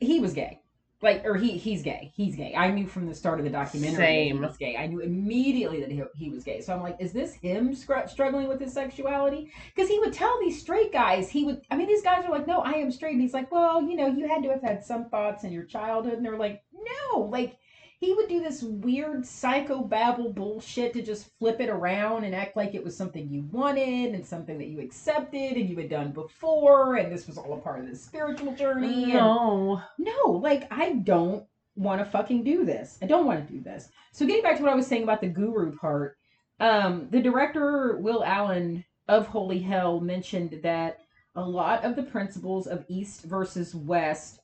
he 0.00 0.20
was 0.20 0.32
gay. 0.32 0.60
Like, 1.00 1.24
or 1.24 1.36
he 1.36 1.56
he's 1.56 1.82
gay. 1.82 2.12
He's 2.14 2.34
gay. 2.34 2.54
I 2.56 2.70
knew 2.72 2.88
from 2.88 3.06
the 3.06 3.14
start 3.14 3.38
of 3.38 3.44
the 3.44 3.50
documentary 3.50 3.92
that 3.92 3.98
Same. 3.98 4.36
he 4.36 4.42
was 4.42 4.56
gay. 4.56 4.76
I 4.76 4.88
knew 4.88 4.98
immediately 4.98 5.80
that 5.80 5.92
he, 5.92 6.02
he 6.16 6.28
was 6.28 6.42
gay. 6.42 6.60
So 6.60 6.72
I'm 6.74 6.82
like, 6.82 6.96
is 6.98 7.12
this 7.12 7.34
him 7.34 7.72
scr- 7.72 8.08
struggling 8.08 8.48
with 8.48 8.60
his 8.60 8.72
sexuality? 8.72 9.52
Because 9.74 9.88
he 9.88 10.00
would 10.00 10.12
tell 10.12 10.36
these 10.40 10.60
straight 10.60 10.92
guys, 10.92 11.30
he 11.30 11.44
would. 11.44 11.62
I 11.70 11.76
mean, 11.76 11.86
these 11.86 12.02
guys 12.02 12.24
are 12.24 12.32
like, 12.32 12.48
no, 12.48 12.60
I 12.60 12.72
am 12.72 12.90
straight. 12.90 13.12
And 13.12 13.22
he's 13.22 13.34
like, 13.34 13.52
well, 13.52 13.80
you 13.80 13.94
know, 13.96 14.08
you 14.08 14.26
had 14.26 14.42
to 14.42 14.48
have 14.50 14.62
had 14.62 14.84
some 14.84 15.08
thoughts 15.08 15.44
in 15.44 15.52
your 15.52 15.64
childhood, 15.64 16.14
and 16.14 16.24
they're 16.24 16.36
like, 16.36 16.62
no, 16.72 17.20
like. 17.20 17.58
He 18.00 18.14
would 18.14 18.28
do 18.28 18.40
this 18.40 18.62
weird 18.62 19.22
psychobabble 19.22 20.32
bullshit 20.34 20.92
to 20.92 21.02
just 21.02 21.36
flip 21.38 21.60
it 21.60 21.68
around 21.68 22.22
and 22.24 22.34
act 22.34 22.56
like 22.56 22.74
it 22.74 22.84
was 22.84 22.96
something 22.96 23.28
you 23.28 23.42
wanted 23.50 24.14
and 24.14 24.24
something 24.24 24.56
that 24.58 24.68
you 24.68 24.80
accepted 24.80 25.56
and 25.56 25.68
you 25.68 25.76
had 25.76 25.90
done 25.90 26.12
before, 26.12 26.94
and 26.96 27.10
this 27.12 27.26
was 27.26 27.36
all 27.38 27.54
a 27.54 27.56
part 27.60 27.80
of 27.80 27.88
this 27.90 28.02
spiritual 28.04 28.54
journey. 28.54 29.04
and- 29.04 29.12
No. 29.14 29.82
no, 29.98 30.30
like 30.30 30.72
I 30.72 30.92
don't 30.94 31.44
want 31.74 32.00
to 32.00 32.04
fucking 32.04 32.44
do 32.44 32.64
this. 32.64 32.98
I 33.02 33.06
don't 33.06 33.26
want 33.26 33.46
to 33.46 33.52
do 33.52 33.60
this. 33.60 33.88
So 34.12 34.26
getting 34.26 34.42
back 34.42 34.56
to 34.58 34.62
what 34.62 34.72
I 34.72 34.76
was 34.76 34.86
saying 34.86 35.02
about 35.02 35.20
the 35.20 35.28
guru 35.28 35.76
part, 35.76 36.16
um, 36.60 37.08
the 37.10 37.20
director 37.20 37.98
Will 37.98 38.24
Allen 38.24 38.84
of 39.08 39.26
Holy 39.26 39.58
Hell 39.58 40.00
mentioned 40.00 40.60
that 40.62 40.98
a 41.34 41.42
lot 41.42 41.84
of 41.84 41.94
the 41.96 42.02
principles 42.02 42.66
of 42.66 42.84
East 42.88 43.22
versus 43.24 43.74
West 43.74 44.40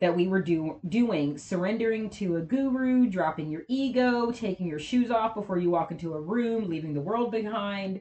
that 0.00 0.16
we 0.16 0.26
were 0.26 0.42
do- 0.42 0.80
doing, 0.88 1.36
surrendering 1.38 2.10
to 2.10 2.36
a 2.36 2.40
guru, 2.40 3.06
dropping 3.06 3.50
your 3.50 3.62
ego, 3.68 4.30
taking 4.30 4.66
your 4.66 4.78
shoes 4.78 5.10
off 5.10 5.34
before 5.34 5.58
you 5.58 5.70
walk 5.70 5.90
into 5.90 6.14
a 6.14 6.20
room, 6.20 6.68
leaving 6.68 6.94
the 6.94 7.00
world 7.00 7.30
behind. 7.30 8.00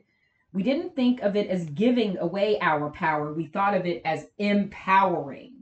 We 0.53 0.63
didn't 0.63 0.95
think 0.95 1.21
of 1.21 1.35
it 1.35 1.49
as 1.49 1.65
giving 1.65 2.17
away 2.17 2.57
our 2.61 2.89
power. 2.89 3.33
We 3.33 3.45
thought 3.45 3.75
of 3.75 3.85
it 3.85 4.01
as 4.05 4.27
empowering 4.37 5.59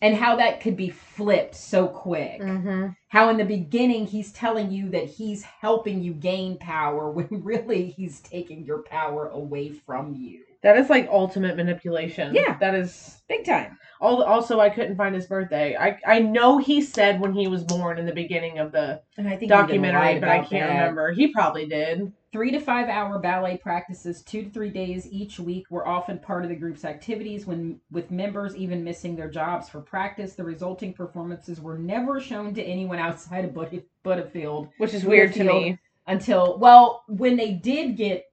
and 0.00 0.16
how 0.16 0.36
that 0.36 0.60
could 0.60 0.76
be 0.76 0.90
flipped 0.90 1.54
so 1.54 1.86
quick. 1.86 2.40
Mm-hmm. 2.40 2.88
How 3.08 3.30
in 3.30 3.36
the 3.36 3.44
beginning 3.44 4.06
he's 4.06 4.32
telling 4.32 4.70
you 4.70 4.90
that 4.90 5.06
he's 5.06 5.42
helping 5.42 6.02
you 6.02 6.12
gain 6.12 6.58
power 6.58 7.10
when 7.12 7.28
really 7.30 7.88
he's 7.90 8.20
taking 8.20 8.64
your 8.64 8.82
power 8.82 9.28
away 9.28 9.70
from 9.70 10.14
you. 10.14 10.44
That 10.62 10.76
is 10.76 10.90
like 10.90 11.08
ultimate 11.10 11.56
manipulation. 11.56 12.34
Yeah. 12.34 12.56
That 12.58 12.74
is 12.74 13.14
Big 13.28 13.44
time. 13.44 13.76
Al- 14.00 14.22
Also, 14.22 14.58
I 14.58 14.70
couldn't 14.70 14.96
find 14.96 15.14
his 15.14 15.26
birthday. 15.26 15.76
I 15.76 15.98
I 16.06 16.18
know 16.20 16.56
he 16.58 16.80
said 16.80 17.20
when 17.20 17.34
he 17.34 17.46
was 17.46 17.62
born 17.62 17.98
in 17.98 18.06
the 18.06 18.12
beginning 18.14 18.58
of 18.58 18.72
the 18.72 19.02
And 19.18 19.28
I 19.28 19.36
think 19.36 19.50
documentary, 19.50 20.18
but 20.18 20.28
I 20.30 20.38
can't 20.44 20.70
remember. 20.70 21.12
He 21.12 21.28
probably 21.32 21.66
did. 21.66 22.12
Three 22.32 22.50
to 22.52 22.60
five 22.60 22.88
hour 22.88 23.18
ballet 23.18 23.58
practices, 23.58 24.22
two 24.22 24.44
to 24.44 24.50
three 24.50 24.70
days 24.70 25.06
each 25.10 25.38
week, 25.38 25.66
were 25.70 25.86
often 25.86 26.18
part 26.18 26.42
of 26.44 26.48
the 26.50 26.56
group's 26.56 26.84
activities. 26.86 27.46
When 27.46 27.80
with 27.90 28.10
members 28.10 28.56
even 28.56 28.82
missing 28.82 29.14
their 29.14 29.30
jobs 29.30 29.68
for 29.68 29.80
practice, 29.82 30.34
the 30.34 30.44
resulting 30.44 30.92
performances 30.94 31.60
were 31.60 31.78
never 31.78 32.18
shown 32.20 32.54
to 32.54 32.62
anyone 32.62 32.98
outside 32.98 33.44
of 33.44 33.52
But- 33.54 33.72
Buddhafield 34.04 34.70
Which 34.78 34.94
is 34.94 35.04
weird 35.04 35.34
to 35.34 35.40
Buddhafield. 35.40 35.62
me. 35.64 35.78
until 36.06 36.58
well 36.58 37.04
when 37.08 37.36
they 37.36 37.52
did 37.52 37.96
get 37.96 38.24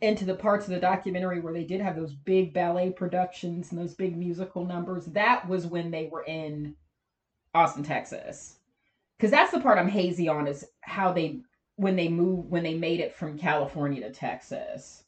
into 0.00 0.24
the 0.24 0.34
parts 0.34 0.66
of 0.66 0.72
the 0.72 0.80
documentary 0.80 1.40
where 1.40 1.52
they 1.52 1.64
did 1.64 1.80
have 1.80 1.96
those 1.96 2.14
big 2.14 2.52
ballet 2.52 2.90
productions 2.90 3.70
and 3.70 3.80
those 3.80 3.94
big 3.94 4.16
musical 4.16 4.64
numbers 4.64 5.06
that 5.06 5.46
was 5.48 5.66
when 5.66 5.90
they 5.90 6.08
were 6.10 6.24
in 6.24 6.74
austin 7.54 7.82
texas. 7.82 8.56
Because 9.16 9.30
that's 9.30 9.50
the 9.50 9.60
part 9.60 9.78
i'm 9.78 9.88
hazy 9.88 10.28
on 10.28 10.46
is 10.46 10.64
how 10.80 11.12
they 11.12 11.40
when 11.76 11.96
they 11.96 12.08
moved 12.08 12.50
when 12.50 12.62
they 12.62 12.74
made 12.74 13.00
it 13.00 13.14
from 13.14 13.38
california 13.38 14.00
to 14.02 14.12
texas. 14.12 15.04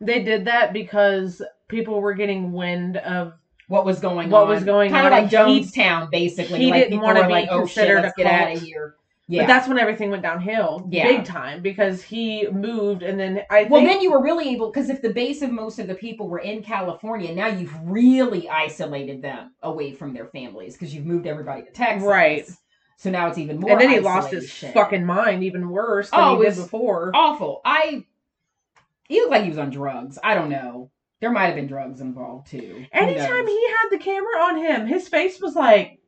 They 0.00 0.22
did 0.22 0.44
that 0.44 0.72
because 0.72 1.40
people 1.68 2.00
were 2.00 2.14
getting 2.14 2.52
wind 2.52 2.98
of 2.98 3.34
what 3.68 3.84
was 3.84 4.00
going 4.00 4.28
What 4.30 4.42
on. 4.42 4.48
What 4.48 4.54
was 4.54 4.64
going 4.64 4.90
kind 4.90 5.06
on, 5.06 5.12
Kind 5.12 5.26
of 5.26 5.32
like 5.32 5.46
jonestown 5.46 6.10
basically 6.10 6.58
he 6.58 6.70
like 6.70 6.84
didn't 6.84 7.00
wanna 7.00 7.26
be 7.26 7.32
like 7.32 7.48
oh 7.50 7.66
shit 7.66 7.74
considered 7.74 8.02
let's 8.02 8.18
a 8.18 8.22
get 8.22 8.32
out 8.32 8.56
of 8.56 8.62
here 8.62 8.94
yeah 9.26 9.42
But 9.42 9.46
that's 9.48 9.68
when 9.68 9.78
everything 9.78 10.10
went 10.10 10.22
downhill, 10.22 10.86
Yeah. 10.90 11.06
big 11.06 11.24
time, 11.24 11.62
because 11.62 12.02
he 12.02 12.46
moved, 12.50 13.02
and 13.02 13.18
then 13.18 13.42
I 13.50 13.60
think 13.60 13.70
Well, 13.70 13.84
then 13.84 14.00
you 14.00 14.10
were 14.12 14.22
really 14.22 14.50
able 14.50 14.70
because 14.70 14.90
if 14.90 15.00
the 15.02 15.12
base 15.12 15.42
of 15.42 15.50
most 15.50 15.78
of 15.78 15.86
the 15.86 15.94
people 15.94 16.28
were 16.28 16.40
in 16.40 16.62
California, 16.62 17.34
now 17.34 17.46
you've 17.46 17.74
really 17.84 18.48
isolated 18.48 19.22
them 19.22 19.54
away 19.62 19.92
from 19.92 20.12
their 20.12 20.26
families 20.26 20.74
because 20.74 20.94
you've 20.94 21.06
moved 21.06 21.26
everybody 21.26 21.62
to 21.62 21.70
Texas. 21.70 22.06
Right. 22.06 22.46
So 22.96 23.10
now 23.10 23.26
it's 23.28 23.38
even 23.38 23.58
more. 23.60 23.72
and 23.72 23.80
then 23.80 23.90
he 23.90 23.98
lost 24.00 24.30
his 24.30 24.52
fucking 24.52 25.04
mind 25.04 25.42
even 25.42 25.68
worse 25.68 26.10
than 26.10 26.20
Oh, 26.20 26.40
he 26.40 26.46
did 26.48 26.56
before. 26.56 27.10
awful. 27.14 27.60
I. 27.64 28.04
He 29.08 29.20
looked 29.20 29.32
like 29.32 29.42
he 29.42 29.50
was 29.50 29.58
on 29.58 29.70
drugs. 29.70 30.18
I 30.22 30.34
don't 30.34 30.48
know. 30.48 30.90
There 31.20 31.30
might 31.30 31.46
have 31.46 31.54
been 31.56 31.66
drugs 31.66 32.00
involved 32.00 32.48
too. 32.48 32.84
Anytime 32.92 33.46
he 33.46 33.66
had 33.68 33.88
the 33.90 33.98
camera 33.98 34.42
on 34.44 34.56
him, 34.58 34.86
his 34.86 35.08
face 35.08 35.40
was 35.40 35.54
like 35.54 35.98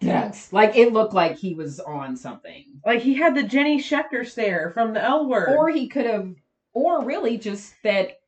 Yes. 0.00 0.52
Like 0.52 0.76
it 0.76 0.92
looked 0.92 1.14
like 1.14 1.36
he 1.36 1.54
was 1.54 1.80
on 1.80 2.16
something. 2.16 2.64
like 2.84 3.00
he 3.00 3.14
had 3.14 3.34
the 3.34 3.42
Jenny 3.42 3.80
Schecter 3.80 4.26
stare 4.26 4.70
from 4.72 4.92
the 4.92 5.02
L 5.02 5.26
word. 5.26 5.56
Or 5.56 5.70
he 5.70 5.88
could 5.88 6.06
have, 6.06 6.34
or 6.74 7.04
really 7.04 7.38
just 7.38 7.74
that, 7.82 8.20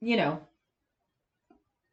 you 0.00 0.16
know, 0.16 0.40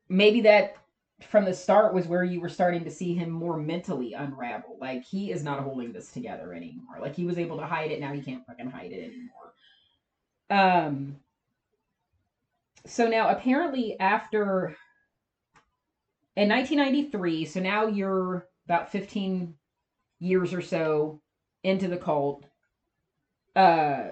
maybe 0.10 0.42
that 0.42 0.76
from 1.22 1.46
the 1.46 1.54
start 1.54 1.94
was 1.94 2.08
where 2.08 2.24
you 2.24 2.42
were 2.42 2.50
starting 2.50 2.84
to 2.84 2.92
see 2.92 3.14
him 3.14 3.30
more 3.30 3.58
mentally 3.58 4.14
unravel. 4.14 4.78
Like 4.80 5.04
he 5.04 5.32
is 5.32 5.44
not 5.44 5.62
holding 5.62 5.94
this 5.94 6.12
together 6.12 6.54
anymore. 6.54 6.98
Like 7.00 7.16
he 7.16 7.26
was 7.26 7.38
able 7.38 7.58
to 7.58 7.66
hide 7.66 7.92
it, 7.92 8.02
now 8.02 8.12
he 8.12 8.22
can't 8.22 8.46
fucking 8.46 8.70
hide 8.70 8.92
it 8.92 9.14
anymore. 9.14 9.54
Um. 10.50 11.16
So 12.86 13.08
now 13.08 13.30
apparently 13.30 14.00
after 14.00 14.76
in 16.36 16.50
1993, 16.50 17.46
so 17.46 17.60
now 17.62 17.88
you're 17.88 18.48
about 18.65 18.91
15 18.91 19.56
years 20.19 20.54
or 20.54 20.62
so 20.62 21.21
into 21.63 21.88
the 21.88 21.97
cult. 21.97 22.45
Uh 23.56 24.10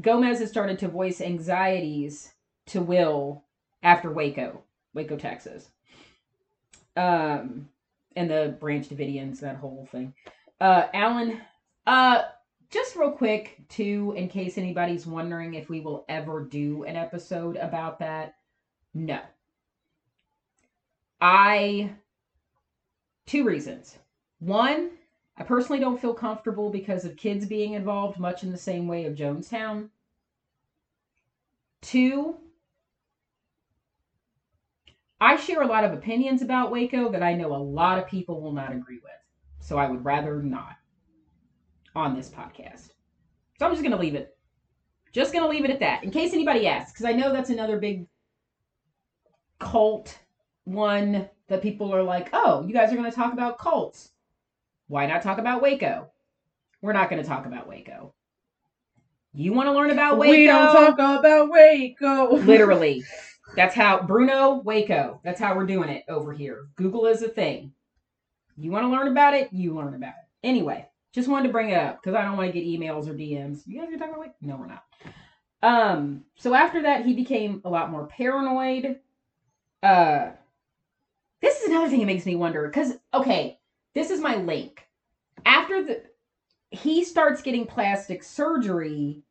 Gomez 0.00 0.38
has 0.38 0.50
started 0.50 0.78
to 0.80 0.88
voice 0.88 1.20
anxieties 1.20 2.32
to 2.66 2.80
Will 2.80 3.44
after 3.82 4.10
Waco, 4.10 4.62
Waco, 4.94 5.16
Texas. 5.16 5.70
Um, 6.96 7.68
and 8.16 8.30
the 8.30 8.56
Branch 8.60 8.88
Davidians, 8.88 9.40
that 9.40 9.56
whole 9.56 9.88
thing. 9.90 10.14
Uh, 10.60 10.86
Alan, 10.92 11.40
uh, 11.86 12.22
just 12.70 12.96
real 12.96 13.12
quick, 13.12 13.60
too, 13.68 14.14
in 14.16 14.28
case 14.28 14.58
anybody's 14.58 15.06
wondering 15.06 15.54
if 15.54 15.68
we 15.68 15.80
will 15.80 16.04
ever 16.08 16.44
do 16.44 16.84
an 16.84 16.96
episode 16.96 17.56
about 17.56 17.98
that. 18.00 18.34
No. 18.94 19.20
I, 21.20 21.90
two 23.28 23.44
reasons. 23.44 23.98
One, 24.40 24.90
I 25.36 25.44
personally 25.44 25.80
don't 25.80 26.00
feel 26.00 26.14
comfortable 26.14 26.70
because 26.70 27.04
of 27.04 27.16
kids 27.16 27.46
being 27.46 27.74
involved, 27.74 28.18
much 28.18 28.42
in 28.42 28.50
the 28.50 28.58
same 28.58 28.88
way 28.88 29.04
of 29.04 29.14
Jonestown. 29.14 29.90
Two, 31.80 32.36
I 35.20 35.36
share 35.36 35.62
a 35.62 35.66
lot 35.66 35.84
of 35.84 35.92
opinions 35.92 36.42
about 36.42 36.72
Waco 36.72 37.10
that 37.12 37.22
I 37.22 37.34
know 37.34 37.54
a 37.54 37.56
lot 37.56 37.98
of 37.98 38.08
people 38.08 38.40
will 38.40 38.52
not 38.52 38.72
agree 38.72 38.98
with. 39.02 39.12
So 39.60 39.78
I 39.78 39.88
would 39.88 40.04
rather 40.04 40.42
not 40.42 40.76
on 41.94 42.16
this 42.16 42.28
podcast. 42.28 42.90
So 43.58 43.66
I'm 43.66 43.72
just 43.72 43.82
going 43.82 43.92
to 43.92 43.98
leave 43.98 44.14
it. 44.14 44.36
Just 45.12 45.32
going 45.32 45.44
to 45.44 45.50
leave 45.50 45.64
it 45.64 45.70
at 45.70 45.80
that 45.80 46.04
in 46.04 46.10
case 46.10 46.32
anybody 46.32 46.66
asks, 46.66 46.92
because 46.92 47.06
I 47.06 47.12
know 47.12 47.32
that's 47.32 47.50
another 47.50 47.78
big 47.78 48.06
cult 49.58 50.18
one 50.68 51.28
that 51.48 51.62
people 51.62 51.94
are 51.94 52.02
like, 52.02 52.28
oh, 52.32 52.64
you 52.66 52.72
guys 52.72 52.92
are 52.92 52.96
going 52.96 53.10
to 53.10 53.16
talk 53.16 53.32
about 53.32 53.58
cults. 53.58 54.10
Why 54.86 55.06
not 55.06 55.22
talk 55.22 55.38
about 55.38 55.62
Waco? 55.62 56.10
We're 56.80 56.92
not 56.92 57.10
going 57.10 57.22
to 57.22 57.28
talk 57.28 57.46
about 57.46 57.68
Waco. 57.68 58.14
You 59.34 59.52
want 59.52 59.68
to 59.68 59.72
learn 59.72 59.90
about 59.90 60.18
Waco? 60.18 60.32
We 60.32 60.46
don't 60.46 60.72
talk 60.72 60.94
about 60.94 61.50
Waco. 61.50 62.36
Literally. 62.36 63.04
That's 63.56 63.74
how 63.74 64.02
Bruno 64.02 64.60
Waco. 64.64 65.20
That's 65.24 65.40
how 65.40 65.56
we're 65.56 65.66
doing 65.66 65.88
it 65.88 66.04
over 66.08 66.32
here. 66.32 66.66
Google 66.76 67.06
is 67.06 67.22
a 67.22 67.28
thing. 67.28 67.72
You 68.56 68.70
want 68.70 68.84
to 68.84 68.90
learn 68.90 69.08
about 69.08 69.34
it? 69.34 69.52
You 69.52 69.74
learn 69.74 69.94
about 69.94 70.08
it. 70.08 70.46
Anyway, 70.46 70.86
just 71.12 71.28
wanted 71.28 71.48
to 71.48 71.52
bring 71.52 71.70
it 71.70 71.76
up 71.76 72.00
because 72.00 72.14
I 72.14 72.22
don't 72.22 72.36
want 72.36 72.52
to 72.52 72.60
get 72.60 72.66
emails 72.66 73.08
or 73.08 73.14
DMs. 73.14 73.62
You 73.66 73.80
guys 73.80 73.88
are 73.88 73.98
talking 73.98 74.14
about 74.14 74.20
Waco? 74.20 74.34
No, 74.42 74.56
we're 74.56 74.66
not. 74.66 74.84
Um, 75.62 76.24
so 76.36 76.54
after 76.54 76.82
that, 76.82 77.04
he 77.04 77.14
became 77.14 77.62
a 77.64 77.70
lot 77.70 77.90
more 77.90 78.06
paranoid. 78.06 79.00
Uh, 79.82 80.30
another 81.68 81.88
thing 81.88 82.00
that 82.00 82.06
makes 82.06 82.26
me 82.26 82.36
wonder 82.36 82.66
because 82.66 82.94
okay, 83.14 83.58
this 83.94 84.10
is 84.10 84.20
my 84.20 84.36
link. 84.36 84.86
After 85.44 85.84
the 85.84 86.02
he 86.70 87.04
starts 87.04 87.42
getting 87.42 87.66
plastic 87.66 88.22
surgery 88.22 89.22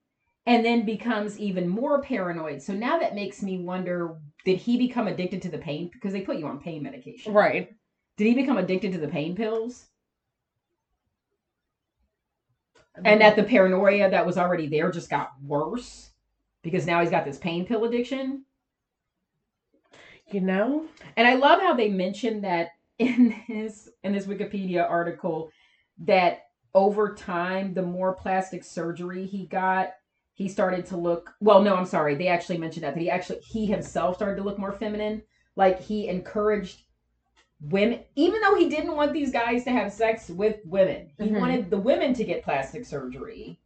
and 0.45 0.65
then 0.65 0.86
becomes 0.86 1.38
even 1.39 1.67
more 1.67 2.02
paranoid. 2.02 2.62
So 2.62 2.73
now 2.73 2.97
that 3.00 3.15
makes 3.15 3.43
me 3.43 3.60
wonder 3.60 4.17
did 4.45 4.58
he 4.58 4.78
become 4.78 5.08
addicted 5.08 5.41
to 5.41 5.50
the 5.50 5.58
pain 5.58 5.89
because 5.91 6.13
they 6.13 6.21
put 6.21 6.38
you 6.38 6.47
on 6.47 6.60
pain 6.60 6.82
medication. 6.82 7.34
Right. 7.34 7.76
Did 8.15 8.28
he 8.28 8.34
become 8.34 8.58
addicted 8.58 8.93
to 8.93 8.97
the 8.97 9.10
pain 9.10 9.36
pills? 9.36 9.88
And 13.06 13.21
that 13.21 13.36
the 13.36 13.43
paranoia 13.43 14.10
that 14.10 14.26
was 14.26 14.38
already 14.38 14.67
there 14.67 14.89
just 14.89 15.10
got 15.10 15.34
worse 15.43 16.12
because 16.63 16.88
now 16.88 17.02
he's 17.02 17.12
got 17.12 17.26
this 17.26 17.38
pain 17.38 17.65
pill 17.65 17.84
addiction. 17.84 18.43
You 20.32 20.42
know, 20.42 20.86
And 21.16 21.28
I 21.28 21.36
love 21.36 21.62
how 21.62 21.74
they 21.74 21.90
mentioned 21.90 22.44
that 22.44 22.70
in 23.00 23.36
this 23.48 23.90
in 24.04 24.13
this 24.13 24.26
Wikipedia 24.26 24.90
article 24.90 25.50
that 26.00 26.40
over 26.74 27.13
time, 27.13 27.74
the 27.74 27.82
more 27.82 28.13
plastic 28.13 28.63
surgery 28.63 29.26
he 29.26 29.48
got, 29.48 29.90
he 30.34 30.48
started 30.48 30.86
to 30.88 30.98
look 30.98 31.34
well, 31.40 31.62
no, 31.62 31.76
I'm 31.76 31.86
sorry. 31.86 32.16
They 32.16 32.28
actually 32.28 32.58
mentioned 32.58 32.84
that 32.84 32.94
that 32.96 33.02
he 33.02 33.10
actually 33.10 33.40
he 33.42 33.66
himself 33.66 34.16
started 34.16 34.38
to 34.38 34.44
look 34.44 34.60
more 34.60 34.74
feminine. 34.74 35.24
Like 35.56 35.80
he 35.82 36.08
encouraged 36.08 36.84
women 37.60 38.02
even 38.16 38.40
though 38.42 38.56
he 38.56 38.70
didn't 38.70 38.96
want 38.96 39.13
these 39.13 39.32
guys 39.32 39.63
to 39.63 39.72
have 39.72 39.92
sex 39.92 40.30
with 40.30 40.58
women. 40.66 41.10
He 41.18 41.30
Mhm. 41.30 41.40
wanted 41.40 41.70
the 41.72 41.80
women 41.80 42.13
to 42.13 42.24
get 42.24 42.44
plastic 42.44 42.86
surgery. 42.86 43.60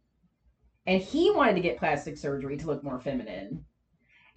And 0.86 1.00
he 1.00 1.30
wanted 1.30 1.54
to 1.54 1.60
get 1.60 1.78
plastic 1.78 2.16
surgery 2.16 2.56
to 2.56 2.66
look 2.66 2.82
more 2.82 2.98
feminine. 2.98 3.64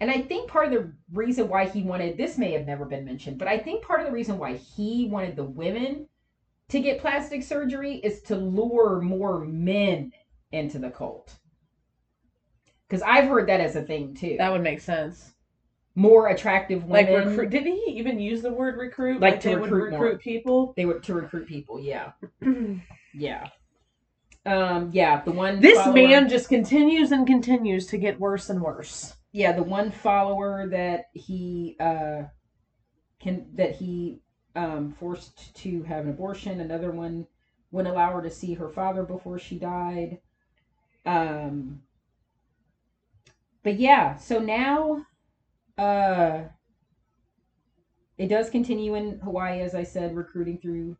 And 0.00 0.10
I 0.10 0.20
think 0.20 0.50
part 0.50 0.66
of 0.66 0.72
the 0.72 0.92
reason 1.12 1.48
why 1.48 1.66
he 1.66 1.82
wanted 1.82 2.16
this 2.16 2.36
may 2.36 2.52
have 2.52 2.66
never 2.66 2.84
been 2.84 3.04
mentioned, 3.04 3.38
but 3.38 3.48
I 3.48 3.58
think 3.58 3.82
part 3.82 4.00
of 4.00 4.06
the 4.06 4.12
reason 4.12 4.38
why 4.38 4.54
he 4.56 5.08
wanted 5.10 5.36
the 5.36 5.44
women 5.44 6.06
to 6.68 6.80
get 6.80 7.00
plastic 7.00 7.42
surgery 7.42 7.94
is 7.96 8.20
to 8.22 8.36
lure 8.36 9.00
more 9.00 9.40
men 9.44 10.12
into 10.52 10.78
the 10.78 10.90
cult. 10.90 11.36
Because 12.88 13.02
I've 13.02 13.28
heard 13.28 13.48
that 13.48 13.60
as 13.60 13.74
a 13.74 13.82
thing 13.82 14.14
too. 14.14 14.36
that 14.38 14.52
would 14.52 14.62
make 14.62 14.80
sense. 14.80 15.32
more 15.94 16.28
attractive 16.28 16.84
women. 16.84 17.14
Like 17.14 17.26
recruit. 17.26 17.50
Didn't 17.50 17.72
he 17.72 17.92
even 17.92 18.20
use 18.20 18.42
the 18.42 18.52
word 18.52 18.76
recruit? 18.76 19.20
Like 19.20 19.40
to 19.40 19.48
they 19.48 19.56
would 19.56 19.70
recruit 19.70 19.98
recruit 19.98 20.20
people. 20.20 20.72
They 20.76 20.84
were 20.84 21.00
to 21.00 21.14
recruit 21.14 21.48
people. 21.48 21.80
Yeah, 21.80 22.12
yeah, 23.14 23.48
um, 24.44 24.90
yeah. 24.92 25.22
The 25.22 25.32
one 25.32 25.60
this 25.60 25.78
follower- 25.78 25.94
man 25.94 26.28
just 26.28 26.48
continues 26.48 27.10
and 27.12 27.26
continues 27.26 27.86
to 27.88 27.98
get 27.98 28.20
worse 28.20 28.50
and 28.50 28.60
worse. 28.60 29.15
Yeah, 29.36 29.52
the 29.52 29.62
one 29.62 29.90
follower 29.90 30.66
that 30.70 31.10
he 31.12 31.76
uh 31.78 32.22
can 33.20 33.46
that 33.52 33.76
he 33.76 34.22
um 34.54 34.94
forced 34.98 35.54
to 35.56 35.82
have 35.82 36.04
an 36.04 36.10
abortion. 36.10 36.58
Another 36.58 36.90
one 36.90 37.26
wouldn't 37.70 37.94
allow 37.94 38.12
her 38.12 38.22
to 38.22 38.30
see 38.30 38.54
her 38.54 38.70
father 38.70 39.02
before 39.02 39.38
she 39.38 39.58
died. 39.58 40.20
Um, 41.04 41.82
but 43.62 43.78
yeah, 43.78 44.16
so 44.16 44.38
now, 44.38 45.04
uh, 45.76 46.44
it 48.16 48.28
does 48.28 48.48
continue 48.48 48.94
in 48.94 49.18
Hawaii, 49.18 49.60
as 49.60 49.74
I 49.74 49.82
said, 49.82 50.16
recruiting 50.16 50.58
through 50.58 50.96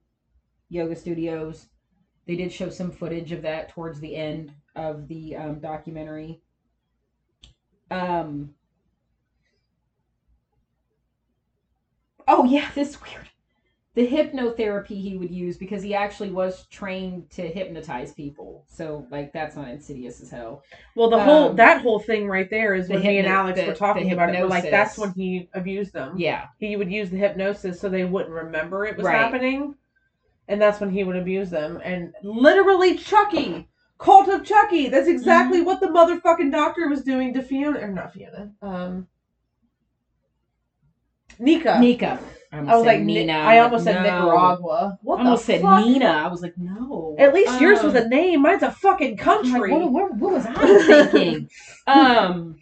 yoga 0.69 0.95
studios. 0.95 1.69
They 2.27 2.37
did 2.37 2.53
show 2.53 2.69
some 2.69 2.91
footage 2.91 3.33
of 3.33 3.41
that 3.43 3.71
towards 3.71 3.99
the 3.99 4.15
end 4.15 4.53
of 4.75 5.09
the 5.09 5.37
um, 5.37 5.61
documentary. 5.61 6.43
Um. 7.91 8.55
Oh 12.29 12.45
yeah, 12.45 12.69
this 12.75 12.91
is 12.91 13.03
weird. 13.03 13.29
The 13.95 14.07
hypnotherapy 14.07 14.89
he 15.01 15.17
would 15.17 15.31
use 15.31 15.57
because 15.57 15.83
he 15.83 15.95
actually 15.95 16.31
was 16.31 16.67
trained 16.67 17.31
to 17.31 17.43
hypnotize 17.49 18.13
people. 18.13 18.65
So 18.69 19.07
like 19.11 19.33
that's 19.33 19.57
not 19.57 19.69
insidious 19.69 20.21
as 20.21 20.29
hell. 20.29 20.63
Well, 20.97 21.09
the 21.09 21.19
whole 21.23 21.51
Um, 21.51 21.57
that 21.57 21.81
whole 21.81 21.99
thing 21.99 22.29
right 22.29 22.51
there 22.51 22.75
is 22.75 22.91
when 22.91 23.01
me 23.01 23.19
and 23.19 23.27
Alex 23.29 23.59
the- 23.59 23.67
were 23.69 23.75
talking 23.75 24.13
about 24.13 24.35
it. 24.35 24.41
We're 24.41 24.49
like, 24.49 24.71
that's 24.71 24.99
when 24.99 25.13
he 25.13 25.49
abused 25.55 25.95
them. 25.95 26.19
Yeah. 26.19 26.47
He 26.59 26.77
would 26.77 26.91
use 26.93 27.09
the 27.09 27.17
hypnosis 27.17 27.81
so 27.81 27.89
they 27.89 28.05
wouldn't 28.05 28.35
remember 28.35 28.85
it 28.85 28.99
was 28.99 29.07
Right. 29.07 29.17
happening, 29.17 29.75
and 30.49 30.61
that's 30.61 30.79
when 30.79 30.91
he 30.91 31.03
would 31.05 31.17
abuse 31.17 31.49
them. 31.49 31.81
And 31.83 32.13
literally, 32.23 32.97
Chucky, 32.97 33.67
cult 33.99 34.29
of 34.29 34.45
Chucky. 34.45 34.89
That's 34.89 35.09
exactly 35.09 35.59
Mm-hmm. 35.59 35.67
what 35.67 35.81
the 35.81 35.87
motherfucking 35.89 36.53
doctor 36.53 36.89
was 36.89 37.03
doing 37.03 37.33
to 37.35 37.43
Fiona, 37.43 37.81
or 37.81 37.89
not 37.89 38.13
Fiona. 38.13 38.53
Um, 38.63 39.07
Nika. 41.39 41.79
Nika. 41.81 42.19
I, 42.53 42.59
I 42.59 42.63
was 42.63 42.71
said 42.81 42.87
like 42.87 43.01
Ni- 43.01 43.15
Nina. 43.15 43.33
I 43.35 43.59
almost 43.59 43.85
said 43.85 44.03
No. 44.03 44.03
Nicaragua. 44.27 44.99
What 45.03 45.21
I 45.21 45.25
almost 45.25 45.47
the 45.47 45.53
said 45.55 45.63
fuck? 45.63 45.85
Nina. 45.85 46.07
I 46.07 46.29
was 46.29 46.41
like, 46.43 46.57
no. 46.57 47.15
At 47.19 47.35
least 47.35 47.61
yours 47.61 47.83
was 47.83 47.95
Um, 47.95 48.03
a 48.05 48.09
name. 48.09 48.43
Mine's 48.43 48.63
a 48.63 48.71
fucking 48.71 49.19
I'm 49.21 49.27
like, 49.27 49.43
country. 49.53 49.73
what, 49.73 49.91
what, 49.93 50.15
what 50.17 50.33
was 50.33 50.47
I 50.47 51.07
thinking? 51.09 51.49
um, 51.87 52.57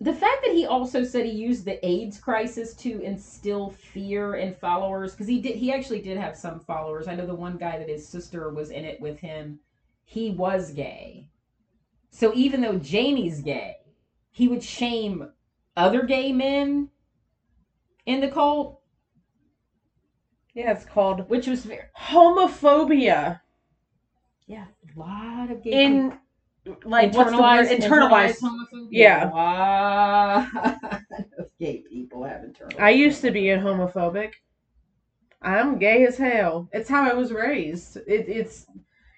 the 0.00 0.12
fact 0.12 0.42
that 0.44 0.52
he 0.54 0.66
also 0.66 1.04
said 1.04 1.24
he 1.26 1.30
used 1.32 1.64
the 1.64 1.84
AIDS 1.86 2.18
crisis 2.18 2.74
to 2.76 3.00
instill 3.02 3.70
fear 3.70 4.34
in 4.36 4.52
followers 4.54 5.12
because 5.12 5.28
he 5.28 5.40
did. 5.40 5.54
He 5.54 5.72
actually 5.72 6.00
did 6.02 6.16
have 6.18 6.36
some 6.36 6.58
followers. 6.58 7.06
I 7.06 7.14
know 7.14 7.26
the 7.26 7.34
one 7.34 7.56
guy 7.56 7.78
that 7.78 7.88
his 7.88 8.08
sister 8.08 8.48
was 8.50 8.70
in 8.70 8.84
it 8.84 9.00
with 9.00 9.18
him. 9.20 9.60
He 10.04 10.30
was 10.30 10.72
gay. 10.72 11.28
So 12.10 12.32
even 12.34 12.60
though 12.60 12.78
Jamie's 12.78 13.40
gay, 13.40 13.76
he 14.30 14.48
would 14.48 14.62
shame 14.62 15.30
other 15.76 16.02
gay 16.02 16.32
men 16.32 16.90
in 18.06 18.20
the 18.20 18.28
cult, 18.28 18.80
yeah, 20.54 20.72
it's 20.72 20.84
called 20.84 21.28
which 21.30 21.46
was 21.46 21.64
very 21.64 21.84
homophobia. 21.98 23.40
yeah, 24.46 24.66
a 24.94 24.98
lot 24.98 25.50
of 25.50 25.62
gay 25.62 25.84
In 25.84 26.18
like 26.84 27.14
what's 27.14 27.30
the 27.30 27.40
word? 27.40 27.66
Internalized. 27.68 28.40
homophobia. 28.42 28.88
Yeah. 28.90 29.30
A 29.30 29.34
lot 29.34 30.48
of 31.38 31.50
gay 31.58 31.82
people 31.90 32.24
have 32.24 32.42
internalized. 32.42 32.80
I 32.80 32.90
used 32.90 33.22
to 33.22 33.30
be 33.30 33.50
a 33.50 33.58
homophobic. 33.58 34.32
I'm 35.40 35.78
gay 35.78 36.04
as 36.06 36.18
hell. 36.18 36.68
It's 36.72 36.88
how 36.88 37.02
I 37.02 37.14
was 37.14 37.32
raised. 37.32 37.96
It, 37.96 38.28
it's 38.28 38.66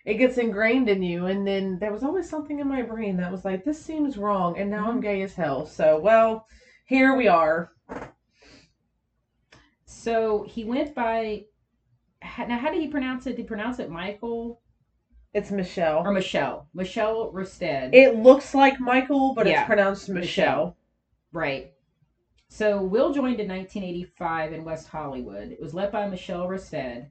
it 0.04 0.14
gets 0.14 0.36
ingrained 0.36 0.88
in 0.88 1.02
you, 1.02 1.26
and 1.26 1.46
then 1.46 1.78
there 1.78 1.92
was 1.92 2.02
always 2.02 2.28
something 2.28 2.58
in 2.58 2.68
my 2.68 2.82
brain 2.82 3.16
that 3.16 3.32
was 3.32 3.44
like, 3.44 3.64
"This 3.64 3.82
seems 3.82 4.18
wrong," 4.18 4.58
and 4.58 4.70
now 4.70 4.84
I'm 4.86 4.92
mm-hmm. 4.92 5.00
gay 5.00 5.22
as 5.22 5.34
hell. 5.34 5.66
So, 5.66 5.98
well, 5.98 6.46
here 6.84 7.16
we 7.16 7.26
are. 7.26 7.72
So 9.84 10.44
he 10.46 10.64
went 10.64 10.94
by. 10.94 11.44
Now, 12.38 12.58
how 12.58 12.70
did 12.70 12.80
he 12.80 12.88
pronounce 12.88 13.26
it? 13.26 13.30
Did 13.30 13.42
he 13.42 13.44
pronounce 13.44 13.78
it 13.78 13.90
Michael 13.90 14.62
It's 15.34 15.50
Michelle. 15.50 16.06
or 16.06 16.12
Michelle? 16.12 16.68
Michelle 16.74 17.30
Rostand. 17.32 17.94
It 17.94 18.16
looks 18.16 18.54
like 18.54 18.80
Michael, 18.80 19.34
but 19.34 19.46
Yeah. 19.46 19.60
it's 19.60 19.66
pronounced 19.66 20.08
Michelle. 20.08 20.76
Right. 21.32 21.72
So 22.48 22.82
Will 22.82 23.12
joined 23.12 23.40
in 23.40 23.48
1985 23.48 24.52
in 24.52 24.64
West 24.64 24.88
Hollywood. 24.88 25.50
It 25.50 25.60
was 25.60 25.74
led 25.74 25.90
by 25.90 26.06
Michelle 26.08 26.46
Rostand. 26.48 27.10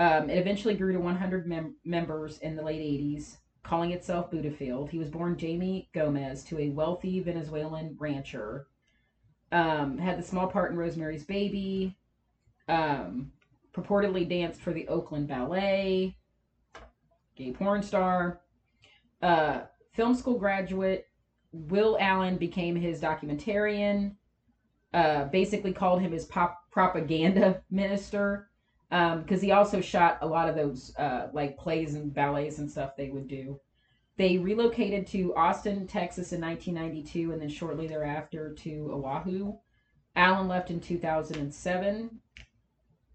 Um, 0.00 0.30
it 0.30 0.38
eventually 0.38 0.74
grew 0.74 0.94
to 0.94 0.98
100 0.98 1.46
mem- 1.46 1.76
members 1.84 2.38
in 2.38 2.56
the 2.56 2.62
late 2.62 2.80
80s, 2.80 3.36
calling 3.62 3.90
itself 3.90 4.30
Buddhafield. 4.30 4.88
He 4.88 4.98
was 4.98 5.10
born 5.10 5.36
Jamie 5.36 5.90
Gomez 5.92 6.42
to 6.44 6.58
a 6.58 6.70
wealthy 6.70 7.20
Venezuelan 7.20 7.96
rancher. 8.00 8.66
Um, 9.52 9.98
had 9.98 10.18
the 10.18 10.22
small 10.22 10.46
part 10.46 10.70
in 10.70 10.78
Rosemary's 10.78 11.24
Baby. 11.24 11.98
Um, 12.66 13.30
purportedly 13.74 14.26
danced 14.26 14.62
for 14.62 14.72
the 14.72 14.88
Oakland 14.88 15.28
Ballet. 15.28 16.16
Gay 17.36 17.52
porn 17.52 17.82
star. 17.82 18.40
Uh, 19.20 19.64
film 19.92 20.14
school 20.14 20.38
graduate. 20.38 21.08
Will 21.52 21.98
Allen 22.00 22.38
became 22.38 22.74
his 22.74 23.02
documentarian. 23.02 24.14
Uh, 24.94 25.24
basically 25.24 25.74
called 25.74 26.00
him 26.00 26.12
his 26.12 26.24
pop 26.24 26.58
propaganda 26.70 27.62
minister 27.70 28.49
because 28.90 29.40
he 29.40 29.52
also 29.52 29.80
shot 29.80 30.18
a 30.20 30.26
lot 30.26 30.48
of 30.48 30.56
those 30.56 30.94
uh, 30.96 31.28
like 31.32 31.56
plays 31.56 31.94
and 31.94 32.12
ballets 32.12 32.58
and 32.58 32.70
stuff 32.70 32.96
they 32.96 33.08
would 33.08 33.28
do. 33.28 33.58
They 34.16 34.36
relocated 34.36 35.06
to 35.08 35.34
Austin, 35.34 35.86
Texas 35.86 36.32
in 36.32 36.40
1992, 36.40 37.32
and 37.32 37.40
then 37.40 37.48
shortly 37.48 37.86
thereafter 37.86 38.52
to 38.54 38.90
Oahu. 38.92 39.54
Allen 40.16 40.48
left 40.48 40.70
in 40.70 40.80
2007. 40.80 42.20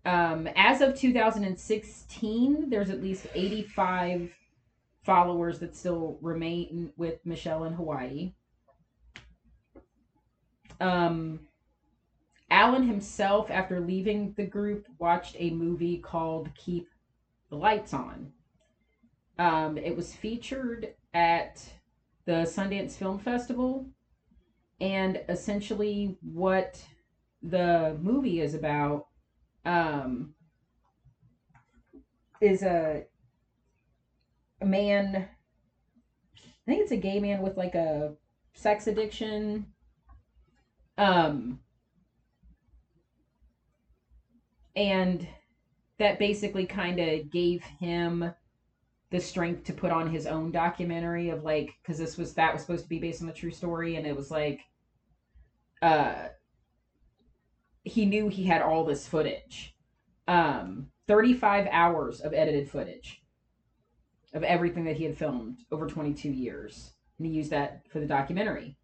Um, 0.05 0.47
as 0.55 0.81
of 0.81 0.95
2016, 0.95 2.69
there's 2.69 2.89
at 2.89 3.03
least 3.03 3.27
85 3.35 4.31
followers 5.03 5.59
that 5.59 5.75
still 5.75 6.17
remain 6.21 6.91
with 6.95 7.23
Michelle 7.25 7.65
in 7.65 7.73
Hawaii. 7.73 8.33
Um, 10.79 11.41
Allen 12.49 12.83
himself, 12.87 13.49
after 13.49 13.79
leaving 13.79 14.33
the 14.37 14.45
group, 14.45 14.85
watched 14.99 15.35
a 15.39 15.49
movie 15.51 15.97
called 15.97 16.49
Keep 16.55 16.87
the 17.49 17.55
Lights 17.55 17.93
On. 17.93 18.31
Um, 19.37 19.77
it 19.77 19.95
was 19.95 20.15
featured 20.15 20.93
at 21.13 21.63
the 22.25 22.43
Sundance 22.43 22.93
Film 22.93 23.19
Festival, 23.19 23.87
and 24.79 25.21
essentially, 25.27 26.17
what 26.21 26.83
the 27.41 27.97
movie 28.01 28.41
is 28.41 28.53
about 28.53 29.07
um, 29.65 30.33
is 32.41 32.63
a, 32.63 33.03
a 34.61 34.65
man. 34.65 35.27
I 36.37 36.71
think 36.71 36.81
it's 36.81 36.91
a 36.91 36.97
gay 36.97 37.19
man 37.19 37.41
with 37.41 37.57
like 37.57 37.75
a 37.75 38.15
sex 38.53 38.87
addiction. 38.87 39.67
Um, 40.97 41.59
and 44.75 45.27
that 45.97 46.19
basically 46.19 46.65
kind 46.65 46.99
of 46.99 47.31
gave 47.31 47.63
him 47.63 48.31
the 49.11 49.19
strength 49.19 49.63
to 49.65 49.73
put 49.73 49.91
on 49.91 50.09
his 50.09 50.25
own 50.25 50.51
documentary 50.51 51.29
of 51.29 51.43
like 51.43 51.73
because 51.81 51.97
this 51.97 52.17
was 52.17 52.33
that 52.33 52.53
was 52.53 52.61
supposed 52.61 52.83
to 52.83 52.89
be 52.89 52.99
based 52.99 53.21
on 53.21 53.29
a 53.29 53.33
true 53.33 53.51
story 53.51 53.95
and 53.95 54.05
it 54.05 54.15
was 54.15 54.31
like 54.31 54.61
uh 55.81 56.27
he 57.83 58.05
knew 58.05 58.27
he 58.27 58.43
had 58.43 58.63
all 58.63 58.83
this 58.83 59.07
footage. 59.07 59.75
Um 60.27 60.87
35 61.07 61.67
hours 61.71 62.19
of 62.21 62.33
edited 62.33 62.69
footage 62.69 63.21
of 64.33 64.43
everything 64.43 64.83
that 64.85 64.95
he 64.95 65.03
had 65.03 65.17
filmed 65.17 65.59
over 65.71 65.87
22 65.87 66.29
years 66.29 66.93
and 67.17 67.27
he 67.27 67.33
used 67.33 67.51
that 67.51 67.83
for 67.89 67.99
the 67.99 68.07
documentary 68.07 68.75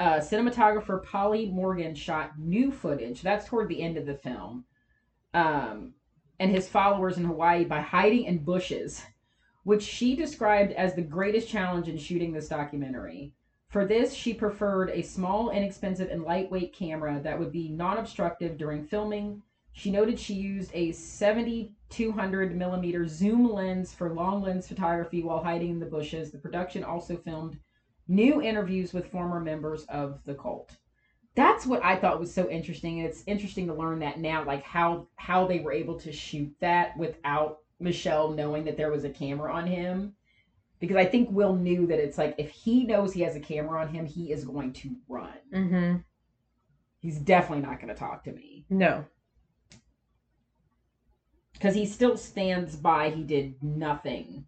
uh, 0.00 0.16
cinematographer 0.16 1.02
polly 1.04 1.50
morgan 1.50 1.94
shot 1.94 2.38
new 2.38 2.70
footage 2.70 3.22
that's 3.22 3.46
toward 3.46 3.68
the 3.68 3.82
end 3.82 3.96
of 3.96 4.06
the 4.06 4.14
film 4.14 4.64
um, 5.34 5.94
and 6.38 6.50
his 6.50 6.68
followers 6.68 7.18
in 7.18 7.24
hawaii 7.24 7.64
by 7.64 7.80
hiding 7.80 8.24
in 8.24 8.38
bushes 8.38 9.02
which 9.64 9.82
she 9.82 10.16
described 10.16 10.72
as 10.72 10.94
the 10.94 11.02
greatest 11.02 11.48
challenge 11.48 11.88
in 11.88 11.96
shooting 11.96 12.32
this 12.32 12.48
documentary 12.48 13.32
for 13.72 13.86
this, 13.86 14.12
she 14.12 14.34
preferred 14.34 14.90
a 14.90 15.00
small, 15.00 15.48
inexpensive, 15.48 16.10
and 16.10 16.24
lightweight 16.24 16.74
camera 16.74 17.18
that 17.22 17.38
would 17.38 17.50
be 17.50 17.70
non 17.70 17.96
obstructive 17.96 18.58
during 18.58 18.84
filming. 18.84 19.42
She 19.72 19.90
noted 19.90 20.20
she 20.20 20.34
used 20.34 20.70
a 20.74 20.92
7200 20.92 22.54
millimeter 22.54 23.08
zoom 23.08 23.50
lens 23.50 23.94
for 23.94 24.12
long 24.12 24.42
lens 24.42 24.68
photography 24.68 25.22
while 25.22 25.42
hiding 25.42 25.70
in 25.70 25.80
the 25.80 25.86
bushes. 25.86 26.30
The 26.30 26.36
production 26.36 26.84
also 26.84 27.16
filmed 27.16 27.58
new 28.08 28.42
interviews 28.42 28.92
with 28.92 29.10
former 29.10 29.40
members 29.40 29.84
of 29.84 30.20
the 30.24 30.34
cult. 30.34 30.76
That's 31.34 31.66
what 31.66 31.82
I 31.84 31.96
thought 31.96 32.20
was 32.20 32.32
so 32.32 32.50
interesting. 32.50 33.00
And 33.00 33.08
it's 33.08 33.24
interesting 33.26 33.66
to 33.68 33.74
learn 33.74 34.00
that 34.00 34.20
now, 34.20 34.44
like 34.44 34.62
how 34.62 35.08
how 35.16 35.46
they 35.46 35.60
were 35.60 35.72
able 35.72 35.98
to 36.00 36.12
shoot 36.12 36.54
that 36.60 36.96
without 36.98 37.58
Michelle 37.80 38.30
knowing 38.30 38.64
that 38.64 38.76
there 38.76 38.90
was 38.90 39.04
a 39.04 39.10
camera 39.10 39.52
on 39.52 39.66
him 39.66 40.14
because 40.82 40.96
I 40.96 41.04
think 41.04 41.30
Will 41.30 41.54
knew 41.54 41.86
that 41.86 42.00
it's 42.00 42.18
like 42.18 42.34
if 42.38 42.50
he 42.50 42.84
knows 42.84 43.12
he 43.12 43.20
has 43.20 43.36
a 43.36 43.40
camera 43.40 43.80
on 43.80 43.94
him, 43.94 44.04
he 44.04 44.32
is 44.32 44.44
going 44.44 44.72
to 44.72 44.90
run. 45.08 45.38
Mm-hmm. 45.54 45.98
He's 46.98 47.20
definitely 47.20 47.64
not 47.64 47.80
going 47.80 47.88
to 47.88 47.98
talk 47.98 48.24
to 48.24 48.32
me 48.32 48.66
No. 48.68 49.04
because 51.52 51.76
he 51.76 51.86
still 51.86 52.16
stands 52.16 52.74
by 52.74 53.10
he 53.10 53.22
did 53.22 53.62
nothing 53.62 54.46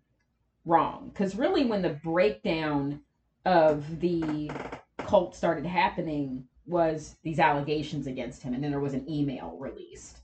wrong. 0.64 1.11
Because 1.12 1.36
really, 1.36 1.64
when 1.64 1.82
the 1.82 2.00
breakdown 2.02 3.00
of 3.45 4.01
the 4.01 4.51
cult 4.99 5.36
started 5.36 5.66
happening, 5.66 6.47
was 6.66 7.16
these 7.22 7.38
allegations 7.38 8.07
against 8.07 8.42
him, 8.42 8.55
and 8.55 8.62
then 8.64 8.70
there 8.70 8.80
was 8.80 8.95
an 8.95 9.09
email 9.11 9.57
released, 9.59 10.20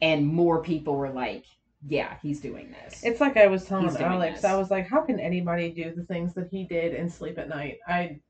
and 0.00 0.26
more 0.26 0.62
people 0.62 0.94
were 0.96 1.10
like, 1.10 1.44
"Yeah, 1.86 2.16
he's 2.22 2.40
doing 2.40 2.70
this." 2.70 3.02
It's 3.02 3.20
like 3.20 3.36
I 3.36 3.46
was 3.46 3.64
telling 3.64 3.88
Alex. 3.96 4.42
this. 4.42 4.44
I 4.44 4.56
was 4.56 4.70
like, 4.70 4.86
how 4.88 5.00
can 5.02 5.18
anybody 5.18 5.70
do 5.70 5.94
the 5.94 6.04
things 6.04 6.34
that 6.34 6.48
he 6.50 6.64
did 6.64 6.94
and 6.94 7.10
sleep 7.10 7.38
at 7.38 7.48
night? 7.48 7.78
I 7.86 8.20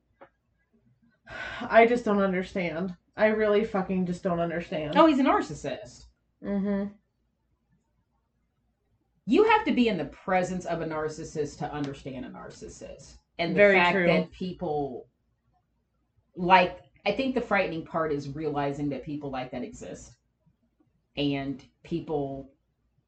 I 1.61 1.87
just 1.87 2.05
don't 2.05 2.21
understand. 2.23 2.95
I 3.17 3.27
really 3.27 3.65
fucking 3.65 4.07
just 4.07 4.23
don't 4.23 4.41
understand. 4.41 4.95
oh, 4.97 5.07
he's 5.07 5.19
a 5.19 5.25
narcissist. 5.25 6.05
Mm-hmm. 6.43 6.93
You 9.29 9.45
have 9.45 9.63
to 9.67 9.73
be 9.73 9.89
in 9.89 9.99
the 9.99 10.07
presence 10.07 10.65
of 10.65 10.81
a 10.81 10.87
narcissist 10.87 11.59
to 11.59 11.71
understand 11.71 12.25
a 12.25 12.31
narcissist. 12.31 13.19
And 13.39 13.51
the 13.51 13.57
Very 13.57 13.75
fact 13.75 13.93
true. 13.93 14.07
that 14.07 14.31
people 14.33 15.07
like 16.35 16.79
i 17.05 17.13
think 17.13 17.35
the 17.35 17.41
frightening 17.41 17.85
part 17.85 18.13
is 18.13 18.35
realizing 18.35 18.89
that 18.89 19.05
people 19.05 19.31
like 19.31 19.51
that 19.51 19.63
exist. 19.63 20.17
And 21.19 21.63
people 21.83 22.53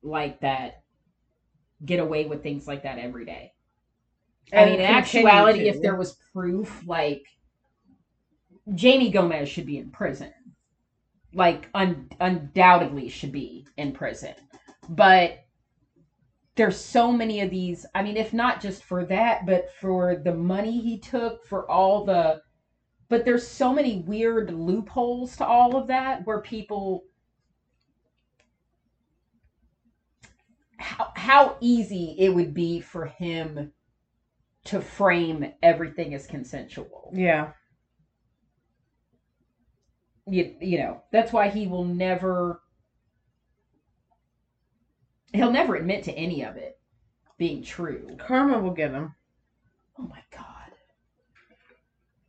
like 0.02 0.40
that 0.40 0.82
get 1.86 2.00
away 2.00 2.26
with 2.26 2.42
things 2.42 2.66
like 2.66 2.82
that 2.82 2.98
every 2.98 3.24
day. 3.24 3.52
I 4.52 4.66
mean 4.66 4.74
in 4.74 4.80
actuality 4.82 5.70
if 5.70 5.80
there 5.80 5.96
was 5.96 6.18
proof 6.34 6.82
like 6.86 7.24
jamie 8.74 9.10
gomez 9.10 9.48
should 9.48 9.66
be 9.66 9.78
in 9.78 9.90
prison. 9.90 10.34
Like 11.32 11.70
un- 11.72 12.10
undoubtedly 12.20 13.08
should 13.08 13.32
be 13.32 13.66
in 13.78 13.92
prison. 13.92 14.34
But 14.86 15.38
there's 16.56 16.78
so 16.80 17.12
many 17.12 17.40
of 17.40 17.50
these 17.50 17.86
i 17.94 18.02
mean 18.02 18.16
if 18.16 18.32
not 18.32 18.60
just 18.60 18.84
for 18.84 19.04
that 19.04 19.46
but 19.46 19.70
for 19.80 20.16
the 20.16 20.34
money 20.34 20.80
he 20.80 20.98
took 20.98 21.44
for 21.44 21.70
all 21.70 22.04
the 22.04 22.40
but 23.08 23.24
there's 23.24 23.46
so 23.46 23.72
many 23.72 24.02
weird 24.06 24.52
loopholes 24.52 25.36
to 25.36 25.46
all 25.46 25.76
of 25.76 25.88
that 25.88 26.26
where 26.26 26.40
people 26.40 27.04
how, 30.78 31.12
how 31.14 31.56
easy 31.60 32.14
it 32.18 32.30
would 32.34 32.54
be 32.54 32.80
for 32.80 33.06
him 33.06 33.72
to 34.64 34.80
frame 34.80 35.52
everything 35.62 36.14
as 36.14 36.26
consensual 36.26 37.10
Yeah. 37.14 37.52
you, 40.26 40.54
you 40.60 40.78
know 40.78 41.02
that's 41.12 41.32
why 41.32 41.48
he 41.48 41.66
will 41.66 41.84
never 41.84 42.60
he'll 45.32 45.50
never 45.52 45.74
admit 45.76 46.04
to 46.04 46.12
any 46.12 46.42
of 46.44 46.56
it 46.56 46.78
being 47.38 47.62
true 47.62 48.16
Karma 48.18 48.58
will 48.58 48.72
get 48.72 48.90
him. 48.92 49.14
oh 49.98 50.02
my 50.04 50.22
god 50.30 50.46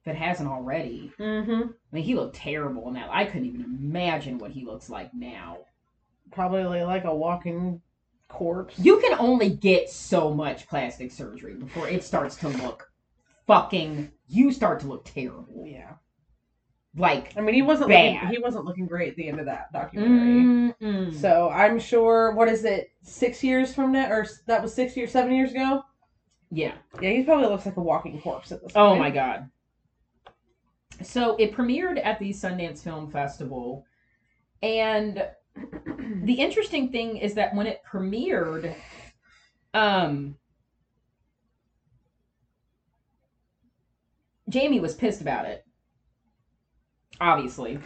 if 0.01 0.07
it 0.07 0.15
hasn't 0.15 0.49
already 0.49 1.11
Mm-hmm. 1.19 1.51
i 1.69 1.95
mean 1.95 2.03
he 2.03 2.15
looked 2.15 2.35
terrible 2.35 2.87
in 2.87 2.93
that 2.95 3.09
i 3.11 3.25
couldn't 3.25 3.47
even 3.47 3.61
imagine 3.63 4.37
what 4.37 4.51
he 4.51 4.65
looks 4.65 4.89
like 4.89 5.13
now 5.13 5.57
Probably 6.31 6.81
like 6.83 7.03
a 7.03 7.13
walking 7.13 7.81
corpse. 8.29 8.79
you 8.79 8.99
can 9.01 9.19
only 9.19 9.49
get 9.49 9.89
so 9.89 10.33
much 10.33 10.67
plastic 10.69 11.11
surgery 11.11 11.55
before 11.55 11.89
it 11.89 12.03
starts 12.05 12.37
to 12.37 12.47
look 12.47 12.89
fucking 13.47 14.09
you 14.29 14.51
start 14.53 14.79
to 14.79 14.87
look 14.87 15.03
terrible 15.03 15.65
Yeah. 15.67 15.93
Like 16.97 17.33
I 17.37 17.41
mean, 17.41 17.55
he 17.55 17.61
wasn't 17.61 17.89
looking, 17.89 18.27
he 18.29 18.37
wasn't 18.39 18.65
looking 18.65 18.85
great 18.85 19.09
at 19.09 19.15
the 19.15 19.27
end 19.27 19.39
of 19.39 19.45
that 19.45 19.71
documentary. 19.71 20.51
mm-mm. 20.81 21.13
So 21.13 21.49
I'm 21.49 21.79
sure. 21.79 22.33
What 22.33 22.49
is 22.49 22.65
it? 22.65 22.91
Six 23.03 23.43
years 23.43 23.73
from 23.73 23.91
now, 23.93 24.11
or 24.11 24.25
that 24.47 24.61
was 24.61 24.73
six 24.73 24.97
years, 24.97 25.11
seven 25.11 25.33
years 25.33 25.51
ago. 25.51 25.83
yeah 26.51 26.73
Yeah, 27.01 27.11
he 27.11 27.23
probably 27.23 27.47
looks 27.47 27.65
like 27.65 27.77
a 27.77 27.81
walking 27.81 28.19
corpse 28.21 28.51
at 28.51 28.61
this 28.61 28.73
point. 28.73 28.85
Oh 28.85 28.89
point. 28.89 28.99
my 28.99 29.09
god. 29.09 29.49
So 31.01 31.35
it 31.37 31.53
premiered 31.53 31.99
at 32.03 32.19
the 32.19 32.29
Sundance 32.31 32.79
Film 32.83 33.09
Festival. 33.09 33.85
And 34.61 35.25
the 36.23 36.33
interesting 36.33 36.91
thing 36.91 37.17
is 37.17 37.33
that 37.35 37.55
when 37.55 37.67
it 37.67 37.81
premiered, 37.89 38.75
um 39.73 40.35
Jamie 44.49 44.79
was 44.81 44.95
pissed 44.95 45.21
about 45.21 45.45
it. 45.45 45.65
Obviously. 47.21 47.79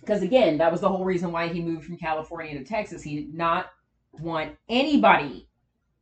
Because 0.00 0.22
again, 0.22 0.58
that 0.58 0.70
was 0.70 0.82
the 0.82 0.88
whole 0.88 1.04
reason 1.04 1.32
why 1.32 1.48
he 1.48 1.62
moved 1.62 1.86
from 1.86 1.96
California 1.96 2.56
to 2.58 2.64
Texas. 2.64 3.02
He 3.02 3.16
did 3.16 3.34
not 3.34 3.70
want 4.20 4.54
anybody 4.68 5.48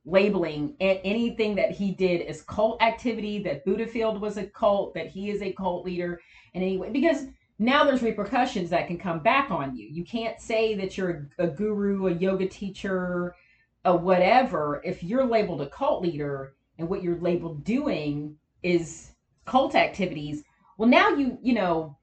labeling 0.04 0.74
anything 0.80 1.54
that 1.54 1.70
he 1.70 1.92
did 1.92 2.22
as 2.22 2.42
cult 2.42 2.82
activity, 2.82 3.40
that 3.44 3.64
Buddhafield 3.64 4.18
was 4.18 4.36
a 4.36 4.46
cult, 4.46 4.92
that 4.94 5.06
he 5.06 5.30
is 5.30 5.40
a 5.40 5.52
cult 5.52 5.86
leader 5.86 6.20
in 6.54 6.62
any 6.62 6.76
way. 6.76 6.90
Because 6.90 7.26
now 7.60 7.84
there's 7.84 8.02
repercussions 8.02 8.70
that 8.70 8.88
can 8.88 8.98
come 8.98 9.20
back 9.20 9.52
on 9.52 9.76
you. 9.76 9.86
You 9.88 10.04
can't 10.04 10.40
say 10.40 10.74
that 10.74 10.98
you're 10.98 11.30
a, 11.38 11.44
a 11.44 11.46
guru, 11.46 12.08
a 12.08 12.12
yoga 12.12 12.48
teacher, 12.48 13.36
a 13.84 13.96
whatever, 13.96 14.82
if 14.84 15.04
you're 15.04 15.24
labeled 15.24 15.60
a 15.60 15.68
cult 15.68 16.02
leader 16.02 16.54
and 16.78 16.88
what 16.88 17.04
you're 17.04 17.20
labeled 17.20 17.62
doing 17.62 18.36
is 18.64 19.12
cult 19.44 19.76
activities. 19.76 20.42
Well, 20.76 20.88
now 20.88 21.10
you, 21.10 21.38
you 21.40 21.54
know, 21.54 21.96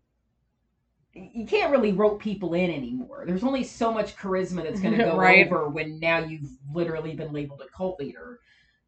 you 1.14 1.46
can't 1.46 1.72
really 1.72 1.92
rope 1.92 2.22
people 2.22 2.54
in 2.54 2.70
anymore. 2.72 3.24
There's 3.26 3.44
only 3.44 3.64
so 3.64 3.92
much 3.92 4.16
charisma 4.16 4.64
that's 4.64 4.80
going 4.80 4.96
to 4.98 5.04
go 5.04 5.18
Right. 5.18 5.46
over 5.46 5.68
when 5.70 6.00
now 6.00 6.20
you've 6.20 6.50
literally 6.74 7.16
been 7.16 7.34
labeled 7.34 7.62
a 7.66 7.68
cult 7.76 8.00
leader. 8.00 8.40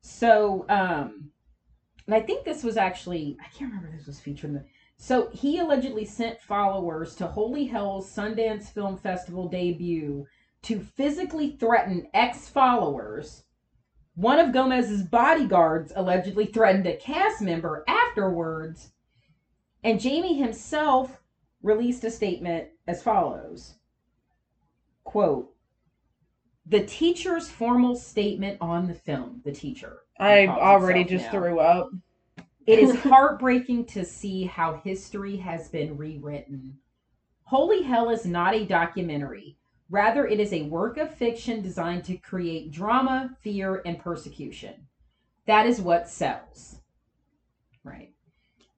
So, 0.01 0.65
um, 0.69 1.29
and 2.07 2.15
I 2.15 2.21
think 2.21 2.43
this 2.45 2.63
was 2.63 2.77
actually 2.77 3.37
I 3.39 3.47
can't 3.55 3.71
remember 3.71 3.89
if 3.89 3.97
this 3.99 4.07
was 4.07 4.19
featured 4.19 4.49
in 4.49 4.53
the. 4.55 4.65
So 4.97 5.29
he 5.33 5.57
allegedly 5.57 6.05
sent 6.05 6.39
followers 6.41 7.15
to 7.15 7.27
Holy 7.27 7.65
Hell's 7.65 8.11
Sundance 8.11 8.71
Film 8.71 8.97
Festival 8.97 9.47
debut 9.49 10.25
to 10.63 10.79
physically 10.79 11.55
threaten 11.59 12.05
ex-followers. 12.13 13.43
One 14.13 14.37
of 14.37 14.53
Gomez's 14.53 15.01
bodyguards 15.01 15.91
allegedly 15.95 16.45
threatened 16.45 16.85
a 16.85 16.97
cast 16.97 17.41
member 17.41 17.83
afterwards, 17.87 18.91
and 19.83 19.99
Jamie 19.99 20.37
himself 20.37 21.20
released 21.63 22.03
a 22.03 22.11
statement 22.11 22.69
as 22.87 23.03
follows. 23.03 23.75
Quote 25.03 25.51
the 26.71 26.83
teacher's 26.83 27.49
formal 27.49 27.95
statement 27.95 28.57
on 28.61 28.87
the 28.87 28.93
film 28.93 29.41
the 29.43 29.51
teacher 29.51 30.01
I 30.19 30.47
already 30.47 31.03
just 31.03 31.25
now. 31.25 31.31
threw 31.31 31.59
up. 31.59 31.89
it 32.67 32.79
is 32.79 32.95
heartbreaking 33.03 33.85
to 33.87 34.05
see 34.05 34.45
how 34.45 34.75
history 34.83 35.35
has 35.37 35.69
been 35.69 35.97
rewritten. 35.97 36.77
Holy 37.43 37.81
hell 37.81 38.09
is 38.11 38.25
not 38.25 38.53
a 38.53 38.65
documentary. 38.65 39.57
Rather 39.89 40.27
it 40.27 40.39
is 40.39 40.53
a 40.53 40.61
work 40.63 40.97
of 40.97 41.13
fiction 41.13 41.61
designed 41.61 42.05
to 42.05 42.17
create 42.17 42.71
drama 42.71 43.35
fear 43.41 43.81
and 43.85 43.99
persecution. 43.99 44.87
That 45.47 45.65
is 45.65 45.81
what 45.81 46.07
sells. 46.07 46.79
Right. 47.83 48.13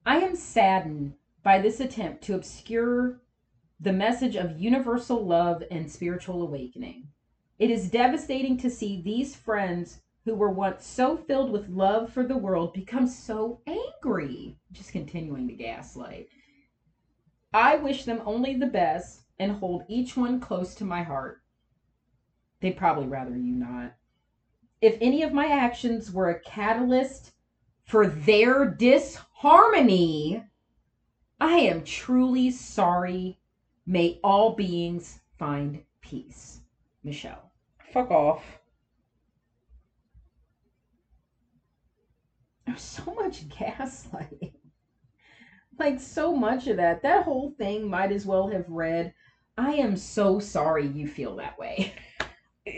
I 0.06 0.16
am 0.16 0.34
saddened 0.34 1.14
by 1.44 1.60
this 1.60 1.78
attempt 1.78 2.24
to 2.24 2.34
obscure 2.34 3.20
the 3.78 3.92
message 3.92 4.34
of 4.34 4.58
universal 4.58 5.24
love 5.24 5.62
and 5.70 5.90
spiritual 5.90 6.42
awakening. 6.42 7.06
It 7.58 7.70
is 7.70 7.90
devastating 7.90 8.56
to 8.58 8.70
see 8.70 9.02
these 9.02 9.36
friends 9.36 10.00
who 10.24 10.34
were 10.34 10.50
once 10.50 10.86
so 10.86 11.18
filled 11.18 11.52
with 11.52 11.68
love 11.68 12.10
for 12.10 12.24
the 12.24 12.36
world 12.36 12.72
become 12.72 13.06
so 13.06 13.60
angry, 13.66 14.56
just 14.72 14.90
continuing 14.90 15.46
to 15.46 15.54
gaslight. 15.54 16.28
I 17.52 17.76
wish 17.76 18.04
them 18.04 18.22
only 18.24 18.56
the 18.56 18.66
best 18.66 19.20
and 19.38 19.52
hold 19.52 19.84
each 19.86 20.16
one 20.16 20.40
close 20.40 20.74
to 20.76 20.84
my 20.84 21.02
heart. 21.02 21.42
They'd 22.60 22.76
probably 22.76 23.06
rather 23.06 23.36
you 23.36 23.54
not. 23.54 23.94
If 24.80 24.96
any 25.02 25.22
of 25.22 25.34
my 25.34 25.46
actions 25.46 26.10
were 26.10 26.30
a 26.30 26.40
catalyst 26.40 27.32
for 27.84 28.06
their 28.06 28.64
disharmony, 28.64 30.42
I 31.40 31.56
am 31.58 31.84
truly 31.84 32.50
sorry. 32.50 33.38
May 33.86 34.18
all 34.24 34.54
beings 34.54 35.20
find 35.38 35.82
peace. 36.00 36.60
Michelle. 37.02 37.50
Fuck 37.92 38.10
off. 38.10 38.42
There's 42.66 42.80
so 42.80 43.14
much 43.14 43.48
gaslighting. 43.48 44.52
Like, 45.78 46.00
so 46.00 46.34
much 46.34 46.66
of 46.66 46.76
that. 46.78 47.02
That 47.02 47.24
whole 47.24 47.50
thing 47.58 47.88
might 47.88 48.12
as 48.12 48.24
well 48.24 48.48
have 48.48 48.68
read, 48.68 49.12
I 49.58 49.72
am 49.74 49.96
so 49.96 50.38
sorry 50.38 50.86
you 50.86 51.06
feel 51.06 51.36
that 51.36 51.58
way. 51.58 51.92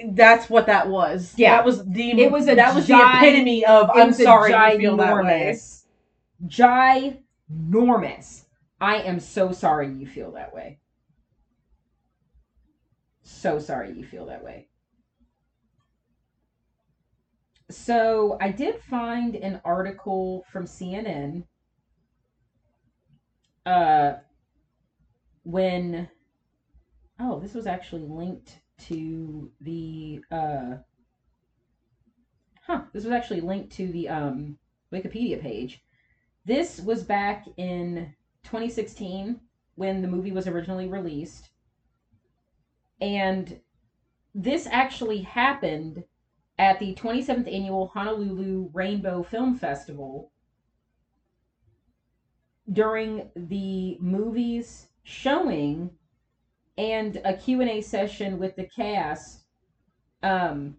That's 0.09 0.51
what 0.51 0.67
that 0.67 0.89
was. 0.89 1.35
Yeah. 1.37 1.57
that 1.57 1.65
was 1.65 1.85
the. 1.87 2.11
It 2.21 2.33
was 2.33 2.49
a 2.49 2.57
that 2.57 2.75
was 2.75 2.87
gi- 2.87 2.93
the 2.95 2.99
epitome 2.99 3.65
of 3.65 3.91
I'm 3.95 4.13
sorry 4.13 4.51
you 4.73 4.79
feel 4.79 4.97
that 4.97 5.25
way. 5.25 5.57
ginormous, 6.45 7.15
Ginormous. 7.63 8.45
I 8.81 8.97
am 8.97 9.20
so 9.20 9.53
sorry 9.53 9.93
you 9.93 10.07
feel 10.07 10.33
that 10.33 10.55
way. 10.55 10.81
So 13.22 13.59
sorry 13.59 13.93
you 13.93 14.05
feel 14.05 14.27
that 14.27 14.45
way. 14.45 14.68
So 17.70 18.39
I 18.41 18.51
did 18.51 18.81
find 18.83 19.35
an 19.35 19.61
article 19.64 20.45
from 20.53 20.66
CNN. 20.66 21.45
Uh, 23.64 24.14
when 25.43 26.09
oh, 27.18 27.41
this 27.41 27.55
was 27.55 27.66
actually 27.66 28.03
linked 28.03 28.61
to 28.79 29.51
the 29.61 30.20
uh, 30.31 30.77
huh, 32.64 32.83
this 32.93 33.05
was 33.05 33.12
actually 33.12 33.41
linked 33.41 33.72
to 33.72 33.89
the 33.89 34.09
um 34.09 34.59
Wikipedia 34.93 35.41
page. 35.41 35.83
This 36.45 36.81
was 36.81 37.03
back 37.03 37.47
in 37.57 38.14
2016 38.47 39.40
when 39.74 40.03
the 40.03 40.09
movie 40.09 40.32
was 40.32 40.47
originally 40.47 40.88
released. 40.88 41.51
And 43.01 43.61
this 44.34 44.66
actually 44.70 45.22
happened 45.22 46.05
at 46.59 46.78
the 46.78 46.94
27th 46.94 47.53
annual 47.53 47.88
Honolulu 47.88 48.70
Rainbow 48.72 49.22
Film 49.22 49.59
Festival 49.59 50.30
during 52.72 53.30
the 53.36 53.99
movie's 54.01 54.88
showing 55.03 55.90
and 56.78 57.20
a 57.24 57.34
Q&A 57.34 57.80
session 57.80 58.38
with 58.38 58.57
the 58.57 58.64
cast 58.64 59.44
um 60.22 60.76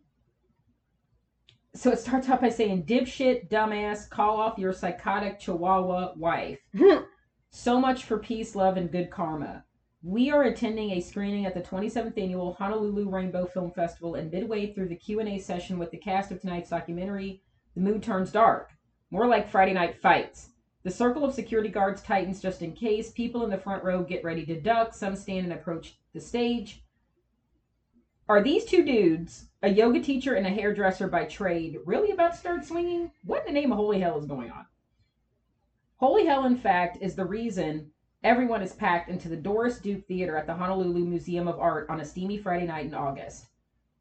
so 1.74 1.91
it 1.91 1.99
starts 1.99 2.28
off 2.28 2.41
by 2.41 2.49
saying 2.49 2.84
dipshit 2.84 3.49
dumbass 3.49 4.09
call 4.09 4.38
off 4.38 4.57
your 4.57 4.74
psychotic 4.74 5.39
chihuahua 5.39 6.11
wife 6.18 6.59
so 7.50 7.80
much 7.80 8.04
for 8.04 8.18
peace 8.18 8.56
love 8.56 8.78
and 8.78 8.91
good 8.91 9.10
karma. 9.10 9.64
We 10.04 10.32
are 10.32 10.43
attending 10.43 10.91
a 10.91 11.02
screening 11.02 11.45
at 11.45 11.54
the 11.54 11.62
27th 11.62 12.18
annual 12.18 12.54
honolulu 12.54 13.10
rainbow 13.10 13.45
film 13.45 13.72
festival 13.72 14.16
and 14.16 14.32
midway 14.32 14.74
through 14.74 14.89
the 14.89 14.95
q&a 14.95 15.39
session 15.39 15.80
with 15.80 15.91
the 15.91 15.98
cast 15.98 16.32
of 16.32 16.39
tonight's 16.39 16.70
documentary 16.70 17.41
the 17.76 17.82
mood 17.82 18.04
turns 18.04 18.32
dark 18.32 18.72
more 19.12 19.28
like 19.28 19.50
friday 19.50 19.74
night 19.74 20.02
fights. 20.02 20.50
The 20.84 20.91
circle 20.91 21.26
of 21.26 21.34
security 21.34 21.70
guards 21.70 22.02
tightens 22.02 22.41
just 22.41 22.62
in 22.62 22.74
case. 22.74 23.12
People 23.12 23.43
in 23.43 23.50
the 23.50 23.58
front 23.58 23.84
row 23.84 24.04
get 24.04 24.24
ready 24.24 24.45
to 24.45 24.60
duck. 24.60 24.93
Some 24.93 25.16
stand 25.16 25.45
and 25.45 25.54
approach 25.54 25.98
the 26.14 26.20
stage. 26.20 26.84
Are 28.30 28.41
these 28.41 28.66
two 28.66 28.84
dudes, 28.84 29.48
a 29.64 29.70
yoga 29.70 30.02
teacher 30.02 30.36
and 30.36 30.45
a 30.45 30.50
hairdresser 30.50 31.08
by 31.08 31.26
trade, 31.26 31.78
really 31.86 32.12
about 32.12 32.34
to 32.34 32.38
start 32.38 32.66
swinging? 32.66 33.12
What 33.24 33.48
in 33.48 33.54
the 33.54 33.60
name 33.60 33.72
of 33.72 33.78
holy 33.78 34.00
hell 34.00 34.20
is 34.20 34.26
going 34.26 34.52
on? 34.52 34.66
Holy 35.98 36.28
hell, 36.28 36.45
in 36.45 36.56
fact, 36.56 37.00
is 37.02 37.16
the 37.16 37.26
reason 37.26 37.89
everyone 38.24 38.62
is 38.62 38.74
packed 38.74 39.10
into 39.10 39.30
the 39.30 39.36
Doris 39.36 39.80
Duke 39.80 40.06
Theater 40.08 40.38
at 40.38 40.45
the 40.45 40.54
Honolulu 40.54 41.04
Museum 41.06 41.48
of 41.48 41.60
Art 41.60 41.89
on 41.89 42.02
a 42.02 42.06
steamy 42.06 42.38
Friday 42.38 42.68
night 42.68 42.86
in 42.86 42.93
August. 42.93 43.48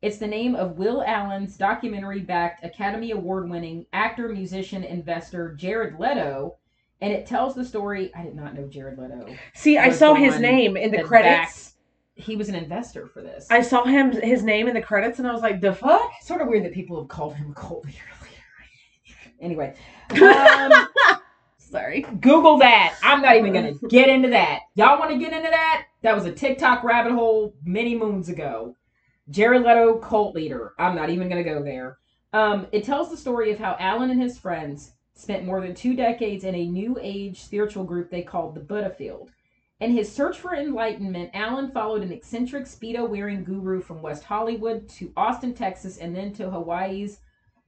It's 0.03 0.19
the 0.19 0.27
name 0.27 0.55
of 0.55 0.77
Will 0.77 1.03
Allen's 1.03 1.57
documentary 1.57 2.21
backed 2.21 2.63
Academy 2.63 3.13
Award 3.13 3.49
winning 3.49 3.87
actor, 3.95 4.29
musician, 4.29 4.85
investor 4.85 5.55
Jared 5.55 5.99
Leto, 5.99 6.57
and 7.01 7.15
it 7.15 7.27
tells 7.27 7.55
the 7.55 7.65
story. 7.65 8.15
I 8.15 8.25
did 8.25 8.37
not 8.37 8.55
know 8.55 8.69
Jared 8.69 8.99
Leto. 8.99 9.35
See, 9.55 9.79
I 9.79 9.91
saw 9.91 10.13
his 10.13 10.39
name 10.39 10.77
in 10.77 10.91
the 10.91 11.03
credits. 11.03 11.77
He 12.15 12.37
was 12.37 12.51
an 12.51 12.55
investor 12.57 13.07
for 13.07 13.23
this. 13.23 13.47
I 13.51 13.63
saw 13.63 13.85
him 13.85 14.13
his 14.13 14.43
name 14.43 14.69
in 14.69 14.75
the 14.75 14.83
credits, 14.83 15.19
and 15.19 15.27
I 15.27 15.33
was 15.33 15.43
like, 15.43 15.63
"The 15.63 15.75
fuck." 15.75 16.11
sort 16.23 16.43
of 16.43 16.49
weird 16.49 16.65
that 16.65 16.73
people 16.73 16.99
have 17.01 17.09
called 17.09 17.35
him 17.37 17.51
a 17.51 17.55
cult 17.55 17.85
leader. 17.85 17.99
anyway, 19.41 19.75
um, 20.11 20.73
Sorry. 21.69 22.03
Google 22.21 22.59
that. 22.59 22.97
I'm 23.03 23.21
not 23.21 23.37
even 23.37 23.53
gonna 23.53 23.75
get 23.89 24.09
into 24.09 24.29
that. 24.31 24.61
Y'all 24.77 24.99
want 25.01 25.11
to 25.11 25.19
get 25.19 25.33
into 25.33 25.51
that? 25.51 25.87
That 26.03 26.15
was 26.15 26.25
a 26.25 26.33
TikTok 26.33 26.85
rabbit 26.85 27.13
hole 27.13 27.55
many 27.65 27.97
moons 27.97 28.29
ago. 28.29 28.77
Jared 29.31 29.63
Leto, 29.63 29.99
cult 29.99 30.37
leader. 30.37 30.75
I'm 30.79 30.95
not 30.95 31.11
even 31.11 31.29
gonna 31.29 31.43
go 31.43 31.63
there. 31.63 31.99
Um, 32.33 32.69
it 32.71 32.85
tells 32.85 33.11
the 33.11 33.17
story 33.17 33.51
of 33.51 33.59
how 33.59 33.77
Alan 33.81 34.11
and 34.11 34.23
his 34.23 34.39
friends 34.39 34.93
spent 35.15 35.45
more 35.45 35.61
than 35.61 35.75
two 35.75 35.97
decades 35.97 36.45
in 36.45 36.55
a 36.55 36.69
new 36.69 36.99
age 37.01 37.43
spiritual 37.43 37.83
group 37.83 38.11
they 38.11 38.23
called 38.23 38.55
the 38.55 38.61
Buddha 38.61 38.91
Field. 38.91 39.33
In 39.81 39.91
his 39.91 40.11
search 40.11 40.39
for 40.39 40.55
enlightenment, 40.55 41.31
Alan 41.35 41.73
followed 41.73 42.03
an 42.03 42.13
eccentric 42.13 42.67
Speedo 42.67 43.09
wearing 43.09 43.43
guru 43.43 43.81
from 43.81 44.03
West 44.03 44.23
Hollywood 44.23 44.89
to 44.91 45.13
Austin, 45.17 45.53
Texas, 45.53 45.99
and 45.99 46.15
then 46.15 46.33
to 46.35 46.49
Hawaii's 46.49 47.19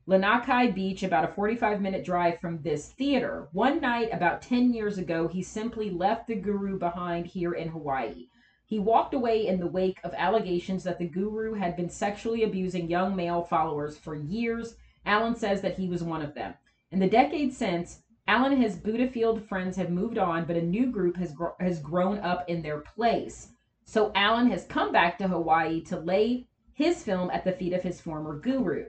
Lanikai 0.08 0.74
Beach, 0.74 1.02
about 1.02 1.24
a 1.24 1.34
45 1.34 1.82
minute 1.82 2.02
drive 2.02 2.40
from 2.40 2.62
this 2.62 2.92
theater. 2.92 3.46
One 3.52 3.78
night, 3.78 4.08
about 4.10 4.40
10 4.40 4.72
years 4.72 4.96
ago, 4.96 5.28
he 5.28 5.42
simply 5.42 5.90
left 5.90 6.26
the 6.26 6.34
guru 6.34 6.78
behind 6.78 7.26
here 7.26 7.52
in 7.52 7.68
Hawaii. 7.68 8.28
He 8.64 8.78
walked 8.78 9.12
away 9.12 9.46
in 9.46 9.60
the 9.60 9.66
wake 9.66 9.98
of 10.04 10.14
allegations 10.14 10.82
that 10.84 10.98
the 10.98 11.06
guru 11.06 11.52
had 11.52 11.76
been 11.76 11.90
sexually 11.90 12.44
abusing 12.44 12.88
young 12.88 13.14
male 13.14 13.42
followers 13.42 13.98
for 13.98 14.14
years. 14.14 14.76
Alan 15.04 15.34
says 15.34 15.60
that 15.60 15.76
he 15.76 15.90
was 15.90 16.02
one 16.02 16.22
of 16.22 16.32
them. 16.32 16.54
In 16.90 17.00
the 17.00 17.10
decades 17.10 17.58
since, 17.58 18.00
Alan 18.26 18.54
and 18.54 18.62
his 18.62 18.76
Buddha 18.76 19.08
Field 19.08 19.46
friends 19.46 19.76
have 19.76 19.90
moved 19.90 20.16
on, 20.16 20.46
but 20.46 20.56
a 20.56 20.62
new 20.62 20.86
group 20.86 21.18
has 21.18 21.32
gr- 21.32 21.48
has 21.60 21.80
grown 21.80 22.16
up 22.20 22.48
in 22.48 22.62
their 22.62 22.80
place. 22.80 23.50
So 23.84 24.10
Alan 24.14 24.50
has 24.52 24.64
come 24.64 24.90
back 24.90 25.18
to 25.18 25.28
Hawaii 25.28 25.82
to 25.82 26.00
lay 26.00 26.46
his 26.72 27.02
film 27.02 27.28
at 27.30 27.44
the 27.44 27.52
feet 27.52 27.74
of 27.74 27.82
his 27.82 28.00
former 28.00 28.38
guru. 28.38 28.86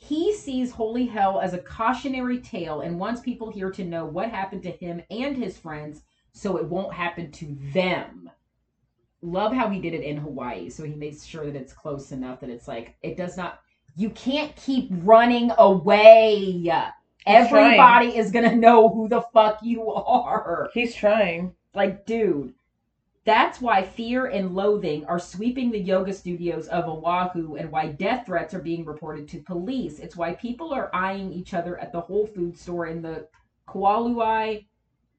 He 0.00 0.32
sees 0.34 0.70
Holy 0.72 1.06
Hell 1.06 1.40
as 1.40 1.52
a 1.54 1.58
cautionary 1.58 2.40
tale 2.40 2.80
and 2.80 2.98
wants 2.98 3.20
people 3.20 3.50
here 3.50 3.70
to 3.72 3.84
know 3.84 4.06
what 4.06 4.30
happened 4.30 4.62
to 4.62 4.70
him 4.70 5.02
and 5.10 5.36
his 5.36 5.58
friends 5.58 6.02
so 6.32 6.56
it 6.56 6.64
won't 6.66 6.94
happen 6.94 7.30
to 7.32 7.56
them. 7.74 8.30
love 9.22 9.52
how 9.52 9.68
he 9.68 9.80
did 9.80 9.94
it 9.94 10.02
in 10.02 10.16
Hawaii. 10.16 10.70
So 10.70 10.84
he 10.84 10.94
makes 10.94 11.24
sure 11.24 11.44
that 11.46 11.56
it's 11.56 11.72
close 11.72 12.12
enough 12.12 12.40
that 12.40 12.50
it's 12.50 12.68
like 12.68 12.96
it 13.02 13.16
does 13.16 13.36
not. 13.36 13.60
You 13.96 14.10
can't 14.10 14.54
keep 14.56 14.88
running 14.92 15.50
away. 15.58 16.70
Everybody 17.26 18.16
is 18.16 18.30
gonna 18.30 18.54
know 18.54 18.88
who 18.88 19.08
the 19.08 19.22
fuck 19.34 19.58
you 19.62 19.90
are. 19.90 20.70
He's 20.72 20.94
trying. 20.94 21.54
Like, 21.74 22.06
dude. 22.06 22.54
That's 23.28 23.60
why 23.60 23.82
fear 23.82 24.24
and 24.24 24.54
loathing 24.54 25.04
are 25.04 25.18
sweeping 25.18 25.70
the 25.70 25.78
yoga 25.78 26.14
studios 26.14 26.66
of 26.68 26.88
Oahu 26.88 27.56
and 27.56 27.70
why 27.70 27.88
death 27.88 28.24
threats 28.24 28.54
are 28.54 28.62
being 28.62 28.86
reported 28.86 29.28
to 29.28 29.42
police. 29.42 29.98
It's 29.98 30.16
why 30.16 30.32
people 30.32 30.72
are 30.72 30.88
eyeing 30.94 31.30
each 31.34 31.52
other 31.52 31.78
at 31.78 31.92
the 31.92 32.00
Whole 32.00 32.24
Food 32.24 32.56
store 32.56 32.86
in 32.86 33.02
the 33.02 33.28
Kailua 33.68 34.64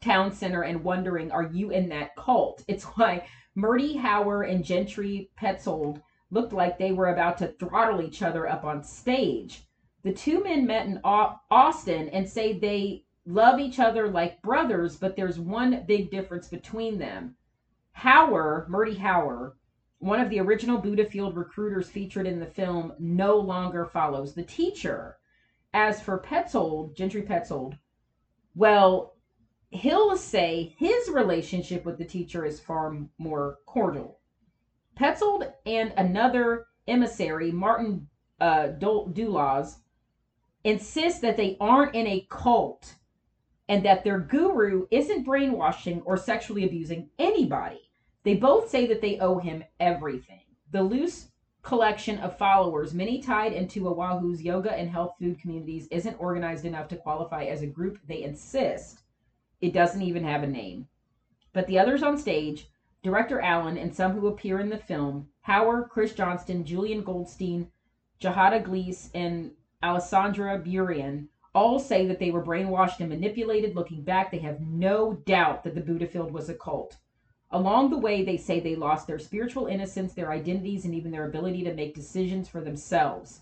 town 0.01 0.31
center 0.31 0.63
and 0.63 0.83
wondering, 0.83 1.31
are 1.31 1.51
you 1.53 1.69
in 1.69 1.87
that 1.89 2.15
cult? 2.15 2.63
It's 2.67 2.85
why 2.85 3.27
Murdy 3.53 3.95
Hauer 3.95 4.51
and 4.51 4.65
Gentry 4.65 5.29
Petzold 5.39 6.01
looked 6.31 6.51
like 6.51 6.79
they 6.79 6.93
were 6.93 7.09
about 7.09 7.37
to 7.37 7.53
throttle 7.59 8.01
each 8.01 8.23
other 8.23 8.49
up 8.49 8.63
on 8.63 8.83
stage. 8.83 9.67
The 10.01 10.13
two 10.13 10.43
men 10.43 10.65
met 10.65 10.87
in 10.87 10.99
Austin 11.03 12.09
and 12.09 12.27
say 12.27 12.53
they 12.53 13.03
love 13.27 13.59
each 13.59 13.77
other 13.77 14.07
like 14.07 14.41
brothers, 14.41 14.95
but 14.95 15.15
there's 15.15 15.37
one 15.37 15.83
big 15.87 16.09
difference 16.09 16.47
between 16.47 16.97
them. 16.97 17.35
Hauer, 17.99 18.65
Murdy 18.69 18.95
Hauer, 18.95 19.53
one 19.97 20.21
of 20.21 20.29
the 20.29 20.39
original 20.39 20.77
Buddha 20.77 21.03
Field 21.03 21.35
recruiters 21.35 21.89
featured 21.89 22.25
in 22.25 22.39
the 22.39 22.45
film, 22.45 22.93
no 22.97 23.37
longer 23.37 23.85
follows 23.85 24.33
the 24.33 24.43
teacher. 24.43 25.17
As 25.73 26.01
for 26.01 26.17
Petzold, 26.17 26.95
Gentry 26.95 27.23
Petzold, 27.23 27.77
well, 28.55 29.15
he'll 29.71 30.15
say 30.15 30.75
his 30.77 31.09
relationship 31.09 31.83
with 31.83 31.97
the 31.97 32.05
teacher 32.05 32.45
is 32.45 32.59
far 32.59 32.95
more 33.17 33.57
cordial. 33.65 34.19
Petzold 34.97 35.51
and 35.65 35.93
another 35.97 36.67
emissary, 36.87 37.51
Martin 37.51 38.07
uh, 38.39 38.67
Dulaws, 38.67 39.79
insist 40.63 41.21
that 41.21 41.35
they 41.35 41.57
aren't 41.59 41.95
in 41.95 42.07
a 42.07 42.25
cult 42.29 42.95
and 43.67 43.83
that 43.83 44.05
their 44.05 44.19
guru 44.19 44.87
isn't 44.89 45.25
brainwashing 45.25 46.01
or 46.01 46.15
sexually 46.15 46.63
abusing 46.63 47.09
anybody. 47.19 47.88
They 48.23 48.35
both 48.35 48.69
say 48.69 48.85
that 48.87 49.01
they 49.01 49.19
owe 49.19 49.37
him 49.37 49.63
everything. 49.79 50.41
The 50.71 50.83
loose 50.83 51.29
collection 51.61 52.19
of 52.19 52.37
followers, 52.37 52.93
many 52.93 53.21
tied 53.21 53.53
into 53.53 53.87
Oahu's 53.87 54.41
yoga 54.41 54.71
and 54.71 54.89
health 54.89 55.15
food 55.19 55.39
communities, 55.39 55.87
isn't 55.91 56.19
organized 56.19 56.65
enough 56.65 56.87
to 56.89 56.97
qualify 56.97 57.45
as 57.45 57.61
a 57.61 57.67
group. 57.67 57.97
They 58.07 58.23
insist 58.23 59.03
it 59.61 59.73
doesn't 59.73 60.01
even 60.01 60.23
have 60.23 60.43
a 60.43 60.47
name. 60.47 60.87
But 61.53 61.67
the 61.67 61.79
others 61.79 62.03
on 62.03 62.17
stage, 62.17 62.69
director 63.03 63.39
Allen, 63.41 63.77
and 63.77 63.93
some 63.93 64.13
who 64.13 64.27
appear 64.27 64.59
in 64.59 64.69
the 64.69 64.77
film, 64.77 65.29
Hauer, 65.47 65.87
Chris 65.89 66.13
Johnston, 66.13 66.63
Julian 66.65 67.03
Goldstein, 67.03 67.71
Jahada 68.21 68.63
Gleese, 68.63 69.09
and 69.13 69.51
Alessandra 69.81 70.59
Burian, 70.59 71.27
all 71.55 71.79
say 71.79 72.05
that 72.05 72.19
they 72.19 72.31
were 72.31 72.43
brainwashed 72.43 72.99
and 72.99 73.09
manipulated. 73.09 73.75
Looking 73.75 74.03
back, 74.03 74.31
they 74.31 74.39
have 74.39 74.61
no 74.61 75.13
doubt 75.25 75.63
that 75.63 75.75
the 75.75 75.81
Buddha 75.81 76.05
Field 76.05 76.31
was 76.31 76.49
a 76.49 76.53
cult. 76.53 76.97
Along 77.51 77.89
the 77.89 77.97
way, 77.97 78.23
they 78.23 78.37
say 78.37 78.59
they 78.59 78.75
lost 78.75 79.07
their 79.07 79.17
spiritual 79.17 79.67
innocence, 79.67 80.13
their 80.13 80.31
identities, 80.31 80.85
and 80.85 80.93
even 80.93 81.11
their 81.11 81.27
ability 81.27 81.63
to 81.63 81.73
make 81.73 81.95
decisions 81.95 82.47
for 82.47 82.61
themselves. 82.61 83.41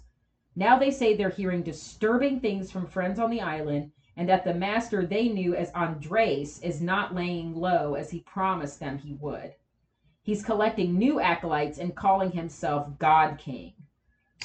Now 0.55 0.80
they 0.80 0.91
say 0.91 1.16
they're 1.16 1.30
hearing 1.30 1.62
disturbing 1.62 2.39
things 2.39 2.72
from 2.72 2.88
friends 2.88 3.20
on 3.20 3.30
the 3.30 3.41
island, 3.41 3.91
and 4.16 4.28
that 4.30 4.43
the 4.43 4.53
master 4.53 5.05
they 5.05 5.28
knew 5.28 5.55
as 5.55 5.72
Andreas 5.74 6.60
is 6.64 6.82
not 6.82 7.14
laying 7.14 7.53
low 7.53 7.95
as 7.95 8.10
he 8.10 8.22
promised 8.22 8.80
them 8.80 8.97
he 8.97 9.14
would. 9.20 9.53
He's 10.24 10.43
collecting 10.43 10.97
new 10.97 11.20
acolytes 11.20 11.78
and 11.78 11.95
calling 11.95 12.32
himself 12.32 12.88
God 12.99 13.38
King. 13.38 13.74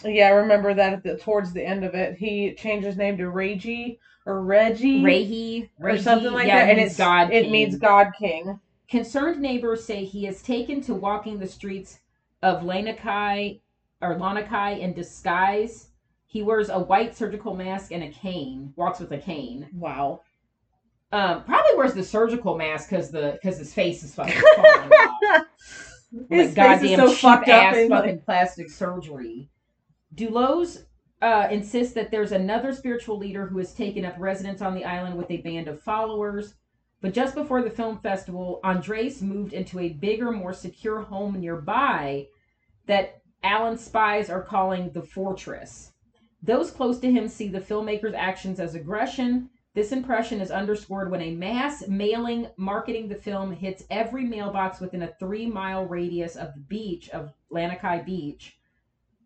Yeah, 0.04 0.26
I 0.26 0.30
remember 0.30 0.74
that 0.74 0.92
at 0.92 1.02
the, 1.02 1.16
towards 1.18 1.52
the 1.52 1.64
end 1.64 1.84
of 1.84 1.94
it. 1.94 2.18
He 2.18 2.54
changed 2.54 2.86
his 2.86 2.96
name 2.96 3.16
to 3.18 3.30
Reggie 3.30 3.98
or 4.26 4.42
Reggie. 4.42 5.02
Rehi, 5.02 5.68
or 5.80 5.98
something 5.98 6.32
like 6.32 6.46
yeah, 6.46 6.66
that. 6.66 6.70
And 6.70 6.80
it's 6.80 6.96
God 6.96 7.32
It 7.32 7.44
King. 7.44 7.52
means 7.52 7.76
God 7.76 8.08
King. 8.18 8.60
Concerned 8.92 9.40
neighbors 9.40 9.82
say 9.82 10.04
he 10.04 10.24
has 10.24 10.42
taken 10.42 10.82
to 10.82 10.92
walking 10.92 11.38
the 11.38 11.48
streets 11.48 12.00
of 12.42 12.60
Lanikai 12.60 13.58
or 14.02 14.16
Lanikai 14.16 14.80
in 14.80 14.92
disguise. 14.92 15.88
He 16.26 16.42
wears 16.42 16.68
a 16.68 16.78
white 16.78 17.16
surgical 17.16 17.56
mask 17.56 17.90
and 17.90 18.02
a 18.02 18.10
cane. 18.10 18.74
Walks 18.76 19.00
with 19.00 19.10
a 19.12 19.16
cane. 19.16 19.70
Wow. 19.72 20.20
Um, 21.10 21.42
probably 21.44 21.74
wears 21.74 21.94
the 21.94 22.04
surgical 22.04 22.54
mask 22.54 22.90
because 22.90 23.10
the 23.10 23.38
because 23.40 23.56
his 23.56 23.72
face 23.72 24.02
is 24.02 24.14
fucking 24.14 24.34
his 26.28 26.48
like 26.48 26.54
goddamn 26.54 26.98
so 26.98 27.14
cheap 27.14 27.48
ass 27.48 27.74
fucking 27.74 27.88
like... 27.88 28.24
plastic 28.26 28.68
surgery. 28.68 29.48
Dulos 30.14 30.84
uh, 31.22 31.48
insists 31.50 31.94
that 31.94 32.10
there's 32.10 32.32
another 32.32 32.74
spiritual 32.74 33.16
leader 33.16 33.46
who 33.46 33.56
has 33.56 33.72
taken 33.72 34.04
up 34.04 34.16
residence 34.18 34.60
on 34.60 34.74
the 34.74 34.84
island 34.84 35.16
with 35.16 35.30
a 35.30 35.38
band 35.38 35.66
of 35.66 35.80
followers. 35.80 36.56
But 37.02 37.12
just 37.12 37.34
before 37.34 37.62
the 37.62 37.70
film 37.70 37.98
festival, 37.98 38.60
Andreas 38.62 39.20
moved 39.20 39.52
into 39.52 39.80
a 39.80 39.90
bigger, 39.90 40.30
more 40.30 40.54
secure 40.54 41.00
home 41.00 41.40
nearby 41.40 42.28
that 42.86 43.20
Allen's 43.42 43.84
spies 43.84 44.30
are 44.30 44.42
calling 44.42 44.90
the 44.90 45.02
Fortress. 45.02 45.92
Those 46.44 46.70
close 46.70 47.00
to 47.00 47.10
him 47.10 47.26
see 47.26 47.48
the 47.48 47.60
filmmaker's 47.60 48.14
actions 48.14 48.60
as 48.60 48.76
aggression. 48.76 49.50
This 49.74 49.90
impression 49.90 50.40
is 50.40 50.52
underscored 50.52 51.10
when 51.10 51.22
a 51.22 51.34
mass 51.34 51.88
mailing 51.88 52.46
marketing 52.56 53.08
the 53.08 53.16
film 53.16 53.52
hits 53.52 53.84
every 53.90 54.24
mailbox 54.24 54.80
within 54.80 55.02
a 55.02 55.14
three 55.18 55.46
mile 55.46 55.84
radius 55.86 56.36
of 56.36 56.54
the 56.54 56.60
beach 56.60 57.10
of 57.10 57.32
Lanikai 57.50 58.04
Beach. 58.06 58.56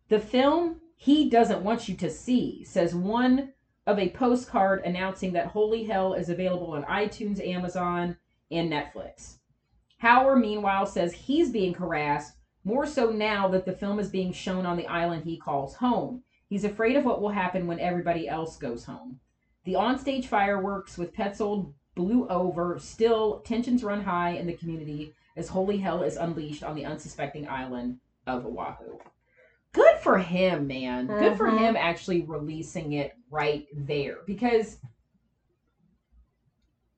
The 0.09 0.21
film 0.21 0.81
he 0.97 1.29
doesn't 1.29 1.63
want 1.63 1.91
you 1.91 1.97
to 1.97 2.09
see, 2.09 2.65
says 2.65 2.95
one 2.95 3.53
of 3.87 3.99
a 3.99 4.11
postcard 4.11 4.83
announcing 4.85 5.33
that 5.33 5.47
Holy 5.47 5.85
Hell 5.85 6.15
is 6.15 6.29
available 6.29 6.73
on 6.73 6.85
iTunes, 6.85 7.47
Amazon, 7.47 8.17
and 8.51 8.71
Netflix. 8.71 9.37
Hauer, 10.03 10.39
meanwhile, 10.39 10.87
says 10.87 11.13
he's 11.13 11.51
being 11.51 11.75
harassed, 11.75 12.37
more 12.65 12.87
so 12.87 13.11
now 13.11 13.47
that 13.49 13.65
the 13.65 13.73
film 13.73 13.99
is 14.01 14.11
being 14.11 14.33
shown 14.33 14.67
on 14.67 14.77
the 14.77 14.87
island 14.89 15.25
he 15.25 15.37
calls 15.37 15.77
home. 15.77 16.23
He's 16.49 16.65
afraid 16.65 16.97
of 16.97 17.05
what 17.05 17.21
will 17.21 17.31
happen 17.31 17.67
when 17.67 17.81
everybody 17.81 18.29
else 18.29 18.57
goes 18.57 18.85
home. 18.85 19.21
The 19.65 19.75
onstage 19.75 20.27
fireworks 20.27 20.99
with 20.99 21.15
Petzold 21.15 21.73
blew 21.95 22.29
over. 22.29 22.79
Still, 22.79 23.41
tensions 23.41 23.83
run 23.83 24.03
high 24.03 24.31
in 24.31 24.47
the 24.47 24.53
community 24.53 25.15
as 25.37 25.49
Holy 25.49 25.79
Hell 25.79 26.03
is 26.03 26.17
unleashed 26.17 26.63
on 26.63 26.75
the 26.75 26.85
unsuspecting 26.85 27.49
island 27.49 27.99
of 28.27 28.47
Oahu 28.47 28.99
good 29.77 29.99
for 29.99 30.19
him, 30.19 30.67
man. 30.67 31.07
Mm-hmm. 31.07 31.19
Good 31.21 31.37
for 31.37 31.49
mm-hmm. 31.49 31.59
him 31.59 31.77
actually 31.77 32.23
releasing 32.23 32.95
it 32.95 33.13
right 33.31 33.67
there 33.75 34.19
because 34.27 34.79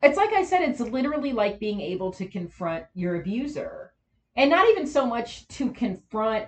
it's 0.02 0.16
like 0.16 0.32
I 0.32 0.44
said, 0.44 0.62
it's 0.62 0.80
literally 0.80 1.32
like 1.32 1.58
being 1.58 1.80
able 1.80 2.12
to 2.12 2.26
confront 2.26 2.84
your 2.94 3.16
abuser. 3.16 3.92
And 4.36 4.50
not 4.50 4.68
even 4.68 4.86
so 4.86 5.04
much 5.04 5.48
to 5.48 5.72
confront 5.72 6.46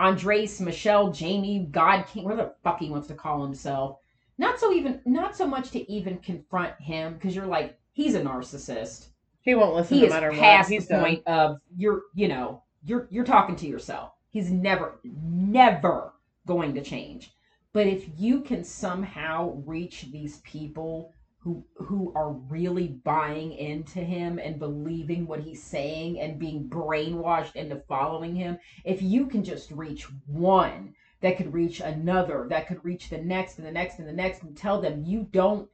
Andreas, 0.00 0.60
Michelle, 0.60 1.12
Jamie, 1.12 1.68
God 1.70 2.06
King, 2.08 2.24
whatever 2.24 2.42
the 2.42 2.54
fuck 2.64 2.80
he 2.80 2.90
wants 2.90 3.06
to 3.08 3.14
call 3.14 3.44
himself. 3.44 3.98
Not 4.36 4.58
so 4.58 4.72
even 4.72 5.00
not 5.06 5.36
so 5.36 5.46
much 5.46 5.70
to 5.70 5.90
even 5.90 6.18
confront 6.18 6.74
him, 6.80 7.14
because 7.14 7.36
you're 7.36 7.46
like, 7.46 7.78
he's 7.92 8.16
a 8.16 8.20
narcissist. 8.20 9.06
He 9.42 9.54
won't 9.54 9.76
listen 9.76 9.98
he 9.98 10.02
no 10.02 10.08
matter 10.08 10.32
past 10.32 10.68
what. 10.68 10.74
He's 10.74 10.88
the 10.88 10.94
done. 10.94 11.04
point 11.04 11.26
of 11.28 11.60
you're 11.76 12.02
you 12.14 12.26
know, 12.26 12.64
you're 12.84 13.06
you're 13.12 13.24
talking 13.24 13.54
to 13.54 13.68
yourself. 13.68 14.10
He's 14.34 14.50
never, 14.50 14.98
never 15.04 16.12
going 16.44 16.74
to 16.74 16.82
change. 16.82 17.30
But 17.72 17.86
if 17.86 18.08
you 18.18 18.40
can 18.40 18.64
somehow 18.64 19.62
reach 19.64 20.08
these 20.10 20.38
people 20.38 21.12
who 21.38 21.64
who 21.76 22.12
are 22.16 22.32
really 22.32 23.00
buying 23.04 23.52
into 23.52 24.00
him 24.00 24.40
and 24.40 24.58
believing 24.58 25.28
what 25.28 25.38
he's 25.38 25.62
saying 25.62 26.18
and 26.18 26.40
being 26.40 26.68
brainwashed 26.68 27.54
into 27.54 27.76
following 27.86 28.34
him, 28.34 28.58
if 28.84 29.00
you 29.00 29.26
can 29.26 29.44
just 29.44 29.70
reach 29.70 30.08
one 30.26 30.92
that 31.20 31.36
could 31.36 31.52
reach 31.52 31.78
another, 31.78 32.48
that 32.50 32.66
could 32.66 32.84
reach 32.84 33.10
the 33.10 33.18
next 33.18 33.58
and 33.58 33.66
the 33.66 33.70
next 33.70 34.00
and 34.00 34.08
the 34.08 34.12
next 34.12 34.42
and 34.42 34.56
tell 34.56 34.80
them 34.80 35.04
you 35.04 35.28
don't 35.30 35.70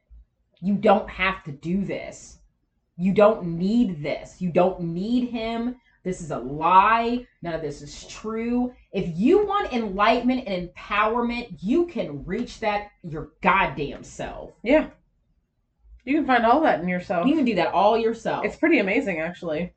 you 0.61 0.75
don't 0.75 1.09
have 1.09 1.43
to 1.45 1.51
do 1.51 1.83
this. 1.83 2.37
You 2.95 3.11
don't 3.11 3.57
need 3.57 4.03
this. 4.03 4.39
You 4.39 4.51
don't 4.51 4.81
need 4.81 5.29
him 5.29 5.77
this 6.03 6.21
is 6.21 6.31
a 6.31 6.39
lie. 6.39 7.25
None 7.41 7.53
of 7.53 7.61
this 7.61 7.81
is 7.81 8.07
true. 8.07 8.73
If 8.91 9.17
you 9.17 9.45
want 9.45 9.73
enlightenment 9.73 10.47
and 10.47 10.69
empowerment, 10.69 11.57
you 11.59 11.85
can 11.87 12.25
reach 12.25 12.59
that 12.59 12.89
your 13.03 13.31
goddamn 13.41 14.03
self. 14.03 14.51
Yeah. 14.63 14.89
You 16.03 16.15
can 16.15 16.25
find 16.25 16.45
all 16.45 16.61
that 16.61 16.81
in 16.81 16.87
yourself. 16.87 17.27
You 17.27 17.35
can 17.35 17.45
do 17.45 17.55
that 17.55 17.73
all 17.73 17.97
yourself. 17.97 18.43
It's 18.45 18.55
pretty 18.55 18.79
amazing, 18.79 19.19
actually. 19.19 19.73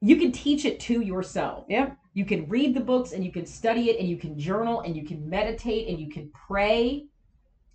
You 0.00 0.16
can 0.16 0.30
teach 0.30 0.64
it 0.64 0.78
to 0.80 1.00
yourself. 1.00 1.64
Yeah. 1.68 1.90
You 2.14 2.24
can 2.24 2.48
read 2.48 2.74
the 2.74 2.80
books 2.80 3.12
and 3.12 3.24
you 3.24 3.32
can 3.32 3.46
study 3.46 3.90
it 3.90 3.98
and 3.98 4.08
you 4.08 4.16
can 4.16 4.38
journal 4.38 4.82
and 4.82 4.96
you 4.96 5.04
can 5.04 5.28
meditate 5.28 5.88
and 5.88 5.98
you 5.98 6.08
can 6.08 6.30
pray. 6.46 7.06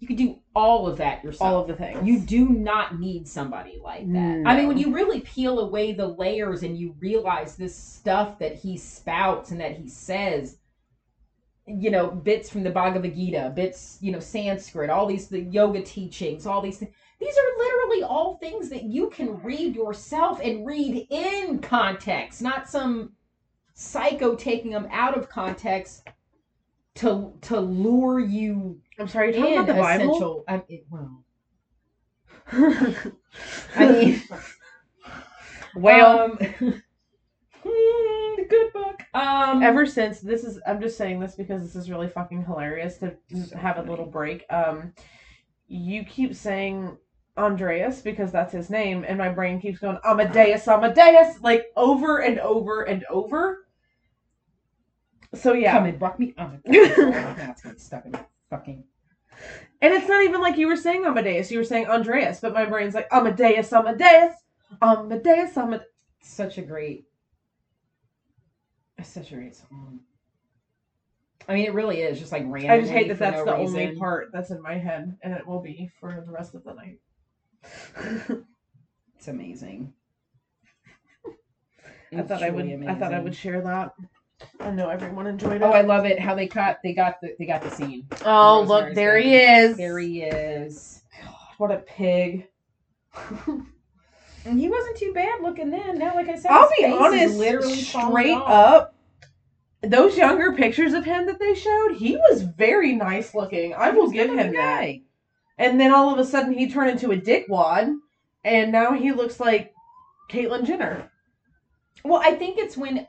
You 0.04 0.08
could 0.08 0.18
do 0.18 0.40
all 0.54 0.86
of 0.86 0.98
that 0.98 1.24
yourself. 1.24 1.50
All 1.50 1.62
of 1.62 1.68
the 1.70 1.76
things. 1.76 2.06
You 2.06 2.20
do 2.20 2.50
not 2.50 3.00
need 3.00 3.26
somebody 3.26 3.80
like 3.82 4.12
that. 4.12 4.44
I 4.46 4.58
mean, 4.58 4.68
when 4.68 4.78
you 4.78 4.94
really 4.94 5.22
peel 5.22 5.60
away 5.62 5.94
the 5.94 6.06
layers 6.06 6.62
and 6.62 6.78
you 6.78 6.94
realize 7.00 7.56
this 7.56 7.74
stuff 7.74 8.38
that 8.40 8.54
he 8.54 8.78
spouts 8.78 9.52
and 9.52 9.62
that 9.62 9.78
he 9.78 9.88
says, 9.88 10.58
you 11.66 11.90
know, 11.90 12.08
bits 12.12 12.50
from 12.50 12.64
the 12.64 12.70
Bhagavad 12.70 13.16
Gita, 13.16 13.54
bits, 13.56 13.98
you 14.02 14.12
know, 14.12 14.20
Sanskrit, 14.20 14.90
all 14.90 15.06
these 15.06 15.30
the 15.30 15.40
yoga 15.40 15.82
teachings, 15.82 16.46
all 16.46 16.62
these 16.62 16.80
things. 16.80 16.94
These 17.22 17.38
are 17.38 17.58
literally 17.58 18.04
all 18.04 18.36
things 18.36 18.68
that 18.72 18.84
you 18.84 19.10
can 19.10 19.42
read 19.42 19.74
yourself 19.74 20.42
and 20.44 20.66
read 20.66 21.08
in 21.12 21.60
context, 21.60 22.42
not 22.42 22.68
some 22.68 23.14
psycho 23.74 24.36
taking 24.36 24.72
them 24.72 24.90
out 24.92 25.18
of 25.18 25.30
context 25.30 26.10
to 26.96 27.34
to 27.42 27.60
lure 27.60 28.20
you 28.20 28.80
I'm 29.00 29.08
sorry, 29.08 29.32
you're 29.32 29.40
talking 29.42 29.54
in 29.56 29.64
about 29.64 29.76
the 29.76 29.82
Bible? 29.82 30.10
essential. 30.12 30.44
I, 30.48 30.64
it, 30.70 30.86
well, 30.90 31.24
I 33.76 33.92
mean, 33.92 34.22
well, 35.76 36.20
um, 36.20 36.38
hmm, 37.64 38.44
good 38.50 38.74
book. 38.74 39.02
Um, 39.14 39.64
ever 39.64 39.86
since 39.86 40.20
this 40.20 40.44
is 40.44 40.60
I'm 40.68 40.82
just 40.82 40.98
saying 40.98 41.20
this 41.20 41.36
because 41.36 41.64
this 41.64 41.76
is 41.76 41.90
really 41.90 42.08
fucking 42.08 42.46
hilarious 42.46 42.98
to 43.00 43.16
have 43.58 43.78
a 43.78 43.84
little 43.84 44.06
break. 44.06 44.46
Um 44.50 44.94
you 45.68 46.04
keep 46.04 46.36
saying 46.36 46.98
Andreas 47.38 48.02
because 48.02 48.32
that's 48.32 48.54
his 48.54 48.70
name 48.70 49.04
and 49.08 49.18
my 49.18 49.30
brain 49.30 49.60
keeps 49.60 49.80
going 49.80 49.98
Amadeus 50.06 50.68
Amadeus 50.68 51.42
like 51.42 51.66
over 51.76 52.20
and 52.20 52.40
over 52.40 52.84
and 52.84 53.04
over. 53.10 53.63
So 55.36 55.54
yeah. 55.54 55.72
come 55.74 55.86
and 55.86 56.02
rock 56.02 56.20
me. 56.20 56.34
Oh, 56.38 56.52
now 56.66 57.52
it's 57.52 57.62
getting 57.62 57.80
stuck 57.80 58.06
in 58.06 58.12
my 58.12 58.26
fucking. 58.50 58.84
And 59.82 59.94
it's 59.94 60.08
not 60.08 60.24
even 60.24 60.42
like 60.42 60.58
you 60.58 60.68
were 60.68 60.76
saying 60.76 61.06
Amadeus, 61.06 61.52
you 61.52 61.58
were 61.58 61.64
saying 61.64 61.88
Andreas, 61.88 62.40
but 62.40 62.54
my 62.54 62.66
brain's 62.66 62.94
like 62.94 63.08
Amadeus 63.12 63.74
Amadeus 63.74 64.36
Amadeus 64.82 65.58
Amadeus 65.58 65.88
Such 66.22 66.58
a 66.58 66.62
great. 66.62 67.06
It's 68.98 69.10
such 69.10 69.32
a 69.32 69.36
great 69.36 69.56
song. 69.56 70.02
I 71.50 71.56
mean, 71.56 71.66
it 71.66 71.74
really 71.74 72.02
is 72.02 72.20
just 72.20 72.32
like 72.32 72.44
random. 72.46 72.72
I 72.72 72.80
just 72.80 72.92
hate 72.92 73.10
that 73.10 73.20
that's 73.20 73.38
no 73.38 73.46
the 73.46 73.56
only 73.56 73.96
part 73.96 74.30
that's 74.32 74.52
in 74.52 74.62
my 74.62 74.78
head 74.78 75.18
and 75.24 75.34
it 75.34 75.46
will 75.46 75.62
be 75.62 75.90
for 76.00 76.24
the 76.26 76.32
rest 76.32 76.56
of 76.56 76.64
the 76.64 76.74
night. 76.74 77.00
It's 79.24 79.30
amazing. 79.30 79.94
I 82.14 82.24
thought 82.24 82.44
I 82.44 82.50
would. 82.50 82.66
truly 82.66 82.88
I 82.90 82.96
thought 82.96 83.14
I 83.14 83.22
would 83.22 83.34
share 83.34 83.62
that. 83.62 83.94
I 84.60 84.72
know 84.72 84.90
everyone 84.90 85.28
enjoyed 85.28 85.62
oh, 85.62 85.68
it. 85.68 85.70
Oh, 85.70 85.74
I 85.74 85.82
love 85.82 86.06
it 86.06 86.20
how 86.20 86.36
they 86.36 86.48
cut. 86.48 86.80
They 86.84 86.94
got 86.94 87.22
the. 87.22 87.36
They 87.38 87.46
got 87.46 87.62
the 87.62 87.70
scene. 87.70 88.08
Oh, 88.26 88.62
Rosemary's 88.62 88.70
look, 88.70 88.96
there 88.96 89.18
he 89.18 89.32
Baby. 89.32 89.44
is. 89.44 89.78
There 89.78 90.00
he 90.00 90.22
is. 90.24 91.04
What 91.58 91.72
a 91.72 91.78
pig. 91.78 92.48
And 94.46 94.60
he 94.60 94.68
wasn't 94.68 94.98
too 94.98 95.14
bad 95.14 95.42
looking 95.42 95.70
then. 95.70 95.98
Now, 95.98 96.16
like 96.16 96.28
I 96.28 96.36
said, 96.36 96.52
I'll 96.52 96.70
his 96.70 96.78
be 96.78 96.84
face 96.84 96.94
is 96.94 97.02
honest. 97.02 97.38
literally 97.38 97.76
straight 97.76 98.38
up, 98.38 98.96
those 99.82 100.18
younger 100.18 100.54
pictures 100.54 100.94
of 100.94 101.06
him 101.06 101.26
that 101.28 101.40
they 101.40 101.56
showed, 101.56 101.96
he 101.96 102.18
was 102.18 102.42
very 102.42 102.94
nice 102.94 103.34
looking. 103.34 103.74
I 103.74 103.92
will 103.92 104.10
give 104.10 104.30
good 104.30 104.40
him 104.40 104.54
that. 104.54 104.96
And 105.58 105.80
then 105.80 105.94
all 105.94 106.12
of 106.12 106.20
a 106.20 106.26
sudden, 106.26 106.54
he 106.54 106.70
turned 106.70 106.92
into 106.92 107.12
a 107.12 107.18
dickwad, 107.18 107.96
and 108.44 108.72
now 108.72 108.94
he 108.94 109.12
looks 109.12 109.40
like 109.40 109.74
Caitlyn 110.30 110.66
Jenner. 110.66 111.10
Well, 112.04 112.22
I 112.24 112.32
think 112.32 112.58
it's 112.58 112.76
when 112.76 113.08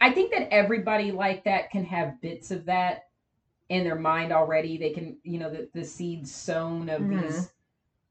I 0.00 0.12
think 0.12 0.32
that 0.32 0.52
everybody 0.52 1.10
like 1.12 1.44
that 1.44 1.70
can 1.70 1.84
have 1.84 2.20
bits 2.20 2.50
of 2.50 2.66
that 2.66 3.04
in 3.68 3.84
their 3.84 3.98
mind 3.98 4.32
already. 4.32 4.78
They 4.78 4.90
can, 4.90 5.18
you 5.24 5.38
know, 5.38 5.50
the, 5.50 5.68
the 5.74 5.84
seeds 5.84 6.32
sown 6.34 6.88
of 6.88 7.02
Mhm. 7.02 7.22
these 7.22 7.52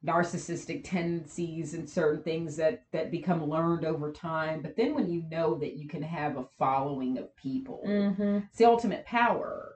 narcissistic 0.06 0.84
tendencies 0.84 1.74
and 1.74 1.90
certain 1.90 2.22
things 2.24 2.56
that 2.58 2.84
that 2.92 3.10
become 3.12 3.50
learned 3.50 3.86
over 3.86 4.12
time. 4.12 4.62
But 4.62 4.76
then 4.76 4.94
when 4.94 5.10
you 5.10 5.24
know 5.30 5.56
that 5.56 5.76
you 5.76 5.88
can 5.88 6.04
have 6.04 6.38
a 6.38 6.46
following 6.60 7.18
of 7.18 7.36
people, 7.36 7.82
Mm-hmm. 7.86 8.38
it's 8.50 8.58
the 8.58 8.66
ultimate 8.66 9.06
power. 9.06 9.74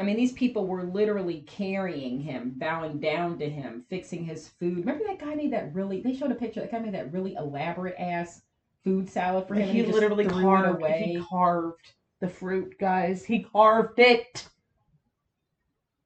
I 0.00 0.02
mean, 0.02 0.16
these 0.16 0.32
people 0.32 0.66
were 0.66 0.82
literally 0.82 1.42
carrying 1.42 2.20
him, 2.20 2.54
bowing 2.56 2.98
down 2.98 3.38
to 3.38 3.48
him, 3.48 3.84
fixing 3.88 4.24
his 4.24 4.48
food. 4.48 4.78
Remember 4.78 5.04
that 5.06 5.20
guy 5.20 5.36
made 5.36 5.52
that 5.52 5.72
really? 5.72 6.00
They 6.02 6.14
showed 6.14 6.32
a 6.32 6.34
picture. 6.34 6.60
That 6.60 6.72
guy 6.72 6.80
made 6.80 6.94
that 6.94 7.12
really 7.12 7.34
elaborate 7.34 7.94
ass 7.98 8.42
food 8.84 9.08
salad 9.08 9.48
for 9.48 9.54
him. 9.54 9.62
and 9.62 9.70
He 9.70 9.82
literally 9.84 10.26
carved. 10.26 10.80
away. 10.80 11.02
He 11.14 11.22
carved 11.28 11.92
the 12.20 12.28
fruit, 12.28 12.78
guys. 12.78 13.24
He 13.24 13.42
carved 13.42 13.98
it. 13.98 14.46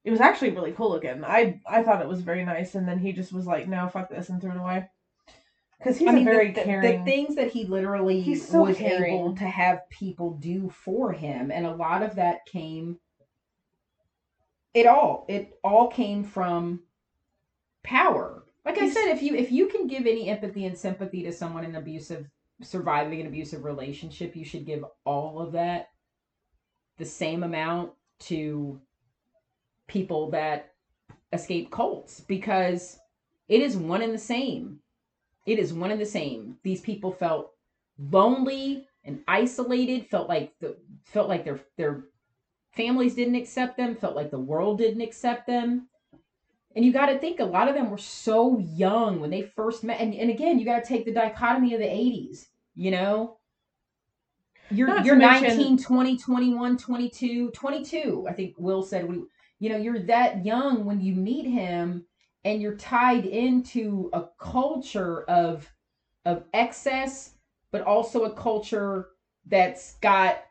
It 0.05 0.11
was 0.11 0.21
actually 0.21 0.51
really 0.51 0.71
cool 0.71 0.91
looking. 0.91 1.23
I 1.23 1.59
I 1.67 1.83
thought 1.83 2.01
it 2.01 2.07
was 2.07 2.21
very 2.21 2.43
nice, 2.45 2.75
and 2.75 2.87
then 2.87 2.99
he 2.99 3.11
just 3.11 3.33
was 3.33 3.45
like, 3.45 3.67
"No, 3.67 3.87
fuck 3.89 4.09
this," 4.09 4.29
and 4.29 4.41
threw 4.41 4.51
it 4.51 4.57
away. 4.57 4.89
Because 5.77 5.97
he's 5.97 6.09
I 6.09 6.11
mean, 6.13 6.27
a 6.27 6.31
very 6.31 6.51
the, 6.51 6.61
caring. 6.61 6.99
the 6.99 7.05
things 7.05 7.35
that 7.35 7.51
he 7.51 7.65
literally 7.65 8.19
He's 8.21 8.45
so 8.47 8.63
was 8.63 8.77
caring. 8.77 9.13
able 9.13 9.35
to 9.37 9.45
have 9.45 9.87
people 9.89 10.31
do 10.37 10.69
for 10.69 11.11
him, 11.13 11.51
and 11.51 11.65
a 11.65 11.75
lot 11.75 12.01
of 12.01 12.15
that 12.15 12.45
came. 12.45 12.99
It 14.73 14.85
all 14.87 15.25
it 15.29 15.57
all 15.63 15.87
came 15.89 16.23
from 16.23 16.81
power. 17.83 18.43
Like 18.65 18.77
I 18.77 18.89
said, 18.89 19.07
if 19.09 19.21
you 19.21 19.35
if 19.35 19.51
you 19.51 19.67
can 19.67 19.87
give 19.87 20.05
any 20.05 20.29
empathy 20.29 20.65
and 20.65 20.77
sympathy 20.77 21.23
to 21.23 21.31
someone 21.31 21.63
in 21.65 21.75
abusive 21.75 22.29
surviving 22.61 23.21
an 23.21 23.27
abusive 23.27 23.63
relationship, 23.63 24.35
you 24.35 24.45
should 24.45 24.65
give 24.65 24.83
all 25.05 25.39
of 25.39 25.53
that 25.53 25.89
the 26.97 27.05
same 27.05 27.43
amount 27.43 27.91
to 28.19 28.79
people 29.87 30.29
that 30.31 30.73
escape 31.31 31.71
cults 31.71 32.19
because 32.19 32.99
it 33.47 33.61
is 33.61 33.77
one 33.77 34.01
and 34.01 34.13
the 34.13 34.17
same. 34.17 34.79
It 35.45 35.59
is 35.59 35.73
one 35.73 35.91
and 35.91 36.01
the 36.01 36.05
same. 36.05 36.57
These 36.63 36.81
people 36.81 37.11
felt 37.11 37.51
lonely 37.97 38.87
and 39.03 39.23
isolated, 39.27 40.07
felt 40.07 40.29
like 40.29 40.53
the 40.59 40.77
felt 41.05 41.29
like 41.29 41.45
their 41.45 41.59
their 41.77 42.03
families 42.71 43.15
didn't 43.15 43.35
accept 43.35 43.77
them, 43.77 43.95
felt 43.95 44.15
like 44.15 44.31
the 44.31 44.39
world 44.39 44.77
didn't 44.77 45.01
accept 45.01 45.47
them. 45.47 45.87
And 46.75 46.85
you 46.85 46.93
got 46.93 47.07
to 47.07 47.17
think 47.17 47.39
a 47.39 47.45
lot 47.45 47.67
of 47.67 47.75
them 47.75 47.89
were 47.89 47.97
so 47.97 48.59
young 48.59 49.19
when 49.19 49.31
they 49.31 49.41
first 49.41 49.83
met. 49.83 49.99
And, 49.99 50.13
and 50.13 50.29
again, 50.29 50.59
you 50.59 50.65
got 50.65 50.83
to 50.83 50.87
take 50.87 51.03
the 51.03 51.13
dichotomy 51.13 51.73
of 51.73 51.79
the 51.79 51.87
80s, 51.87 52.45
you 52.79 52.91
know? 52.91 53.37
You're, 54.71 54.87
Not 54.87 55.03
you're 55.05 55.15
mention- 55.17 55.57
19, 55.57 55.77
20, 55.83 56.17
21, 56.17 56.77
22, 56.77 57.49
22. 57.51 58.25
I 58.29 58.33
think 58.33 58.55
Will 58.57 58.81
said, 58.83 59.05
when 59.05 59.17
he- 59.17 59.25
you 59.59 59.69
know, 59.69 59.75
you're 59.77 59.99
that 60.03 60.45
young 60.45 60.85
when 60.85 61.01
you 61.01 61.13
meet 61.13 61.45
him 61.45 62.05
and 62.45 62.61
you're 62.61 62.77
tied 62.77 63.25
into 63.25 64.09
a 64.13 64.23
culture 64.39 65.23
of 65.23 65.69
of 66.25 66.43
excess, 66.53 67.33
but 67.71 67.81
also 67.81 68.23
a 68.25 68.33
culture 68.33 69.09
that's 69.47 69.97
got 69.97 70.43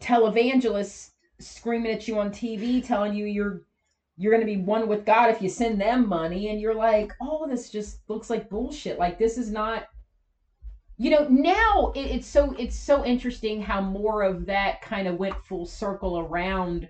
televangelists 0.00 1.10
screaming 1.38 1.92
at 1.92 2.08
you 2.08 2.18
on 2.18 2.30
TV 2.30 2.84
telling 2.84 3.14
you 3.14 3.26
you're 3.26 3.62
you're 4.16 4.32
going 4.32 4.46
to 4.46 4.46
be 4.46 4.60
one 4.62 4.88
with 4.88 5.04
God 5.06 5.30
if 5.30 5.40
you 5.40 5.48
send 5.48 5.80
them 5.80 6.08
money 6.08 6.48
and 6.48 6.60
you're 6.60 6.74
like 6.74 7.12
all 7.20 7.44
of 7.44 7.50
this 7.50 7.70
just 7.70 8.00
looks 8.08 8.28
like 8.30 8.50
bullshit 8.50 8.98
like 8.98 9.18
this 9.18 9.38
is 9.38 9.50
not 9.50 9.86
you 11.00 11.10
know 11.10 11.24
now 11.28 11.92
it, 11.94 12.10
it's 12.10 12.26
so 12.28 12.52
it's 12.58 12.76
so 12.76 13.04
interesting 13.04 13.60
how 13.62 13.80
more 13.80 14.22
of 14.22 14.46
that 14.46 14.82
kind 14.82 15.08
of 15.08 15.18
went 15.18 15.36
full 15.36 15.66
circle 15.66 16.18
around 16.18 16.88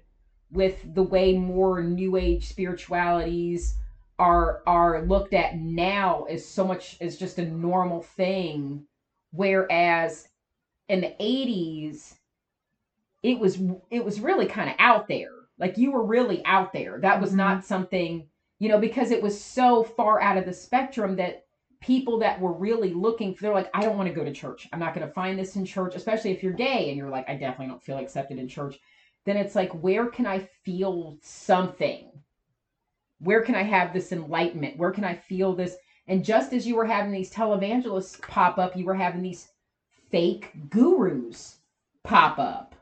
with 0.50 0.84
the 0.94 1.02
way 1.02 1.32
more 1.32 1.80
new 1.80 2.16
age 2.16 2.46
spiritualities 2.46 3.74
are 4.20 4.62
are 4.66 5.00
looked 5.02 5.34
at 5.34 5.56
now 5.56 6.22
as 6.24 6.44
so 6.44 6.64
much 6.64 6.96
as 7.00 7.16
just 7.16 7.38
a 7.40 7.44
normal 7.44 8.00
thing. 8.02 8.82
Whereas 9.32 10.28
in 10.88 11.02
the 11.02 11.14
80s 11.20 12.16
it 13.22 13.38
was 13.38 13.58
it 13.90 14.04
was 14.04 14.20
really 14.20 14.46
kind 14.46 14.68
of 14.70 14.76
out 14.78 15.08
there. 15.08 15.30
Like 15.58 15.78
you 15.78 15.90
were 15.92 16.04
really 16.04 16.42
out 16.44 16.72
there. 16.72 16.98
That 17.00 17.20
was 17.20 17.32
Mhm. 17.32 17.36
not 17.36 17.64
something 17.64 18.26
you 18.61 18.68
know 18.68 18.78
because 18.78 19.11
it 19.11 19.22
was 19.22 19.40
so 19.40 19.82
far 19.82 20.20
out 20.20 20.36
of 20.38 20.44
the 20.46 20.52
spectrum 20.52 21.16
that 21.16 21.44
people 21.81 22.18
that 22.18 22.41
were 22.41 22.53
really 22.53 22.93
looking 22.93 23.35
they're 23.41 23.55
like 23.55 23.70
i 23.74 23.83
don't 23.83 23.97
want 23.97 24.09
to 24.09 24.14
go 24.14 24.24
to 24.24 24.33
church. 24.33 24.68
I'm 24.72 24.78
not 24.78 24.95
going 24.95 25.07
to 25.07 25.12
find 25.12 25.39
this 25.39 25.57
in 25.57 25.64
church 25.64 25.95
especially 25.95 26.31
if 26.31 26.43
you're 26.43 26.53
gay 26.53 26.89
and 26.89 26.97
you're 26.97 27.11
like 27.11 27.28
i 27.28 27.35
definitely 27.35 27.68
don't 27.68 27.83
feel 27.83 27.99
accepted 27.99 28.39
in 28.39 28.49
church 28.49 28.78
then 29.24 29.37
it's 29.37 29.55
like 29.55 29.72
where 29.83 30.07
can 30.07 30.26
i 30.26 30.49
feel 30.64 31.18
something? 31.22 32.11
Where 33.18 33.43
can 33.43 33.55
i 33.55 33.62
have 33.62 33.93
this 33.93 34.12
enlightenment? 34.12 34.76
Where 34.76 34.91
can 34.91 35.05
i 35.05 35.14
feel 35.14 35.55
this? 35.55 35.76
And 36.07 36.24
just 36.24 36.53
as 36.53 36.66
you 36.66 36.74
were 36.74 36.87
having 36.87 37.12
these 37.12 37.33
televangelists 37.33 38.20
pop 38.22 38.59
up 38.59 38.76
you 38.76 38.85
were 38.85 38.95
having 38.95 39.22
these 39.22 39.49
fake 40.11 40.53
gurus 40.70 41.59
pop 42.03 42.39
up 42.39 42.74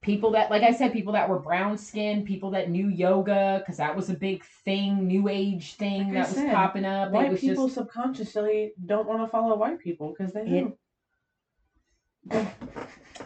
people 0.00 0.30
that 0.30 0.50
like 0.50 0.62
i 0.62 0.72
said 0.72 0.92
people 0.92 1.12
that 1.12 1.28
were 1.28 1.38
brown 1.40 1.76
skinned 1.76 2.24
people 2.24 2.50
that 2.50 2.70
knew 2.70 2.88
yoga 2.88 3.58
because 3.60 3.78
that 3.78 3.96
was 3.96 4.08
a 4.10 4.14
big 4.14 4.44
thing 4.64 5.06
new 5.06 5.28
age 5.28 5.74
thing 5.74 6.14
Like 6.14 6.28
that 6.28 6.34
was 6.36 6.44
popping 6.54 6.84
up 6.84 7.08
it 7.08 7.12
White 7.12 7.38
people 7.38 7.66
just 7.66 7.74
subconsciously 7.76 8.72
don't 8.86 9.08
want 9.08 9.22
to 9.22 9.26
follow 9.28 9.56
white 9.56 9.80
people 9.80 10.14
because 10.16 10.32
they 10.32 10.42
It- 10.42 10.78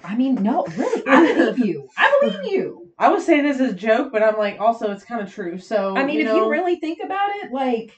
i 0.05 0.15
mean 0.15 0.37
no 0.37 0.65
really 0.77 1.03
i 1.07 1.35
believe 1.35 1.59
you 1.59 1.89
i 1.99 2.19
believe 2.23 2.45
you 2.53 2.83
I 2.99 3.09
was 3.09 3.27
saying 3.27 3.43
this 3.43 3.59
as 3.59 3.73
a 3.73 3.75
joke, 3.75 4.13
but 4.13 4.23
I'm 4.23 4.37
like, 4.37 4.61
also 4.61 4.93
it's 4.93 5.03
kind 5.03 5.21
of 5.23 5.33
true. 5.33 5.59
So 5.59 5.97
I 5.97 6.05
mean, 6.05 6.17
you 6.17 6.21
if 6.21 6.27
know, 6.29 6.37
you 6.37 6.51
really 6.51 6.77
think 6.77 7.01
about 7.03 7.31
it, 7.37 7.51
like 7.51 7.91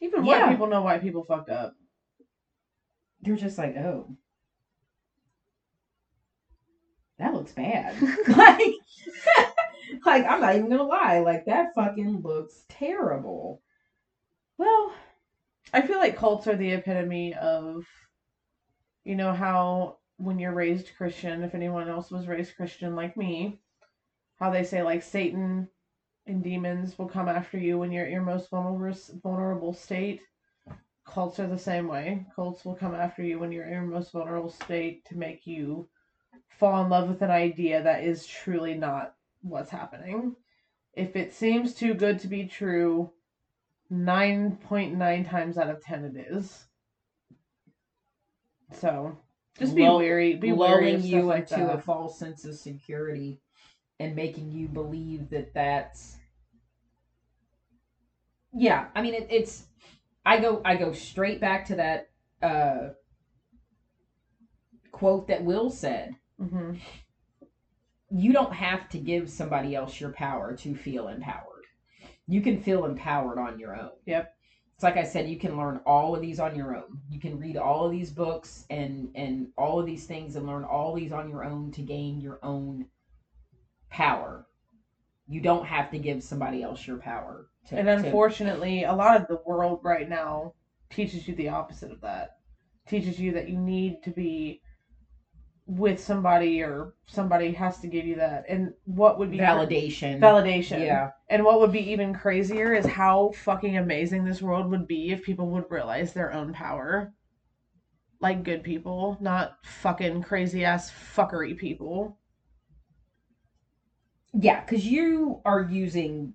even 0.00 0.24
white 0.24 0.38
yeah. 0.38 0.50
people 0.50 0.68
know 0.68 0.82
white 0.82 1.02
people 1.02 1.24
fucked 1.24 1.50
up. 1.50 1.74
they're 3.22 3.34
just 3.34 3.58
like, 3.58 3.76
oh, 3.76 4.16
that 7.22 7.34
looks 7.34 7.52
bad. 7.52 7.94
like, 8.28 8.74
like 10.06 10.26
I'm 10.26 10.40
not 10.40 10.56
even 10.56 10.68
gonna 10.68 10.82
lie, 10.82 11.20
like 11.20 11.44
that 11.46 11.74
fucking 11.74 12.20
looks 12.22 12.64
terrible. 12.68 13.62
Well, 14.58 14.92
I 15.72 15.82
feel 15.82 15.98
like 15.98 16.16
cults 16.16 16.48
are 16.48 16.56
the 16.56 16.72
epitome 16.72 17.34
of, 17.34 17.84
you 19.04 19.14
know, 19.14 19.32
how 19.32 19.98
when 20.16 20.38
you're 20.38 20.52
raised 20.52 20.90
Christian, 20.96 21.42
if 21.42 21.54
anyone 21.54 21.88
else 21.88 22.10
was 22.10 22.26
raised 22.26 22.56
Christian 22.56 22.96
like 22.96 23.16
me, 23.16 23.60
how 24.38 24.50
they 24.50 24.64
say 24.64 24.82
like 24.82 25.02
Satan 25.02 25.68
and 26.26 26.42
demons 26.42 26.98
will 26.98 27.08
come 27.08 27.28
after 27.28 27.56
you 27.56 27.78
when 27.78 27.92
you're 27.92 28.06
at 28.06 28.12
your 28.12 28.22
most 28.22 28.50
vulnerable 28.50 28.98
vulnerable 29.22 29.72
state. 29.72 30.20
Cults 31.06 31.38
are 31.38 31.48
the 31.48 31.58
same 31.58 31.86
way. 31.86 32.26
Cults 32.34 32.64
will 32.64 32.76
come 32.76 32.94
after 32.94 33.22
you 33.22 33.38
when 33.38 33.52
you're 33.52 33.64
in 33.64 33.72
your 33.72 33.82
most 33.82 34.12
vulnerable 34.12 34.50
state 34.50 35.04
to 35.06 35.16
make 35.16 35.46
you 35.46 35.88
fall 36.62 36.84
in 36.84 36.88
love 36.88 37.08
with 37.08 37.22
an 37.22 37.30
idea 37.30 37.82
that 37.82 38.04
is 38.04 38.24
truly 38.24 38.74
not 38.74 39.14
what's 39.42 39.70
happening. 39.70 40.36
If 40.94 41.16
it 41.16 41.34
seems 41.34 41.74
too 41.74 41.92
good 41.92 42.20
to 42.20 42.28
be 42.28 42.46
true, 42.46 43.10
9.9 43.90 45.28
times 45.28 45.58
out 45.58 45.68
of 45.68 45.82
10 45.82 46.04
it 46.04 46.26
is. 46.30 46.66
So, 48.70 49.18
just 49.58 49.74
be 49.74 49.82
Lull- 49.82 49.98
wary. 49.98 50.36
Be 50.36 50.52
wary 50.52 50.94
of 50.94 51.04
you 51.04 51.22
like 51.22 51.50
into 51.50 51.72
a 51.72 51.78
false 51.80 52.16
sense 52.16 52.44
of 52.44 52.54
security 52.54 53.40
and 53.98 54.14
making 54.14 54.52
you 54.52 54.68
believe 54.68 55.30
that 55.30 55.52
that's 55.54 56.16
yeah 58.54 58.86
i 58.94 59.00
mean 59.00 59.14
it, 59.14 59.26
it's 59.30 59.64
i 60.26 60.36
go 60.36 60.60
i 60.64 60.74
go 60.74 60.92
straight 60.92 61.40
back 61.40 61.64
to 61.64 61.76
that 61.76 62.08
uh 62.42 62.88
quote 64.90 65.28
that 65.28 65.42
will 65.42 65.70
said 65.70 66.10
Mhm. 66.40 66.80
you 68.10 68.32
don't 68.32 68.52
have 68.52 68.88
to 68.90 68.98
give 68.98 69.30
somebody 69.30 69.74
else 69.74 70.00
your 70.00 70.12
power 70.12 70.54
to 70.56 70.74
feel 70.74 71.08
empowered 71.08 71.64
you 72.26 72.40
can 72.42 72.60
feel 72.60 72.84
empowered 72.84 73.38
on 73.38 73.58
your 73.58 73.74
own 73.78 73.90
Yep. 74.06 74.34
it's 74.74 74.82
like 74.82 74.96
i 74.96 75.02
said 75.02 75.28
you 75.28 75.38
can 75.38 75.56
learn 75.56 75.80
all 75.86 76.14
of 76.14 76.20
these 76.20 76.38
on 76.40 76.54
your 76.54 76.76
own 76.76 77.00
you 77.08 77.20
can 77.20 77.38
read 77.38 77.56
all 77.56 77.86
of 77.86 77.90
these 77.92 78.10
books 78.10 78.66
and 78.70 79.10
and 79.14 79.48
all 79.56 79.78
of 79.80 79.86
these 79.86 80.06
things 80.06 80.36
and 80.36 80.46
learn 80.46 80.64
all 80.64 80.94
these 80.94 81.12
on 81.12 81.28
your 81.30 81.44
own 81.44 81.70
to 81.72 81.82
gain 81.82 82.20
your 82.20 82.38
own 82.42 82.86
power 83.88 84.46
you 85.26 85.40
don't 85.40 85.64
have 85.66 85.90
to 85.90 85.98
give 85.98 86.22
somebody 86.22 86.62
else 86.62 86.86
your 86.86 86.98
power 86.98 87.46
to, 87.68 87.76
And 87.78 87.86
to- 87.86 87.92
unfortunately, 88.06 88.82
a 88.84 88.92
lot 88.92 89.18
of 89.20 89.28
the 89.28 89.40
world 89.46 89.80
right 89.84 90.08
now 90.08 90.54
teaches 90.90 91.28
you 91.28 91.34
the 91.36 91.48
opposite 91.48 91.92
of 91.92 92.00
that. 92.00 92.38
Teaches 92.86 93.20
you 93.20 93.30
that 93.32 93.48
you 93.48 93.56
need 93.56 94.02
to 94.02 94.10
be 94.10 94.60
with 95.78 95.98
somebody 96.02 96.62
or 96.62 96.92
somebody 97.06 97.52
has 97.52 97.78
to 97.80 97.86
give 97.86 98.04
you 98.04 98.16
that. 98.16 98.44
And 98.48 98.72
what 98.84 99.18
would 99.18 99.30
be 99.30 99.38
validation 99.38 100.18
validation. 100.20 100.80
yeah 100.80 101.10
And 101.28 101.44
what 101.44 101.60
would 101.60 101.72
be 101.72 101.90
even 101.90 102.12
crazier 102.14 102.74
is 102.74 102.84
how 102.86 103.32
fucking 103.44 103.76
amazing 103.78 104.24
this 104.24 104.42
world 104.42 104.70
would 104.70 104.86
be 104.86 105.12
if 105.12 105.22
people 105.22 105.48
would 105.50 105.64
realize 105.70 106.12
their 106.12 106.32
own 106.32 106.52
power. 106.52 107.12
Like 108.20 108.44
good 108.44 108.62
people, 108.62 109.16
not 109.20 109.56
fucking 109.64 110.22
crazy 110.22 110.64
ass 110.64 110.90
fuckery 110.90 111.56
people. 111.56 112.18
yeah 114.34 114.60
because 114.64 114.86
you 114.86 115.40
are 115.44 115.60
using 115.62 116.34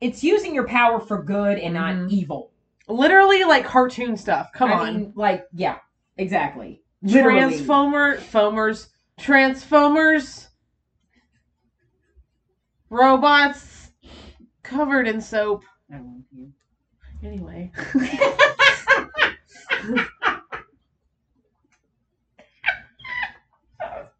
it's 0.00 0.24
using 0.24 0.54
your 0.54 0.66
power 0.66 0.98
for 1.00 1.22
good 1.22 1.58
and 1.58 1.74
Mhm. 1.76 2.02
not 2.02 2.10
evil 2.12 2.50
Literally 2.88 3.44
like 3.44 3.64
cartoon 3.64 4.16
stuff. 4.16 4.50
Come 4.52 4.70
I 4.70 4.74
on. 4.74 4.94
mean, 4.94 5.12
like 5.14 5.46
yeah 5.54 5.78
exactly 6.18 6.81
Literally. 7.02 7.40
Transformer, 7.40 8.18
foamers, 8.18 8.88
transformers, 9.18 10.48
robots 12.90 13.90
covered 14.62 15.08
in 15.08 15.20
soap. 15.20 15.64
I 15.92 15.96
love 15.96 16.22
you. 16.30 16.52
Anyway, 17.24 17.70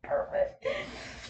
perfect. 0.03 0.67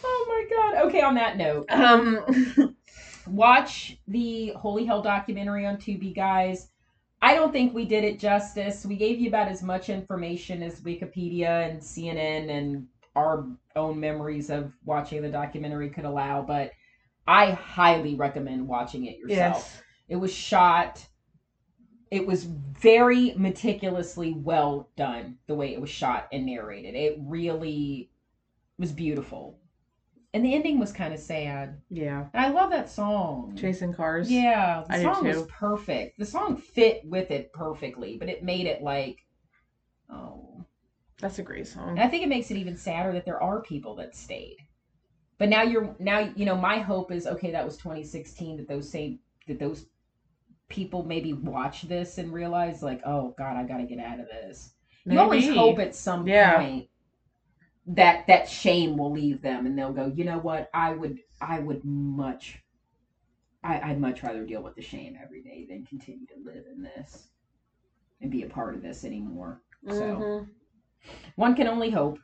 Oh 0.05 0.27
my 0.29 0.47
god. 0.57 0.87
Okay, 0.87 1.01
on 1.03 1.15
that 1.15 1.37
note, 1.37 1.67
um, 1.71 2.25
watch 3.27 3.99
the 4.09 4.53
Holy 4.57 4.85
Hell 4.85 5.03
documentary 5.03 5.67
on 5.67 5.77
Tubi, 5.77 6.15
guys. 6.15 6.69
I 7.23 7.35
don't 7.35 7.53
think 7.53 7.73
we 7.73 7.85
did 7.85 8.03
it 8.03 8.18
justice. 8.18 8.85
We 8.85 8.97
gave 8.97 9.20
you 9.20 9.29
about 9.29 9.47
as 9.47 9.62
much 9.62 9.89
information 9.89 10.61
as 10.61 10.81
Wikipedia 10.81 11.70
and 11.70 11.81
CNN 11.81 12.51
and 12.51 12.89
our 13.14 13.47
own 13.77 14.01
memories 14.01 14.51
of 14.51 14.73
watching 14.85 15.23
the 15.23 15.29
documentary 15.31 15.89
could 15.89 16.05
allow, 16.05 16.43
but 16.43 16.73
I 17.29 17.53
highly 17.53 18.16
recommend 18.16 18.66
watching 18.66 19.07
it 19.07 19.18
yourself. 19.18 19.73
yes, 19.73 19.83
It 20.09 20.16
was 20.16 20.33
shot. 20.33 21.07
It 22.11 22.27
was 22.27 22.43
very 22.45 23.35
meticulously 23.37 24.33
well 24.33 24.91
done 24.97 25.39
the 25.47 25.55
way 25.55 25.73
it 25.73 25.81
was 25.81 25.91
shot 25.91 26.27
and 26.33 26.45
narrated. 26.45 26.97
It 26.97 27.18
really 27.20 28.11
was 28.79 28.91
beautiful. 28.91 29.61
And 30.35 30.45
the 30.45 30.55
ending 30.55 30.78
was 30.78 30.93
kind 30.93 31.12
of 31.12 31.20
sad. 31.20 31.78
yeah, 31.91 32.26
And 32.33 32.43
I 32.45 32.49
love 32.49 32.70
that 32.70 32.89
song. 32.89 33.55
chasing 33.57 33.93
cars. 33.93 34.30
Yeah, 34.30 34.85
the 34.89 34.95
I 34.95 35.03
song 35.03 35.26
was 35.26 35.43
perfect. 35.45 36.18
The 36.18 36.24
song 36.24 36.57
fit 36.57 37.03
with 37.05 37.30
it 37.30 37.53
perfectly, 37.53 38.16
but 38.16 38.30
it 38.30 38.43
made 38.43 38.66
it 38.66 38.83
like, 38.83 39.18
oh. 40.11 40.64
that's 41.20 41.39
a 41.39 41.43
great 41.43 41.66
song. 41.66 41.91
And 41.91 42.01
I 42.01 42.09
think 42.09 42.22
it 42.22 42.28
makes 42.30 42.51
it 42.51 42.57
even 42.57 42.76
sadder 42.76 43.12
that 43.12 43.26
there 43.26 43.43
are 43.43 43.61
people 43.62 43.95
that 43.97 44.16
stayed. 44.16 44.57
But 45.39 45.49
now 45.49 45.62
you're 45.62 45.97
now 45.99 46.33
you 46.37 46.45
know 46.47 46.57
my 46.57 46.78
hope 46.78 47.11
is 47.11 47.26
okay 47.26 47.51
that 47.51 47.64
was 47.64 47.76
2016 47.76 48.59
that 48.59 48.68
those 48.68 48.89
same 48.89 49.18
that 49.49 49.59
those 49.59 49.87
people 50.68 51.05
maybe 51.05 51.33
watch 51.33 51.83
this 51.83 52.18
and 52.18 52.33
realize 52.33 52.83
like 52.83 53.01
oh 53.05 53.35
god 53.37 53.57
I 53.57 53.64
got 53.64 53.78
to 53.78 53.85
get 53.85 53.99
out 53.99 54.20
of 54.20 54.26
this. 54.28 54.72
You 55.05 55.18
always 55.18 55.49
hope 55.49 55.78
at 55.80 55.95
some 55.97 56.26
Yeah. 56.26 56.59
point 56.59 56.89
that 57.87 58.26
that 58.28 58.49
shame 58.49 58.97
will 58.97 59.12
leave 59.12 59.43
them 59.43 59.66
and 59.66 59.76
they'll 59.76 59.93
go 59.93 60.07
you 60.14 60.24
know 60.24 60.39
what 60.39 60.68
I 60.72 60.93
would 60.95 61.18
I 61.41 61.59
would 61.59 61.85
much 61.85 62.62
I, 63.64 63.80
I'd 63.91 64.01
much 64.01 64.22
rather 64.22 64.45
deal 64.45 64.62
with 64.62 64.74
the 64.74 64.83
shame 64.83 65.16
every 65.22 65.43
day 65.43 65.66
than 65.68 65.85
continue 65.85 66.26
to 66.26 66.35
live 66.45 66.64
in 66.74 66.83
this 66.83 67.28
and 68.20 68.30
be 68.30 68.43
a 68.43 68.49
part 68.49 68.74
of 68.74 68.83
this 68.83 69.05
anymore. 69.05 69.62
So 69.89 70.16
Mhm. 70.16 70.51
one 71.37 71.55
can 71.55 71.66
only 71.68 71.91
hope. 71.91 72.18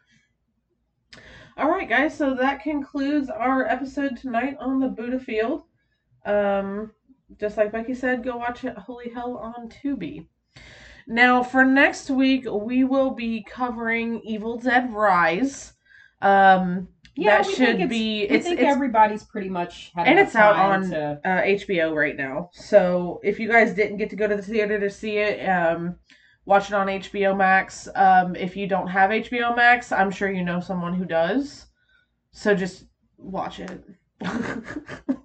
All 1.56 1.68
right, 1.68 1.88
guys. 1.88 2.14
So 2.16 2.34
that 2.34 2.60
concludes 2.62 3.28
our 3.28 3.66
episode 3.66 4.16
tonight 4.16 4.56
on 4.60 4.78
the 4.78 4.88
Buddha 4.88 5.18
Field. 5.18 5.64
Um, 6.24 6.92
just 7.38 7.56
like 7.56 7.72
Becky 7.72 7.94
said, 7.94 8.22
go 8.24 8.36
watch 8.36 8.64
it, 8.64 8.76
Holy 8.76 9.10
Hell 9.10 9.36
on 9.36 9.68
Tubi. 9.68 10.26
Now, 11.10 11.42
for 11.42 11.64
next 11.64 12.10
week, 12.10 12.44
we 12.50 12.84
will 12.84 13.10
be 13.12 13.42
covering 13.42 14.20
Evil 14.20 14.58
Dead 14.58 14.92
Rise. 14.92 15.72
Um, 16.20 16.88
Yeah, 17.16 17.38
that 17.38 17.46
we 17.46 17.54
should 17.54 17.66
think 17.66 17.80
it's- 17.80 17.88
be. 17.88 18.22
I 18.30 18.34
It's 18.34 18.46
think 18.46 18.60
it's 18.60 18.68
everybody's 18.68 19.24
pretty 19.24 19.48
much 19.48 19.90
had 19.96 20.06
and 20.06 20.18
it's 20.18 20.36
out 20.36 20.54
on 20.56 20.90
to- 20.90 21.20
uh, 21.24 21.42
HBO 21.42 21.94
right 21.94 22.14
now. 22.16 22.50
So 22.52 23.20
if 23.24 23.40
you 23.40 23.48
guys 23.48 23.74
didn't 23.74 23.96
get 23.96 24.10
to 24.10 24.16
go 24.16 24.28
to 24.28 24.36
the 24.36 24.42
theater 24.42 24.78
to 24.78 24.90
see 24.90 25.16
it, 25.16 25.44
um, 25.48 25.96
watch 26.44 26.68
it 26.68 26.74
on 26.74 26.88
HBO 26.88 27.34
Max. 27.34 27.88
Um, 27.96 28.36
if 28.36 28.54
you 28.56 28.66
don't 28.68 28.86
have 28.88 29.10
HBO 29.10 29.56
Max, 29.56 29.90
I'm 29.90 30.10
sure 30.10 30.30
you 30.30 30.44
know 30.44 30.60
someone 30.60 30.92
who 30.94 31.06
does. 31.06 31.66
So 32.32 32.54
just 32.54 32.84
watch 33.16 33.58
it. 33.60 33.82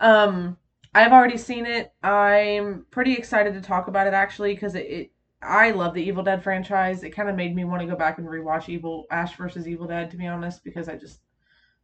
um, 0.00 0.56
I've 0.94 1.12
already 1.12 1.38
seen 1.38 1.66
it. 1.66 1.92
I'm 2.02 2.86
pretty 2.90 3.14
excited 3.14 3.54
to 3.54 3.60
talk 3.60 3.88
about 3.88 4.06
it 4.06 4.14
actually 4.14 4.54
because 4.54 4.74
it, 4.74 4.86
it. 4.86 5.12
I 5.42 5.72
love 5.72 5.94
the 5.94 6.02
Evil 6.02 6.22
Dead 6.22 6.42
franchise. 6.42 7.02
It 7.02 7.10
kind 7.10 7.28
of 7.28 7.34
made 7.34 7.56
me 7.56 7.64
want 7.64 7.80
to 7.80 7.88
go 7.88 7.96
back 7.96 8.18
and 8.18 8.26
rewatch 8.28 8.68
Evil 8.68 9.06
Ash 9.10 9.34
versus 9.36 9.66
Evil 9.66 9.86
Dead 9.86 10.10
to 10.10 10.16
be 10.16 10.26
honest 10.26 10.62
because 10.62 10.88
I 10.88 10.96
just 10.96 11.20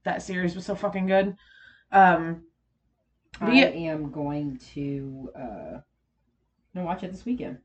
that 0.04 0.22
series 0.22 0.54
was 0.54 0.66
so 0.66 0.74
fucking 0.74 1.06
good. 1.06 1.36
Um, 1.90 2.44
I 3.40 3.52
yeah, 3.52 3.66
am 3.66 4.10
going 4.10 4.58
to 4.74 5.30
uh 5.34 5.78
watch 6.74 7.02
it 7.02 7.12
this 7.12 7.24
weekend. 7.24 7.58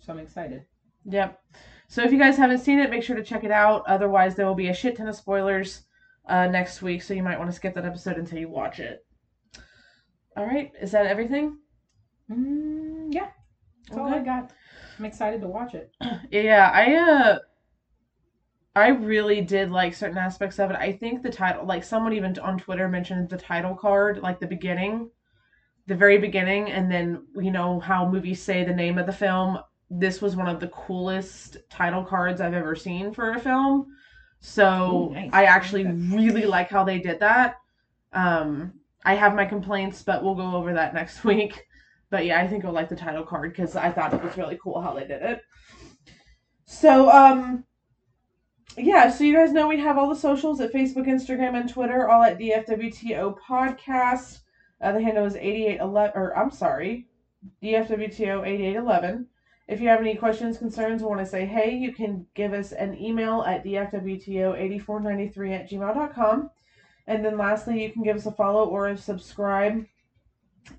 So 0.00 0.12
I'm 0.12 0.18
excited. 0.18 0.64
Yep. 1.04 1.40
So 1.88 2.02
if 2.02 2.12
you 2.12 2.18
guys 2.18 2.36
haven't 2.36 2.58
seen 2.58 2.78
it, 2.78 2.90
make 2.90 3.02
sure 3.02 3.16
to 3.16 3.22
check 3.22 3.44
it 3.44 3.50
out. 3.50 3.84
Otherwise, 3.86 4.34
there 4.34 4.46
will 4.46 4.54
be 4.54 4.68
a 4.68 4.74
shit 4.74 4.96
ton 4.96 5.08
of 5.08 5.14
spoilers 5.14 5.82
uh, 6.28 6.46
next 6.48 6.82
week, 6.82 7.02
so 7.02 7.14
you 7.14 7.22
might 7.22 7.38
want 7.38 7.50
to 7.50 7.56
skip 7.56 7.74
that 7.74 7.84
episode 7.84 8.18
until 8.18 8.38
you 8.38 8.48
watch 8.48 8.80
it. 8.80 9.05
All 10.36 10.44
right, 10.44 10.70
is 10.80 10.90
that 10.92 11.06
everything? 11.06 11.58
Mm, 12.30 13.12
yeah, 13.14 13.28
that's 13.88 13.98
all 13.98 14.08
I 14.08 14.18
got. 14.18 14.50
I'm 14.98 15.04
excited 15.04 15.40
to 15.40 15.48
watch 15.48 15.74
it. 15.74 15.90
Yeah, 16.30 16.70
I 16.72 16.94
uh, 16.96 17.38
I 18.74 18.88
really 18.88 19.40
did 19.40 19.70
like 19.70 19.94
certain 19.94 20.18
aspects 20.18 20.58
of 20.58 20.70
it. 20.70 20.76
I 20.76 20.92
think 20.92 21.22
the 21.22 21.30
title, 21.30 21.64
like 21.64 21.82
someone 21.82 22.12
even 22.12 22.38
on 22.40 22.58
Twitter 22.58 22.88
mentioned 22.88 23.30
the 23.30 23.38
title 23.38 23.74
card, 23.74 24.18
like 24.18 24.38
the 24.38 24.46
beginning, 24.46 25.10
the 25.86 25.94
very 25.94 26.18
beginning, 26.18 26.70
and 26.70 26.90
then 26.92 27.26
you 27.36 27.50
know 27.50 27.80
how 27.80 28.06
movies 28.06 28.42
say 28.42 28.64
the 28.64 28.74
name 28.74 28.98
of 28.98 29.06
the 29.06 29.12
film. 29.12 29.58
This 29.88 30.20
was 30.20 30.36
one 30.36 30.48
of 30.48 30.60
the 30.60 30.68
coolest 30.68 31.56
title 31.70 32.04
cards 32.04 32.40
I've 32.40 32.52
ever 32.52 32.74
seen 32.74 33.14
for 33.14 33.32
a 33.32 33.40
film. 33.40 33.86
So 34.40 35.10
Ooh, 35.10 35.14
nice. 35.14 35.30
I 35.32 35.44
actually 35.44 35.86
really 35.86 36.44
like 36.44 36.68
how 36.68 36.84
they 36.84 36.98
did 36.98 37.20
that. 37.20 37.56
Um, 38.12 38.74
I 39.06 39.14
have 39.14 39.36
my 39.36 39.44
complaints, 39.44 40.02
but 40.02 40.22
we'll 40.22 40.34
go 40.34 40.56
over 40.56 40.74
that 40.74 40.92
next 40.92 41.24
week. 41.24 41.64
But 42.10 42.26
yeah, 42.26 42.40
I 42.40 42.46
think 42.46 42.64
I'll 42.64 42.72
like 42.72 42.88
the 42.88 42.96
title 42.96 43.24
card 43.24 43.52
because 43.52 43.76
I 43.76 43.90
thought 43.90 44.12
it 44.12 44.22
was 44.22 44.36
really 44.36 44.58
cool 44.62 44.80
how 44.80 44.94
they 44.94 45.06
did 45.06 45.22
it. 45.22 45.40
So, 46.66 47.10
um, 47.10 47.64
yeah, 48.76 49.10
so 49.10 49.24
you 49.24 49.34
guys 49.34 49.52
know 49.52 49.68
we 49.68 49.78
have 49.78 49.96
all 49.96 50.08
the 50.08 50.16
socials 50.16 50.60
at 50.60 50.72
Facebook, 50.72 51.06
Instagram, 51.06 51.58
and 51.58 51.68
Twitter, 51.68 52.08
all 52.08 52.22
at 52.22 52.38
DFWTO 52.38 53.36
Podcast. 53.38 54.40
Uh, 54.80 54.92
the 54.92 55.02
handle 55.02 55.24
is 55.24 55.36
8811, 55.36 56.12
or 56.20 56.36
I'm 56.36 56.50
sorry, 56.50 57.06
DFWTO 57.62 58.46
8811. 58.46 59.26
If 59.68 59.80
you 59.80 59.88
have 59.88 60.00
any 60.00 60.16
questions, 60.16 60.58
concerns, 60.58 61.02
or 61.02 61.08
want 61.08 61.20
to 61.20 61.26
say 61.26 61.46
hey, 61.46 61.74
you 61.74 61.92
can 61.92 62.26
give 62.34 62.52
us 62.52 62.72
an 62.72 63.00
email 63.00 63.42
at 63.42 63.64
DFWTO8493 63.64 65.54
at 65.54 65.70
gmail.com. 65.70 66.50
And 67.06 67.24
then 67.24 67.38
lastly, 67.38 67.82
you 67.82 67.92
can 67.92 68.02
give 68.02 68.16
us 68.16 68.26
a 68.26 68.32
follow 68.32 68.64
or 68.64 68.88
a 68.88 68.96
subscribe 68.96 69.86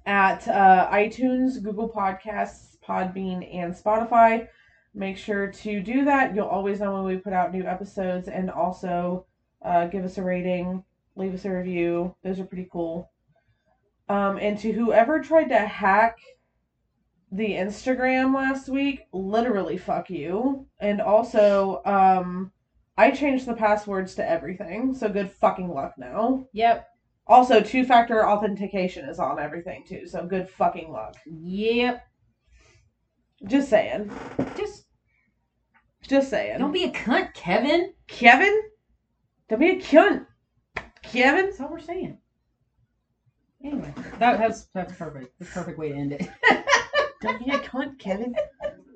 at 0.06 0.48
uh, 0.48 0.90
iTunes, 0.92 1.64
Google 1.64 1.90
Podcasts, 1.90 2.78
Podbean, 2.86 3.48
and 3.56 3.74
Spotify. 3.74 4.48
Make 4.94 5.18
sure 5.18 5.52
to 5.52 5.80
do 5.80 6.06
that. 6.06 6.36
You'll 6.36 6.48
always 6.48 6.80
know 6.80 6.94
when 6.94 7.04
we 7.04 7.18
put 7.18 7.34
out 7.34 7.54
new 7.54 7.64
episodes, 7.64 8.28
and 8.28 8.50
also 8.50 9.26
uh, 9.62 9.88
give 9.88 10.04
us 10.04 10.18
a 10.18 10.24
rating, 10.24 10.84
leave 11.16 11.34
us 11.34 11.46
a 11.46 11.52
review. 11.52 12.16
Those 12.24 12.40
are 12.40 12.46
pretty 12.46 12.68
cool. 12.72 13.12
Um, 14.10 14.38
and 14.38 14.58
to 14.60 14.72
whoever 14.72 15.20
tried 15.20 15.50
to 15.50 15.60
hack 15.60 16.18
the 17.32 17.52
Instagram 17.52 18.34
last 18.34 18.70
week, 18.70 19.06
literally 19.12 19.78
fuck 19.78 20.10
you. 20.10 20.66
And 20.80 21.02
also, 21.02 21.82
um, 21.86 22.52
I 22.98 23.12
changed 23.12 23.46
the 23.46 23.54
passwords 23.54 24.16
to 24.16 24.28
everything, 24.28 24.94
so 24.94 25.08
good 25.10 25.32
fucking 25.32 25.70
luck 25.70 25.94
now. 25.98 26.48
Yep. 26.54 26.88
Also, 27.28 27.62
two 27.62 27.84
factor 27.86 28.28
authentication 28.28 29.08
is 29.08 29.20
on 29.20 29.38
everything 29.40 29.84
too, 29.88 30.08
so 30.08 30.26
good 30.26 30.50
fucking 30.50 30.92
luck. 30.92 31.16
Yep. 31.26 32.04
Just 33.46 33.70
saying. 33.70 34.10
Just 34.56 34.86
Just 36.02 36.30
saying. 36.30 36.58
don't 36.60 36.72
be 36.72 36.86
a 36.86 36.92
cunt, 36.92 37.34
Kevin. 37.34 37.94
Kevin? 38.08 38.62
Don't 39.50 39.60
be 39.60 39.70
a 39.72 39.76
cunt. 39.80 40.26
Kevin? 41.04 41.46
That's 41.46 41.62
all 41.62 41.70
we're 41.70 41.80
saying. 41.80 42.18
Anyway, 43.64 43.94
that 44.20 44.40
has 44.40 44.68
that's 44.74 44.94
perfect. 44.94 45.34
That's 45.40 45.52
a 45.52 45.54
perfect 45.54 45.78
way 45.78 45.90
to 45.90 45.96
end 45.96 46.14
it. 46.14 46.30
Don't 47.22 47.44
be 47.44 47.52
a 47.52 47.58
cunt, 47.60 47.98
Kevin. 47.98 48.36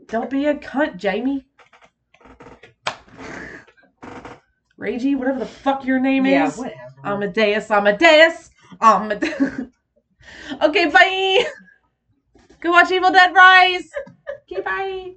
Don't 0.07 0.29
be 0.29 0.45
a 0.45 0.53
cunt, 0.55 0.97
Jamie. 0.97 1.47
Ragey, 4.81 5.15
whatever 5.15 5.37
the 5.37 5.45
fuck 5.45 5.85
your 5.85 5.99
name 5.99 6.25
yeah, 6.25 6.47
is. 6.47 6.57
whatever. 6.57 6.79
Amadeus, 7.03 7.69
Amadeus, 7.69 8.49
Amadeus. 8.81 9.67
okay, 10.61 10.85
bye. 10.89 11.45
Go 12.59 12.71
watch 12.71 12.91
Evil 12.91 13.11
Dead 13.11 13.33
Rise. 13.33 13.89
Okay, 14.51 14.61
bye. 14.61 15.13